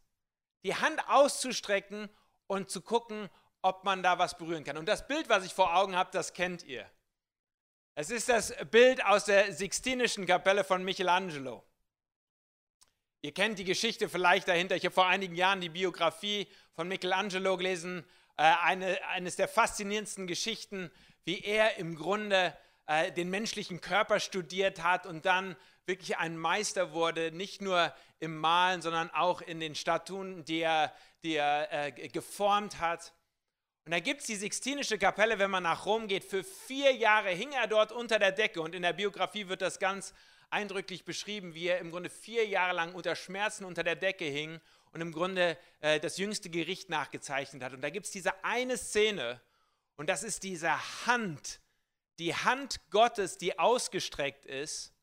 Die 0.64 0.76
Hand 0.76 1.08
auszustrecken 1.10 2.10
und 2.48 2.70
zu 2.70 2.82
gucken, 2.82 3.30
ob 3.62 3.84
man 3.84 4.04
da 4.04 4.20
was 4.20 4.38
berühren 4.38 4.64
kann. 4.64 4.78
Und 4.78 4.88
das 4.88 5.08
Bild, 5.08 5.30
was 5.30 5.46
ich 5.46 5.54
vor 5.54 5.76
Augen 5.76 5.96
habe, 5.96 6.12
das 6.12 6.34
kennt 6.34 6.64
ihr. 6.64 6.90
Es 7.96 8.10
ist 8.10 8.28
das 8.28 8.56
Bild 8.72 9.06
aus 9.06 9.26
der 9.26 9.54
Sixtinischen 9.54 10.26
Kapelle 10.26 10.64
von 10.64 10.84
Michelangelo. 10.84 11.64
Ihr 13.22 13.32
kennt 13.36 13.60
die 13.60 13.66
Geschichte 13.66 14.10
vielleicht 14.10 14.48
dahinter. 14.48 14.76
Ich 14.76 14.84
habe 14.84 14.96
vor 14.96 15.06
einigen 15.06 15.36
Jahren 15.36 15.62
die 15.62 15.70
Biografie 15.70 16.48
von 16.76 16.88
Michelangelo 16.88 17.56
gelesen. 17.56 18.04
Äh, 18.36 18.52
eine, 18.64 19.08
eines 19.10 19.36
der 19.36 19.48
faszinierendsten 19.48 20.26
Geschichten, 20.26 20.90
wie 21.24 21.42
er 21.42 21.78
im 21.78 21.96
Grunde 21.96 22.58
äh, 22.88 23.12
den 23.12 23.30
menschlichen 23.30 23.80
Körper 23.80 24.20
studiert 24.20 24.82
hat 24.82 25.06
und 25.06 25.28
dann 25.28 25.56
wirklich 25.86 26.18
ein 26.18 26.36
Meister 26.36 26.94
wurde, 26.94 27.32
nicht 27.32 27.62
nur 27.62 27.94
im 28.20 28.40
Malen, 28.40 28.82
sondern 28.82 29.12
auch 29.12 29.42
in 29.42 29.60
den 29.60 29.76
Statuen, 29.76 30.46
die 30.46 30.62
er, 30.62 30.92
die 31.22 31.36
er 31.36 31.72
äh, 31.72 31.92
geformt 32.10 32.80
hat. 32.80 33.14
Und 33.86 33.92
da 33.92 34.00
gibt 34.00 34.22
es 34.22 34.28
die 34.28 34.36
Sixtinische 34.36 34.98
Kapelle, 34.98 35.40
wenn 35.40 35.52
man 35.52 35.64
nach 35.64 35.86
Rom 35.86 36.08
geht. 36.08 36.24
Für 36.24 36.44
vier 36.44 36.94
Jahre 36.94 37.30
hing 37.32 37.52
er 37.52 37.68
dort 37.68 37.92
unter 37.92 38.18
der 38.18 38.32
Decke. 38.32 38.62
Und 38.62 38.76
in 38.76 38.82
der 38.82 38.94
Biografie 38.94 39.50
wird 39.50 39.62
das 39.62 39.78
ganz 39.78 40.14
eindrücklich 40.50 41.04
beschrieben, 41.04 41.54
wie 41.54 41.68
er 41.68 41.80
im 41.80 41.92
Grunde 41.92 42.10
vier 42.10 42.48
Jahre 42.48 42.74
lang 42.74 42.94
unter 42.94 43.16
Schmerzen 43.16 43.66
unter 43.66 43.84
der 43.84 43.96
Decke 43.96 44.26
hing 44.26 44.62
und 44.94 45.02
im 45.02 45.12
Grunde 45.12 45.58
äh, 45.82 46.00
das 46.00 46.18
jüngste 46.18 46.50
Gericht 46.50 46.90
nachgezeichnet 46.90 47.64
hat. 47.64 47.74
Und 47.74 47.82
da 47.82 47.90
gibt 47.90 48.06
es 48.06 48.12
diese 48.12 48.44
eine 48.44 48.78
Szene 48.78 49.42
und 49.96 50.10
das 50.10 50.24
ist 50.24 50.44
diese 50.44 50.72
Hand, 51.06 51.60
die 52.20 52.36
Hand 52.36 52.80
Gottes, 52.92 53.38
die 53.38 53.58
ausgestreckt 53.58 54.46
ist 54.46 54.94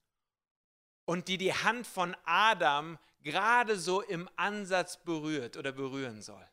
und 1.05 1.29
die 1.29 1.39
die 1.39 1.53
Hand 1.53 1.87
von 1.87 2.17
Adam 2.25 2.99
gerade 3.21 3.77
so 3.77 4.01
im 4.01 4.31
Ansatz 4.37 5.03
berührt 5.03 5.57
oder 5.57 5.73
berühren 5.73 6.23
soll. 6.23 6.47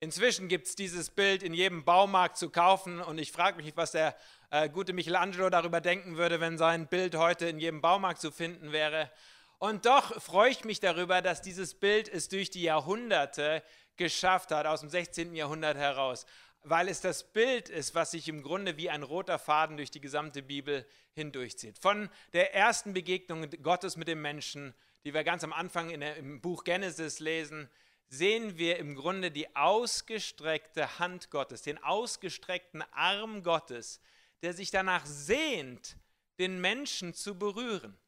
Inzwischen 0.00 0.46
gibt 0.46 0.68
es 0.68 0.76
dieses 0.76 1.10
Bild 1.10 1.42
in 1.42 1.52
jedem 1.52 1.84
Baumarkt 1.84 2.36
zu 2.36 2.50
kaufen 2.50 3.00
und 3.00 3.18
ich 3.18 3.32
frage 3.32 3.56
mich, 3.56 3.76
was 3.76 3.90
der 3.90 4.16
äh, 4.50 4.68
gute 4.68 4.92
Michelangelo 4.92 5.50
darüber 5.50 5.80
denken 5.80 6.16
würde, 6.16 6.40
wenn 6.40 6.56
sein 6.56 6.86
Bild 6.86 7.16
heute 7.16 7.48
in 7.48 7.58
jedem 7.58 7.80
Baumarkt 7.80 8.20
zu 8.20 8.30
finden 8.30 8.70
wäre. 8.70 9.10
Und 9.58 9.86
doch 9.86 10.22
freue 10.22 10.50
ich 10.50 10.64
mich 10.64 10.78
darüber, 10.78 11.20
dass 11.20 11.42
dieses 11.42 11.74
Bild 11.74 12.08
es 12.08 12.28
durch 12.28 12.48
die 12.50 12.62
Jahrhunderte 12.62 13.64
geschafft 13.96 14.52
hat, 14.52 14.66
aus 14.66 14.80
dem 14.80 14.88
16. 14.88 15.34
Jahrhundert 15.34 15.76
heraus, 15.76 16.26
weil 16.62 16.88
es 16.88 17.00
das 17.00 17.32
Bild 17.32 17.68
ist, 17.68 17.96
was 17.96 18.12
sich 18.12 18.28
im 18.28 18.42
Grunde 18.42 18.76
wie 18.76 18.90
ein 18.90 19.02
roter 19.02 19.40
Faden 19.40 19.78
durch 19.78 19.90
die 19.90 20.00
gesamte 20.00 20.42
Bibel 20.42 20.86
hindurchzieht. 21.14 21.76
Von 21.76 22.08
der 22.34 22.54
ersten 22.54 22.92
Begegnung 22.92 23.50
Gottes 23.64 23.96
mit 23.96 24.06
dem 24.06 24.22
Menschen, 24.22 24.74
die 25.04 25.12
wir 25.12 25.24
ganz 25.24 25.42
am 25.42 25.52
Anfang 25.52 25.88
der, 25.98 26.16
im 26.18 26.40
Buch 26.40 26.62
Genesis 26.62 27.18
lesen, 27.18 27.68
sehen 28.08 28.56
wir 28.58 28.78
im 28.78 28.94
Grunde 28.94 29.30
die 29.30 29.54
ausgestreckte 29.54 30.98
Hand 30.98 31.30
Gottes, 31.30 31.62
den 31.62 31.82
ausgestreckten 31.82 32.82
Arm 32.92 33.42
Gottes, 33.42 34.00
der 34.42 34.54
sich 34.54 34.70
danach 34.70 35.04
sehnt, 35.04 35.96
den 36.38 36.60
Menschen 36.60 37.14
zu 37.14 37.38
berühren. 37.38 37.98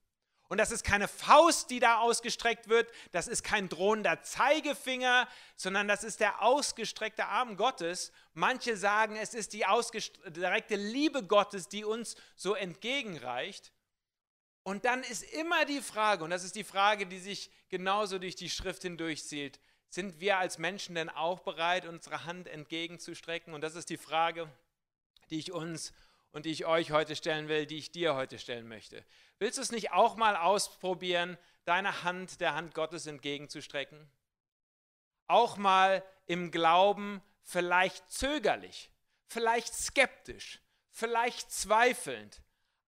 Und 0.48 0.58
das 0.58 0.72
ist 0.72 0.82
keine 0.82 1.06
Faust, 1.06 1.70
die 1.70 1.78
da 1.78 1.98
ausgestreckt 1.98 2.68
wird, 2.68 2.90
das 3.12 3.28
ist 3.28 3.44
kein 3.44 3.68
drohender 3.68 4.20
Zeigefinger, 4.22 5.28
sondern 5.54 5.86
das 5.86 6.02
ist 6.02 6.18
der 6.18 6.42
ausgestreckte 6.42 7.26
Arm 7.26 7.56
Gottes. 7.56 8.10
Manche 8.34 8.76
sagen, 8.76 9.14
es 9.14 9.32
ist 9.32 9.52
die 9.52 9.64
ausgestreckte 9.64 10.74
Liebe 10.74 11.22
Gottes, 11.22 11.68
die 11.68 11.84
uns 11.84 12.16
so 12.34 12.54
entgegenreicht. 12.54 13.72
Und 14.64 14.84
dann 14.84 15.04
ist 15.04 15.22
immer 15.22 15.64
die 15.66 15.80
Frage, 15.80 16.24
und 16.24 16.30
das 16.30 16.42
ist 16.42 16.56
die 16.56 16.64
Frage, 16.64 17.06
die 17.06 17.20
sich 17.20 17.52
genauso 17.68 18.18
durch 18.18 18.34
die 18.34 18.50
Schrift 18.50 18.82
hindurchzieht, 18.82 19.60
sind 19.90 20.20
wir 20.20 20.38
als 20.38 20.58
Menschen 20.58 20.94
denn 20.94 21.08
auch 21.08 21.40
bereit, 21.40 21.84
unsere 21.84 22.24
Hand 22.24 22.48
entgegenzustrecken? 22.48 23.52
Und 23.52 23.60
das 23.60 23.74
ist 23.74 23.90
die 23.90 23.96
Frage, 23.96 24.48
die 25.30 25.38
ich 25.38 25.52
uns 25.52 25.92
und 26.30 26.46
die 26.46 26.52
ich 26.52 26.64
euch 26.64 26.92
heute 26.92 27.16
stellen 27.16 27.48
will, 27.48 27.66
die 27.66 27.78
ich 27.78 27.90
dir 27.90 28.14
heute 28.14 28.38
stellen 28.38 28.68
möchte. 28.68 29.04
Willst 29.38 29.58
du 29.58 29.62
es 29.62 29.72
nicht 29.72 29.90
auch 29.90 30.14
mal 30.14 30.36
ausprobieren, 30.36 31.36
deine 31.64 32.04
Hand 32.04 32.40
der 32.40 32.54
Hand 32.54 32.74
Gottes 32.74 33.06
entgegenzustrecken? 33.06 34.08
Auch 35.26 35.56
mal 35.56 36.04
im 36.26 36.52
Glauben 36.52 37.20
vielleicht 37.42 38.10
zögerlich, 38.10 38.90
vielleicht 39.26 39.74
skeptisch, 39.74 40.60
vielleicht 40.90 41.50
zweifelnd, 41.50 42.40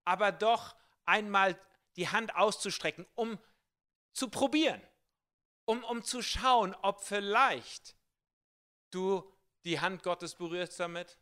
aber 0.05 0.31
doch 0.31 0.77
einmal 1.05 1.59
die 1.97 2.09
Hand 2.09 2.35
auszustrecken, 2.37 3.07
um 3.15 3.39
zu 4.13 4.29
probieren, 4.29 4.81
um, 5.65 5.85
um 5.85 6.03
zu 6.03 6.23
schauen, 6.23 6.75
ob 6.83 7.01
vielleicht 7.01 7.97
du 8.91 9.31
die 9.65 9.81
Hand 9.81 10.03
Gottes 10.03 10.35
berührst 10.35 10.79
damit. 10.81 11.19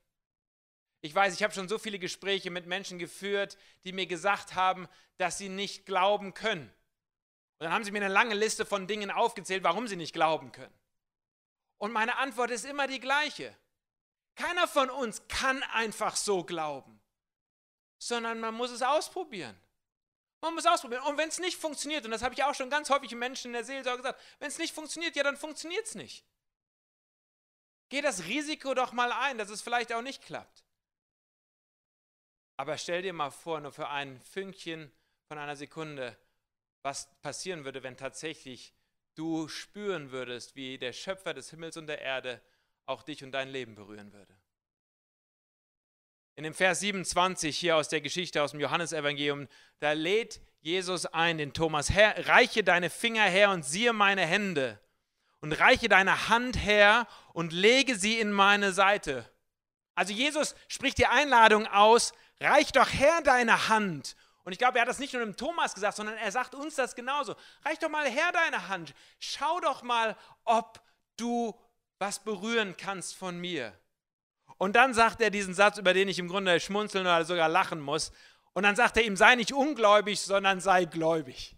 Ich 1.03 1.15
weiß, 1.15 1.35
ich 1.35 1.43
habe 1.43 1.55
schon 1.55 1.69
so 1.69 1.79
viele 1.79 1.99
Gespräche 1.99 2.51
mit 2.51 2.67
Menschen 2.67 2.99
geführt, 2.99 3.57
die 3.85 3.93
mir 3.93 4.07
gesagt 4.07 4.55
haben, 4.55 4.89
dass 5.17 5.39
sie 5.39 5.49
nicht 5.49 5.87
glauben 5.87 6.35
können. 6.35 6.69
Und 7.59 7.65
dann 7.65 7.73
haben 7.73 7.85
sie 7.85 7.91
mir 7.91 8.03
eine 8.03 8.13
lange 8.13 8.35
Liste 8.35 8.65
von 8.65 8.87
Dingen 8.87 9.11
aufgezählt, 9.11 9.65
warum 9.65 9.89
sie 9.89 9.97
nicht 9.97 10.13
glauben 10.13 10.53
können. 10.53 10.75
Und 11.79 11.93
meine 11.93 12.17
Antwort 12.17 12.51
ist 12.51 12.65
immer 12.65 12.87
die 12.87 13.01
gleiche. 13.01 13.57
Keiner 14.35 14.69
von 14.69 14.91
uns 14.91 15.27
kann 15.29 15.63
einfach 15.65 16.17
so 16.17 16.45
glauben, 16.45 17.01
sondern 17.99 18.41
man 18.41 18.55
muss 18.55 18.71
es 18.71 18.83
ausprobieren. 18.83 19.59
Man 20.41 20.55
muss 20.55 20.67
ausprobieren. 20.67 21.03
Und 21.03 21.19
wenn 21.19 21.29
es 21.29 21.39
nicht 21.39 21.59
funktioniert, 21.59 22.05
und 22.05 22.11
das 22.11 22.23
habe 22.23 22.35
ich 22.35 22.45
auch 22.45 22.55
schon 22.55 22.71
ganz 22.71 22.89
häufig 22.91 23.15
Menschen 23.15 23.49
in 23.49 23.53
der 23.53 23.65
Seelsorge 23.65 24.03
gesagt, 24.03 24.21
wenn 24.39 24.49
es 24.49 24.59
nicht 24.59 24.75
funktioniert, 24.75 25.17
ja, 25.17 25.23
dann 25.23 25.37
funktioniert 25.37 25.87
es 25.87 25.95
nicht. 25.95 26.25
Geh 27.91 28.01
das 28.01 28.25
Risiko 28.25 28.73
doch 28.75 28.93
mal 28.93 29.13
ein, 29.13 29.37
dass 29.37 29.51
es 29.51 29.63
vielleicht 29.63 29.93
auch 29.93 30.03
nicht 30.03 30.23
klappt. 30.23 30.65
Aber 32.57 32.79
stell 32.79 33.03
dir 33.03 33.13
mal 33.13 33.31
vor, 33.31 33.61
nur 33.61 33.73
für 33.73 33.89
ein 33.89 34.21
Fünkchen 34.21 34.93
von 35.29 35.39
einer 35.39 35.57
Sekunde, 35.57 36.17
was 36.83 37.09
passieren 37.21 37.65
würde, 37.65 37.83
wenn 37.83 37.97
tatsächlich 37.97 38.73
du 39.15 39.49
spüren 39.49 40.11
würdest, 40.13 40.57
wie 40.57 40.79
der 40.79 40.93
Schöpfer 40.93 41.35
des 41.35 41.51
Himmels 41.51 41.77
und 41.77 41.87
der 41.87 42.01
Erde 42.01 42.41
auch 42.87 43.03
dich 43.03 43.25
und 43.25 43.33
dein 43.33 43.49
Leben 43.49 43.75
berühren 43.75 44.13
würde. 44.13 44.40
In 46.41 46.45
dem 46.45 46.55
Vers 46.55 46.81
27 46.81 47.55
hier 47.55 47.77
aus 47.77 47.91
der 47.91 48.01
Geschichte 48.01 48.43
aus 48.43 48.53
dem 48.53 48.61
Johannesevangelium, 48.61 49.47
da 49.79 49.93
lädt 49.93 50.41
Jesus 50.63 51.05
ein, 51.05 51.37
den 51.37 51.53
Thomas, 51.53 51.91
Herr, 51.91 52.29
reiche 52.29 52.65
deine 52.65 52.89
Finger 52.89 53.25
her 53.25 53.51
und 53.51 53.63
siehe 53.63 53.93
meine 53.93 54.25
Hände 54.25 54.81
und 55.43 55.53
reiche 55.53 55.91
deine 55.91 56.31
Hand 56.31 56.57
her 56.57 57.07
und 57.35 57.53
lege 57.53 57.95
sie 57.95 58.19
in 58.19 58.33
meine 58.33 58.73
Seite. 58.73 59.31
Also 59.95 60.15
Jesus 60.15 60.55
spricht 60.67 60.97
die 60.97 61.05
Einladung 61.05 61.67
aus, 61.67 62.15
reich 62.41 62.73
doch 62.73 62.89
her 62.89 63.21
deine 63.23 63.69
Hand. 63.69 64.17
Und 64.45 64.53
ich 64.53 64.59
glaube, 64.59 64.79
er 64.79 64.81
hat 64.81 64.89
das 64.89 64.99
nicht 64.99 65.13
nur 65.13 65.23
dem 65.23 65.37
Thomas 65.37 65.75
gesagt, 65.75 65.97
sondern 65.97 66.17
er 66.17 66.33
sagt 66.33 66.55
uns 66.55 66.75
das 66.75 66.95
genauso. 66.95 67.37
Reich 67.67 67.79
doch 67.81 67.91
mal 67.91 68.09
her 68.09 68.33
deine 68.33 68.69
Hand. 68.69 68.95
Schau 69.19 69.61
doch 69.61 69.83
mal, 69.83 70.17
ob 70.45 70.81
du 71.19 71.55
was 71.99 72.25
berühren 72.25 72.79
kannst 72.79 73.15
von 73.15 73.37
mir. 73.39 73.79
Und 74.61 74.77
dann 74.77 74.95
sagt 74.95 75.21
er 75.21 75.31
diesen 75.31 75.55
Satz, 75.55 75.79
über 75.79 75.95
den 75.95 76.09
ich 76.09 76.19
im 76.19 76.29
Grunde 76.29 76.61
schmunzeln 76.61 77.07
oder 77.07 77.25
sogar 77.25 77.49
lachen 77.49 77.81
muss. 77.81 78.13
Und 78.53 78.63
dann 78.63 78.77
sagt 78.77 78.97
er 78.97 79.05
ihm, 79.05 79.17
sei 79.17 79.35
nicht 79.35 79.53
ungläubig, 79.53 80.21
sondern 80.21 80.61
sei 80.61 80.85
gläubig. 80.85 81.57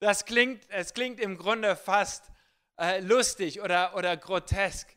Das 0.00 0.24
klingt, 0.24 0.68
es 0.68 0.92
klingt 0.92 1.18
im 1.18 1.36
Grunde 1.36 1.76
fast 1.76 2.30
äh, 2.78 3.00
lustig 3.00 3.60
oder, 3.60 3.96
oder 3.96 4.16
grotesk 4.16 4.96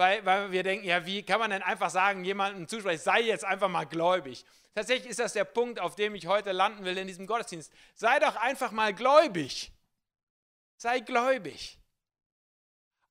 weil, 0.00 0.24
weil 0.24 0.50
wir 0.50 0.62
denken, 0.62 0.86
ja, 0.86 1.04
wie 1.04 1.22
kann 1.22 1.38
man 1.38 1.50
denn 1.50 1.62
einfach 1.62 1.90
sagen, 1.90 2.24
jemandem 2.24 2.66
zusprechen, 2.66 3.02
sei 3.02 3.20
jetzt 3.20 3.44
einfach 3.44 3.68
mal 3.68 3.84
gläubig. 3.84 4.46
Tatsächlich 4.74 5.10
ist 5.10 5.20
das 5.20 5.34
der 5.34 5.44
Punkt, 5.44 5.78
auf 5.78 5.94
dem 5.94 6.14
ich 6.14 6.26
heute 6.26 6.52
landen 6.52 6.86
will 6.86 6.96
in 6.96 7.06
diesem 7.06 7.26
Gottesdienst. 7.26 7.70
Sei 7.94 8.18
doch 8.18 8.34
einfach 8.36 8.70
mal 8.72 8.94
gläubig. 8.94 9.72
Sei 10.78 11.00
gläubig. 11.00 11.78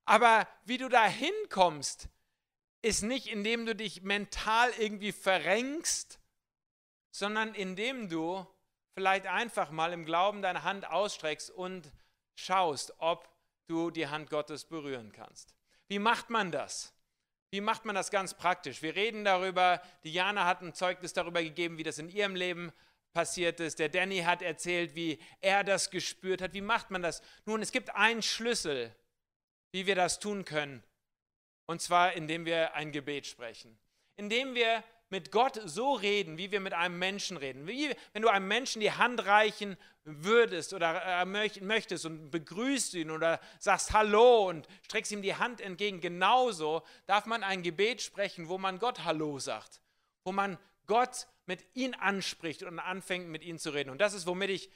Aber 0.04 0.48
wie 0.64 0.78
du 0.78 0.88
da 0.88 1.06
hinkommst, 1.06 2.08
ist 2.82 3.02
nicht, 3.02 3.26
indem 3.26 3.66
du 3.66 3.74
dich 3.74 4.02
mental 4.02 4.70
irgendwie 4.78 5.12
verrenkst, 5.12 6.18
sondern 7.10 7.54
indem 7.54 8.08
du 8.08 8.46
vielleicht 8.94 9.26
einfach 9.26 9.70
mal 9.70 9.92
im 9.92 10.04
Glauben 10.04 10.42
deine 10.42 10.62
Hand 10.62 10.88
ausstreckst 10.88 11.50
und 11.50 11.92
schaust, 12.34 12.94
ob 12.98 13.28
du 13.66 13.90
die 13.90 14.08
Hand 14.08 14.30
Gottes 14.30 14.64
berühren 14.64 15.12
kannst. 15.12 15.54
Wie 15.88 15.98
macht 15.98 16.30
man 16.30 16.50
das? 16.50 16.94
Wie 17.50 17.60
macht 17.60 17.84
man 17.84 17.94
das 17.94 18.10
ganz 18.10 18.34
praktisch? 18.34 18.80
Wir 18.82 18.94
reden 18.94 19.24
darüber, 19.24 19.82
Diana 20.04 20.46
hat 20.46 20.62
ein 20.62 20.74
Zeugnis 20.74 21.12
darüber 21.12 21.42
gegeben, 21.42 21.78
wie 21.78 21.82
das 21.82 21.98
in 21.98 22.08
ihrem 22.08 22.36
Leben 22.36 22.72
passiert 23.12 23.58
ist. 23.60 23.78
Der 23.80 23.88
Danny 23.88 24.18
hat 24.18 24.40
erzählt, 24.40 24.94
wie 24.94 25.18
er 25.40 25.64
das 25.64 25.90
gespürt 25.90 26.42
hat. 26.42 26.54
Wie 26.54 26.60
macht 26.60 26.90
man 26.90 27.02
das? 27.02 27.22
Nun, 27.44 27.60
es 27.60 27.72
gibt 27.72 27.90
einen 27.94 28.22
Schlüssel, 28.22 28.94
wie 29.72 29.86
wir 29.86 29.96
das 29.96 30.20
tun 30.20 30.44
können. 30.44 30.84
Und 31.70 31.80
zwar, 31.80 32.14
indem 32.14 32.46
wir 32.46 32.74
ein 32.74 32.90
Gebet 32.90 33.28
sprechen. 33.28 33.78
Indem 34.16 34.56
wir 34.56 34.82
mit 35.08 35.30
Gott 35.30 35.60
so 35.66 35.92
reden, 35.92 36.36
wie 36.36 36.50
wir 36.50 36.58
mit 36.58 36.72
einem 36.72 36.98
Menschen 36.98 37.36
reden. 37.36 37.68
Wie, 37.68 37.94
wenn 38.12 38.22
du 38.22 38.28
einem 38.28 38.48
Menschen 38.48 38.80
die 38.80 38.90
Hand 38.90 39.24
reichen 39.24 39.76
würdest 40.02 40.74
oder 40.74 41.00
äh, 41.00 41.24
möchtest 41.24 42.06
und 42.06 42.32
begrüßt 42.32 42.94
ihn 42.94 43.12
oder 43.12 43.38
sagst 43.60 43.92
Hallo 43.92 44.48
und 44.48 44.66
streckst 44.82 45.12
ihm 45.12 45.22
die 45.22 45.36
Hand 45.36 45.60
entgegen, 45.60 46.00
genauso 46.00 46.82
darf 47.06 47.26
man 47.26 47.44
ein 47.44 47.62
Gebet 47.62 48.02
sprechen, 48.02 48.48
wo 48.48 48.58
man 48.58 48.80
Gott 48.80 49.04
Hallo 49.04 49.38
sagt, 49.38 49.80
wo 50.24 50.32
man 50.32 50.58
Gott 50.88 51.28
mit 51.46 51.64
ihm 51.74 51.94
anspricht 52.00 52.64
und 52.64 52.80
anfängt 52.80 53.28
mit 53.28 53.44
ihm 53.44 53.60
zu 53.60 53.70
reden. 53.70 53.90
Und 53.90 54.00
das 54.00 54.14
ist, 54.14 54.26
womit 54.26 54.50
ich 54.50 54.70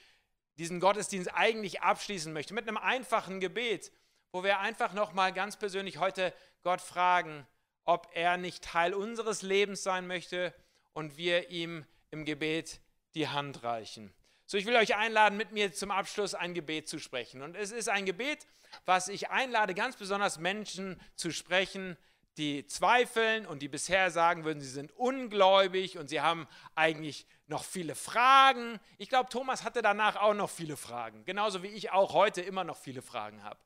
diesen 0.59 0.79
Gottesdienst 0.79 1.35
eigentlich 1.35 1.83
abschließen 1.83 2.33
möchte, 2.33 2.55
mit 2.55 2.69
einem 2.69 2.77
einfachen 2.77 3.41
Gebet, 3.41 3.91
wo 4.35 4.43
wir 4.43 4.59
einfach 4.59 4.95
nochmal 4.95 5.33
ganz 5.33 5.57
persönlich 5.57 5.99
heute 5.99 6.35
Gott 6.65 6.81
fragen, 6.81 7.47
ob 7.85 8.09
er 8.15 8.37
nicht 8.37 8.65
Teil 8.65 8.93
unseres 8.93 9.43
Lebens 9.43 9.85
sein 9.85 10.09
möchte 10.09 10.53
und 10.93 11.17
wir 11.17 11.51
ihm 11.51 11.87
im 12.11 12.25
Gebet 12.25 12.81
die 13.15 13.29
Hand 13.29 13.63
reichen. 13.63 14.13
So, 14.47 14.57
ich 14.57 14.67
will 14.67 14.75
euch 14.75 14.97
einladen, 14.97 15.37
mit 15.37 15.53
mir 15.53 15.73
zum 15.73 15.93
Abschluss 15.93 16.35
ein 16.35 16.53
Gebet 16.53 16.89
zu 16.89 16.99
sprechen. 16.99 17.43
Und 17.43 17.55
es 17.55 17.71
ist 17.71 17.89
ein 17.89 18.07
Gebet, 18.07 18.45
was 18.87 19.07
ich 19.07 19.31
einlade, 19.31 19.73
ganz 19.73 19.95
besonders 19.95 20.41
Menschen 20.41 21.01
zu 21.15 21.31
sprechen, 21.31 21.97
die 22.37 22.67
zweifeln 22.67 23.47
und 23.47 23.63
die 23.63 23.69
bisher 23.69 24.11
sagen 24.11 24.45
würden, 24.45 24.61
sie 24.61 24.69
sind 24.69 24.91
ungläubig 24.97 25.97
und 25.97 26.09
sie 26.09 26.21
haben 26.21 26.49
eigentlich 26.75 27.29
noch 27.47 27.63
viele 27.63 27.95
Fragen. 27.95 28.81
Ich 28.99 29.09
glaube, 29.09 29.31
Thomas 29.31 29.63
hatte 29.63 29.81
danach 29.81 30.17
auch 30.17 30.35
noch 30.35 30.51
viele 30.51 30.77
Fragen, 30.77 31.25
genauso 31.25 31.63
wie 31.63 31.69
ich 31.69 31.93
auch 31.93 32.15
heute 32.15 32.43
immer 32.43 32.65
noch 32.65 32.79
viele 32.79 33.01
Fragen 33.01 33.45
habe. 33.45 33.61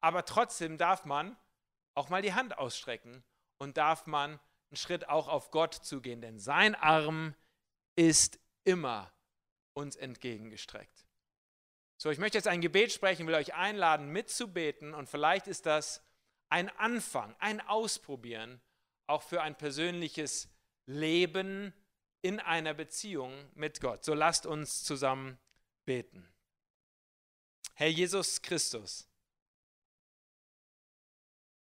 Aber 0.00 0.24
trotzdem 0.24 0.78
darf 0.78 1.04
man 1.04 1.36
auch 1.94 2.08
mal 2.08 2.22
die 2.22 2.34
Hand 2.34 2.58
ausstrecken 2.58 3.24
und 3.58 3.76
darf 3.76 4.06
man 4.06 4.38
einen 4.70 4.76
Schritt 4.76 5.08
auch 5.08 5.28
auf 5.28 5.50
Gott 5.50 5.74
zugehen, 5.74 6.20
denn 6.20 6.38
sein 6.38 6.74
Arm 6.74 7.34
ist 7.96 8.38
immer 8.64 9.12
uns 9.72 9.96
entgegengestreckt. 9.96 11.06
So, 11.96 12.10
ich 12.10 12.18
möchte 12.18 12.38
jetzt 12.38 12.46
ein 12.46 12.60
Gebet 12.60 12.92
sprechen, 12.92 13.26
will 13.26 13.34
euch 13.34 13.54
einladen, 13.54 14.08
mitzubeten 14.10 14.94
und 14.94 15.08
vielleicht 15.08 15.48
ist 15.48 15.66
das 15.66 16.04
ein 16.48 16.68
Anfang, 16.78 17.34
ein 17.40 17.60
Ausprobieren, 17.60 18.60
auch 19.08 19.22
für 19.22 19.42
ein 19.42 19.56
persönliches 19.56 20.48
Leben 20.86 21.74
in 22.22 22.40
einer 22.40 22.74
Beziehung 22.74 23.32
mit 23.54 23.80
Gott. 23.80 24.04
So 24.04 24.14
lasst 24.14 24.46
uns 24.46 24.84
zusammen 24.84 25.38
beten. 25.84 26.28
Herr 27.74 27.88
Jesus 27.88 28.42
Christus, 28.42 29.08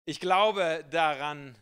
ich 0.05 0.21
glaube 0.21 0.85
daran, 0.91 1.57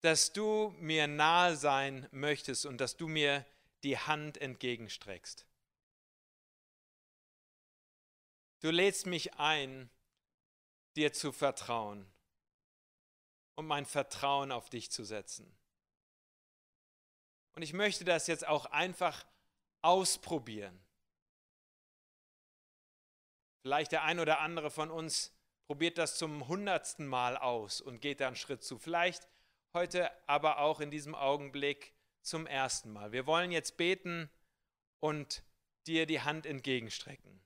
dass 0.00 0.32
du 0.32 0.74
mir 0.78 1.06
nahe 1.06 1.56
sein 1.56 2.08
möchtest 2.10 2.66
und 2.66 2.78
dass 2.78 2.96
du 2.96 3.08
mir 3.08 3.46
die 3.84 3.98
Hand 3.98 4.38
entgegenstreckst. 4.38 5.46
Du 8.60 8.70
lädst 8.70 9.06
mich 9.06 9.34
ein, 9.34 9.90
dir 10.96 11.12
zu 11.12 11.32
vertrauen 11.32 12.06
und 13.56 13.66
mein 13.66 13.86
Vertrauen 13.86 14.52
auf 14.52 14.70
dich 14.70 14.90
zu 14.90 15.04
setzen. 15.04 15.52
Und 17.54 17.62
ich 17.62 17.72
möchte 17.72 18.04
das 18.04 18.26
jetzt 18.26 18.46
auch 18.46 18.66
einfach 18.66 19.24
ausprobieren. 19.82 20.78
Vielleicht 23.62 23.92
der 23.92 24.02
ein 24.04 24.18
oder 24.18 24.40
andere 24.40 24.70
von 24.70 24.90
uns 24.90 25.32
probiert 25.72 25.96
das 25.96 26.18
zum 26.18 26.48
hundertsten 26.48 27.06
Mal 27.06 27.38
aus 27.38 27.80
und 27.80 28.02
geht 28.02 28.20
da 28.20 28.26
einen 28.26 28.36
Schritt 28.36 28.62
zu. 28.62 28.78
Vielleicht 28.78 29.26
heute 29.74 30.10
aber 30.28 30.58
auch 30.58 30.80
in 30.80 30.90
diesem 30.90 31.14
Augenblick 31.14 31.94
zum 32.20 32.46
ersten 32.46 32.92
Mal. 32.92 33.12
Wir 33.12 33.26
wollen 33.26 33.50
jetzt 33.50 33.78
beten 33.78 34.28
und 35.00 35.42
dir 35.86 36.04
die 36.04 36.20
Hand 36.20 36.44
entgegenstrecken. 36.44 37.40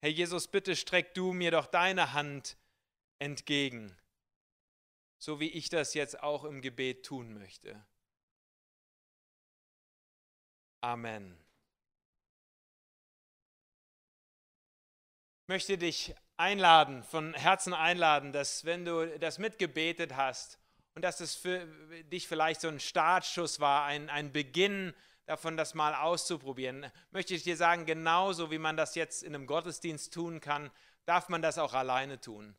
Herr 0.00 0.10
Jesus, 0.10 0.46
bitte 0.46 0.76
streck 0.76 1.14
du 1.14 1.32
mir 1.32 1.50
doch 1.50 1.66
deine 1.66 2.12
Hand 2.12 2.56
entgegen 3.18 3.96
so 5.18 5.40
wie 5.40 5.48
ich 5.48 5.68
das 5.68 5.94
jetzt 5.94 6.22
auch 6.22 6.44
im 6.44 6.60
Gebet 6.60 7.04
tun 7.04 7.34
möchte. 7.34 7.84
Amen. 10.82 11.36
Ich 15.42 15.48
möchte 15.48 15.78
dich 15.78 16.14
einladen, 16.36 17.02
von 17.02 17.34
Herzen 17.34 17.74
einladen, 17.74 18.32
dass 18.32 18.64
wenn 18.64 18.84
du 18.84 19.18
das 19.18 19.38
mitgebetet 19.38 20.16
hast 20.16 20.58
und 20.94 21.02
dass 21.02 21.20
es 21.20 21.34
für 21.34 21.66
dich 22.04 22.28
vielleicht 22.28 22.60
so 22.60 22.68
ein 22.68 22.80
Startschuss 22.80 23.60
war, 23.60 23.84
ein, 23.84 24.10
ein 24.10 24.32
Beginn 24.32 24.94
davon, 25.26 25.56
das 25.56 25.74
mal 25.74 25.94
auszuprobieren, 25.94 26.90
möchte 27.10 27.34
ich 27.34 27.42
dir 27.42 27.56
sagen, 27.56 27.84
genauso 27.84 28.50
wie 28.50 28.58
man 28.58 28.76
das 28.76 28.94
jetzt 28.94 29.22
in 29.22 29.34
einem 29.34 29.46
Gottesdienst 29.46 30.12
tun 30.12 30.40
kann, 30.40 30.70
darf 31.04 31.28
man 31.28 31.42
das 31.42 31.58
auch 31.58 31.74
alleine 31.74 32.20
tun. 32.20 32.54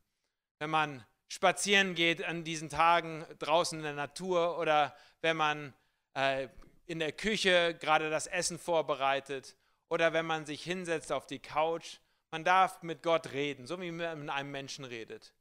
Wenn 0.59 0.69
man 0.69 1.05
spazieren 1.29 1.95
geht 1.95 2.23
an 2.23 2.43
diesen 2.43 2.69
Tagen 2.69 3.25
draußen 3.39 3.77
in 3.77 3.83
der 3.83 3.93
Natur 3.93 4.57
oder 4.59 4.95
wenn 5.21 5.37
man 5.37 5.73
äh, 6.13 6.47
in 6.85 6.99
der 6.99 7.11
Küche 7.11 7.75
gerade 7.79 8.09
das 8.09 8.27
Essen 8.27 8.57
vorbereitet 8.57 9.55
oder 9.89 10.13
wenn 10.13 10.25
man 10.25 10.45
sich 10.45 10.63
hinsetzt 10.63 11.11
auf 11.11 11.27
die 11.27 11.39
Couch. 11.39 11.99
Man 12.31 12.43
darf 12.43 12.83
mit 12.83 13.03
Gott 13.03 13.31
reden, 13.31 13.65
so 13.65 13.79
wie 13.81 13.91
man 13.91 14.19
mit 14.19 14.29
einem 14.29 14.51
Menschen 14.51 14.85
redet. 14.85 15.33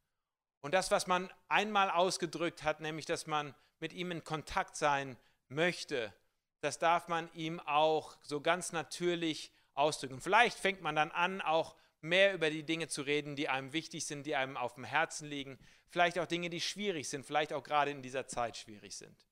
Und 0.61 0.74
das, 0.74 0.91
was 0.91 1.07
man 1.07 1.32
einmal 1.49 1.91
ausgedrückt 1.91 2.62
hat, 2.62 2.80
nämlich 2.80 3.07
dass 3.07 3.26
man 3.26 3.55
mit 3.80 3.93
ihm 3.93 4.11
in 4.11 4.24
Kontakt 4.24 4.76
sein 4.76 5.16
möchte, 5.49 6.12
das 6.61 6.78
darf 6.78 7.09
man 7.09 7.30
ihm 7.34 7.61
auch 7.61 8.16
so 8.22 8.41
ganz 8.41 8.72
natürlich 8.72 9.53
ausdrücken. 9.74 10.20
Vielleicht 10.20 10.59
fängt 10.59 10.80
man 10.80 10.97
dann 10.97 11.11
an, 11.11 11.41
auch 11.41 11.76
mehr 12.01 12.34
über 12.34 12.51
die 12.51 12.62
Dinge 12.62 12.89
zu 12.89 13.03
reden, 13.03 13.37
die 13.37 13.49
einem 13.49 13.72
wichtig 13.72 14.07
sind, 14.07 14.26
die 14.26 14.37
einem 14.37 14.57
auf 14.57 14.74
dem 14.74 14.84
Herzen 14.84 15.28
liegen 15.28 15.59
vielleicht 15.89 16.18
auch 16.18 16.26
Dinge, 16.26 16.51
die 16.51 16.61
schwierig 16.61 17.09
sind, 17.09 17.24
vielleicht 17.24 17.53
auch 17.53 17.62
gerade 17.62 17.91
in 17.91 18.03
dieser 18.03 18.26
Zeit 18.26 18.57
schwierig 18.57 18.97
sind. 18.97 19.26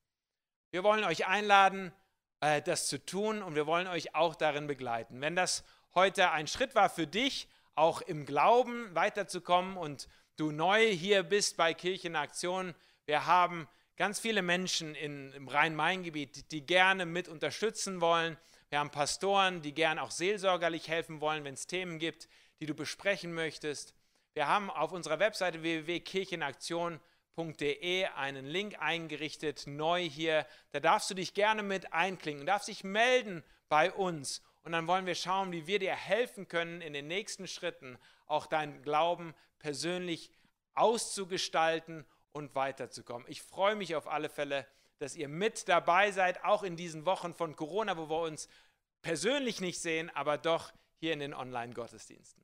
Wir 0.71 0.83
wollen 0.83 1.05
euch 1.05 1.27
einladen, 1.27 1.93
äh, 2.41 2.63
das 2.63 2.87
zu 2.89 3.05
tun 3.05 3.43
und 3.43 3.55
wir 3.55 3.67
wollen 3.67 3.87
euch 3.87 4.15
auch 4.15 4.35
darin 4.35 4.67
begleiten. 4.67 5.21
Wenn 5.21 5.37
das 5.37 5.65
heute 5.95 6.31
ein 6.31 6.47
Schritt 6.47 6.75
war 6.75 6.91
für 6.91 7.07
dich, 7.07 7.49
auch 7.75 8.01
im 8.01 8.27
Glauben 8.27 8.95
weiterzukommen 8.95 9.77
und 9.77 10.09
du 10.37 10.51
neu 10.51 10.91
hier 10.91 11.23
bist 11.23 11.57
bei 11.57 11.75
Kirchenaktion, 11.75 12.75
wir 13.07 13.27
haben 13.27 13.69
ganz 13.97 14.19
viele 14.19 14.43
Menschen 14.43 14.95
in, 14.95 15.33
im 15.33 15.49
Rhein-Main-Gebiet, 15.49 16.53
die 16.53 16.65
gerne 16.65 17.05
mit 17.07 17.29
unterstützen 17.29 18.01
wollen. 18.01 18.37
Wir 18.71 18.79
haben 18.81 18.91
Pastoren, 18.91 19.63
die 19.63 19.75
gerne 19.75 20.03
auch 20.03 20.11
seelsorgerlich 20.11 20.89
helfen 20.89 21.21
wollen, 21.21 21.45
wenn 21.45 21.55
es 21.55 21.67
Themen 21.67 21.99
gibt, 21.99 22.29
die 22.61 22.67
du 22.67 22.75
besprechen 22.75 23.33
möchtest. 23.35 23.95
Wir 24.33 24.49
haben 24.49 24.71
auf 24.71 24.93
unserer 24.93 25.19
Webseite 25.21 25.63
www.kirchenaktion.de 25.63 28.07
einen 28.07 28.47
Link 28.47 28.77
eingerichtet, 28.81 29.65
neu 29.67 30.03
hier. 30.03 30.47
Da 30.73 30.81
darfst 30.81 31.11
du 31.11 31.15
dich 31.15 31.35
gerne 31.35 31.63
mit 31.63 31.93
einklinken, 31.93 32.47
darfst 32.47 32.69
dich 32.69 32.85
melden 32.85 33.45
bei 33.69 33.93
uns. 33.93 34.41
Und 34.65 34.73
dann 34.73 34.87
wollen 34.87 35.07
wir 35.07 35.15
schauen, 35.15 35.53
wie 35.53 35.67
wir 35.67 35.79
dir 35.79 35.95
helfen 35.95 36.49
können, 36.49 36.81
in 36.81 36.95
den 36.95 37.07
nächsten 37.07 37.47
Schritten 37.47 37.99
auch 38.27 38.47
deinen 38.47 38.83
Glauben 38.83 39.35
persönlich 39.59 40.31
auszugestalten 40.75 42.05
und 42.33 42.55
weiterzukommen. 42.55 43.29
Ich 43.29 43.43
freue 43.43 43.77
mich 43.77 43.95
auf 43.95 44.09
alle 44.09 44.29
Fälle, 44.29 44.67
dass 44.99 45.17
ihr 45.17 45.29
mit 45.29 45.69
dabei 45.69 46.11
seid, 46.11 46.45
auch 46.45 46.63
in 46.63 46.77
diesen 46.77 47.05
Wochen 47.05 47.35
von 47.35 47.57
Corona, 47.57 47.97
wo 47.97 48.09
wir 48.09 48.23
uns 48.23 48.49
persönlich 49.03 49.61
nicht 49.61 49.81
sehen, 49.81 50.11
aber 50.15 50.39
doch 50.39 50.73
hier 50.97 51.13
in 51.13 51.21
den 51.21 51.35
Online-Gottesdiensten. 51.35 52.43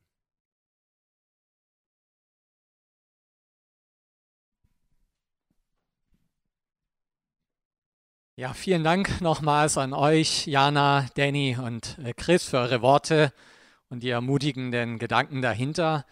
Ja, 8.41 8.55
vielen 8.55 8.83
Dank 8.83 9.21
nochmals 9.21 9.77
an 9.77 9.93
euch, 9.93 10.47
Jana, 10.47 11.05
Danny 11.13 11.55
und 11.63 11.99
äh, 11.99 12.11
Chris, 12.11 12.43
für 12.43 12.57
eure 12.57 12.81
Worte 12.81 13.31
und 13.89 14.01
die 14.01 14.09
ermutigenden 14.09 14.97
Gedanken 14.97 15.43
dahinter. 15.43 16.07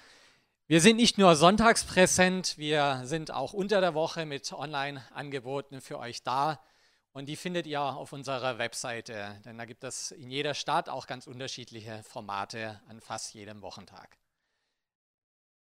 Wir 0.68 0.80
sind 0.80 0.98
nicht 0.98 1.18
nur 1.18 1.36
sonntags 1.36 1.86
präsent, 1.86 2.56
wir 2.60 3.02
sind 3.06 3.34
auch 3.34 3.54
unter 3.54 3.82
der 3.82 3.96
Woche 3.96 4.28
mit 4.28 4.54
Online-Angeboten 4.54 5.82
für 5.82 5.98
euch 5.98 6.22
da. 6.22 6.60
Und 7.14 7.26
die 7.30 7.36
findet 7.36 7.66
ihr 7.66 7.82
auf 7.82 8.14
unserer 8.14 8.60
Webseite, 8.60 9.42
denn 9.44 9.58
da 9.58 9.66
gibt 9.66 9.84
es 9.84 10.12
in 10.12 10.30
jeder 10.30 10.54
Stadt 10.54 10.88
auch 10.88 11.08
ganz 11.08 11.26
unterschiedliche 11.26 12.04
Formate 12.04 12.80
an 12.88 13.02
fast 13.02 13.34
jedem 13.34 13.64
Wochentag. 13.64 14.20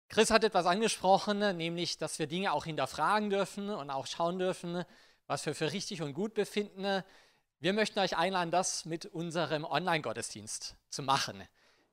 Chris 0.10 0.30
hat 0.30 0.44
etwas 0.44 0.66
angesprochen, 0.66 1.40
nämlich, 1.56 1.98
dass 1.98 2.20
wir 2.20 2.28
Dinge 2.28 2.52
auch 2.52 2.66
hinterfragen 2.66 3.30
dürfen 3.30 3.70
und 3.70 3.90
auch 3.90 4.06
schauen 4.06 4.38
dürfen, 4.38 4.84
was 5.32 5.46
wir 5.46 5.56
für 5.56 5.72
richtig 5.72 6.02
und 6.02 6.14
gut 6.14 6.34
befinden. 6.34 7.04
Wir 7.62 7.72
möchten 7.72 8.00
euch 8.00 8.18
einladen, 8.18 8.52
das 8.52 8.84
mit 8.84 9.06
unserem 9.06 9.64
Online-Gottesdienst 9.64 10.76
zu 10.90 11.04
machen. 11.04 11.42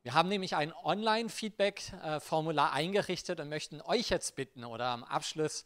Wir 0.03 0.14
haben 0.14 0.28
nämlich 0.28 0.57
ein 0.57 0.72
Online-Feedback-Formular 0.72 2.72
eingerichtet 2.72 3.39
und 3.39 3.49
möchten 3.49 3.80
euch 3.82 4.11
jetzt 4.11 4.34
bitten 4.34 4.64
oder 4.64 4.86
am 4.86 5.05
Abschluss 5.05 5.64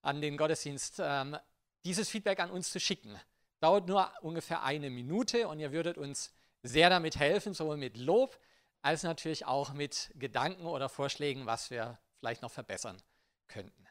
an 0.00 0.22
den 0.22 0.38
Gottesdienst 0.38 1.02
ähm, 1.04 1.36
dieses 1.84 2.08
Feedback 2.08 2.40
an 2.40 2.50
uns 2.50 2.72
zu 2.72 2.80
schicken. 2.80 3.20
Dauert 3.60 3.88
nur 3.88 4.10
ungefähr 4.22 4.62
eine 4.62 4.88
Minute 4.88 5.48
und 5.48 5.60
ihr 5.60 5.70
würdet 5.70 5.98
uns 5.98 6.32
sehr 6.62 6.88
damit 6.88 7.16
helfen, 7.16 7.52
sowohl 7.52 7.76
mit 7.76 7.98
Lob 7.98 8.40
als 8.80 9.02
natürlich 9.02 9.44
auch 9.44 9.74
mit 9.74 10.12
Gedanken 10.14 10.64
oder 10.64 10.88
Vorschlägen, 10.88 11.44
was 11.44 11.70
wir 11.70 11.98
vielleicht 12.20 12.40
noch 12.40 12.50
verbessern 12.50 13.02
könnten. 13.48 13.81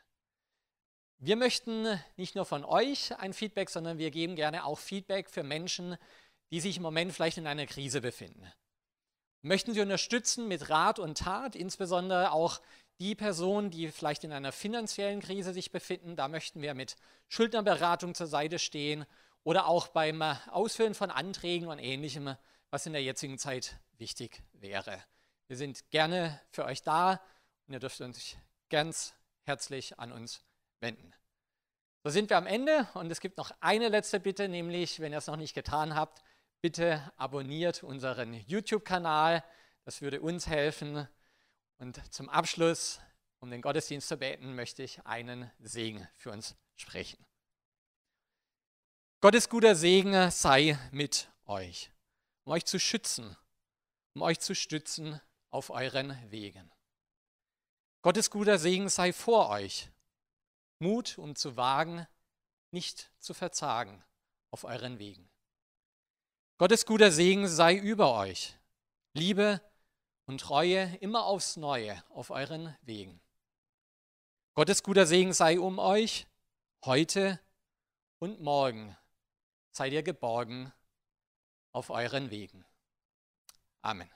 Wir 1.24 1.36
möchten 1.36 2.00
nicht 2.18 2.34
nur 2.34 2.46
von 2.46 2.66
euch 2.66 3.16
ein 3.20 3.34
Feedback, 3.34 3.70
sondern 3.70 4.00
wir 4.00 4.10
geben 4.10 4.36
gerne 4.36 4.66
auch 4.66 4.80
Feedback 4.80 5.30
für 5.30 5.44
Menschen, 5.44 5.96
die 6.50 6.60
sich 6.60 6.78
im 6.78 6.82
Moment 6.82 7.14
vielleicht 7.14 7.38
in 7.38 7.46
einer 7.46 7.68
Krise 7.68 8.02
befinden. 8.02 8.52
Möchten 9.44 9.76
sie 9.76 9.82
unterstützen 9.82 10.48
mit 10.48 10.72
Rat 10.72 10.98
und 10.98 11.20
Tat, 11.20 11.56
insbesondere 11.56 12.32
auch 12.32 12.60
die 13.00 13.14
Personen, 13.14 13.70
die 13.70 13.90
vielleicht 13.90 14.24
in 14.24 14.32
einer 14.32 14.52
finanziellen 14.52 15.20
Krise 15.20 15.54
sich 15.54 15.72
befinden. 15.72 16.16
Da 16.16 16.28
möchten 16.28 16.64
wir 16.64 16.74
mit 16.74 16.96
Schuldnerberatung 17.28 18.16
zur 18.16 18.26
Seite 18.26 18.58
stehen 18.58 19.06
oder 19.44 19.68
auch 19.68 19.90
beim 19.90 20.24
Ausfüllen 20.24 20.96
von 20.96 21.12
Anträgen 21.12 21.68
und 21.68 21.78
ähnlichem, 21.78 22.36
was 22.72 22.88
in 22.88 22.94
der 22.94 23.04
jetzigen 23.04 23.38
Zeit 23.38 23.80
wichtig 24.00 24.42
wäre. 24.54 25.00
Wir 25.46 25.58
sind 25.58 25.88
gerne 25.92 26.42
für 26.50 26.66
euch 26.66 26.82
da 26.82 27.22
und 27.68 27.76
ihr 27.76 27.80
dürft 27.80 28.02
uns 28.02 28.38
ganz 28.70 29.14
herzlich 29.44 30.00
an 30.00 30.12
uns 30.12 30.42
wenden. 30.82 31.14
So 32.04 32.10
sind 32.10 32.30
wir 32.30 32.38
am 32.38 32.48
Ende 32.48 32.88
und 32.96 33.12
es 33.12 33.20
gibt 33.20 33.38
noch 33.38 33.52
eine 33.60 33.90
letzte 33.90 34.20
Bitte, 34.20 34.50
nämlich, 34.50 35.00
wenn 35.00 35.12
ihr 35.12 35.20
es 35.20 35.28
noch 35.28 35.38
nicht 35.38 35.54
getan 35.54 35.96
habt, 35.96 36.24
bitte 36.62 37.12
abonniert 37.16 37.84
unseren 37.84 38.34
YouTube-Kanal. 38.34 39.44
Das 39.86 40.02
würde 40.02 40.22
uns 40.22 40.48
helfen. 40.48 41.08
Und 41.78 42.02
zum 42.14 42.30
Abschluss, 42.30 43.00
um 43.40 43.50
den 43.52 43.62
Gottesdienst 43.62 44.08
zu 44.08 44.18
beten, 44.18 44.56
möchte 44.56 44.84
ich 44.84 45.06
einen 45.06 45.52
Segen 45.60 46.08
für 46.16 46.32
uns 46.32 46.56
sprechen. 46.76 47.24
Gottes 49.22 49.50
guter 49.50 49.76
Segen 49.76 50.32
sei 50.32 50.80
mit 50.92 51.30
euch, 51.46 51.92
um 52.44 52.54
euch 52.54 52.66
zu 52.66 52.80
schützen, 52.80 53.38
um 54.16 54.24
euch 54.24 54.40
zu 54.40 54.56
stützen 54.56 55.22
auf 55.52 55.70
euren 55.70 56.18
Wegen. 56.32 56.72
Gottes 58.02 58.32
guter 58.32 58.58
Segen 58.58 58.90
sei 58.90 59.14
vor 59.14 59.50
euch, 59.50 59.90
Mut, 60.82 61.18
um 61.18 61.36
zu 61.36 61.56
wagen, 61.56 62.08
nicht 62.72 63.12
zu 63.20 63.34
verzagen 63.34 64.04
auf 64.50 64.64
euren 64.64 65.00
Wegen. 65.00 65.30
Gottes 66.58 66.86
guter 66.86 67.12
Segen 67.12 67.48
sei 67.48 67.76
über 67.76 68.14
euch, 68.16 68.58
Liebe 69.14 69.62
und 70.26 70.42
Treue 70.42 70.96
immer 70.98 71.26
aufs 71.26 71.58
Neue 71.58 72.04
auf 72.10 72.30
euren 72.30 72.76
Wegen. 72.82 73.22
Gottes 74.54 74.84
guter 74.84 75.06
Segen 75.06 75.34
sei 75.34 75.60
um 75.60 75.80
euch, 75.80 76.28
heute 76.84 77.40
und 78.20 78.42
morgen 78.42 78.98
seid 79.72 79.94
ihr 79.94 80.04
geborgen 80.04 80.74
auf 81.72 81.90
euren 81.90 82.32
Wegen. 82.32 82.66
Amen. 83.82 84.10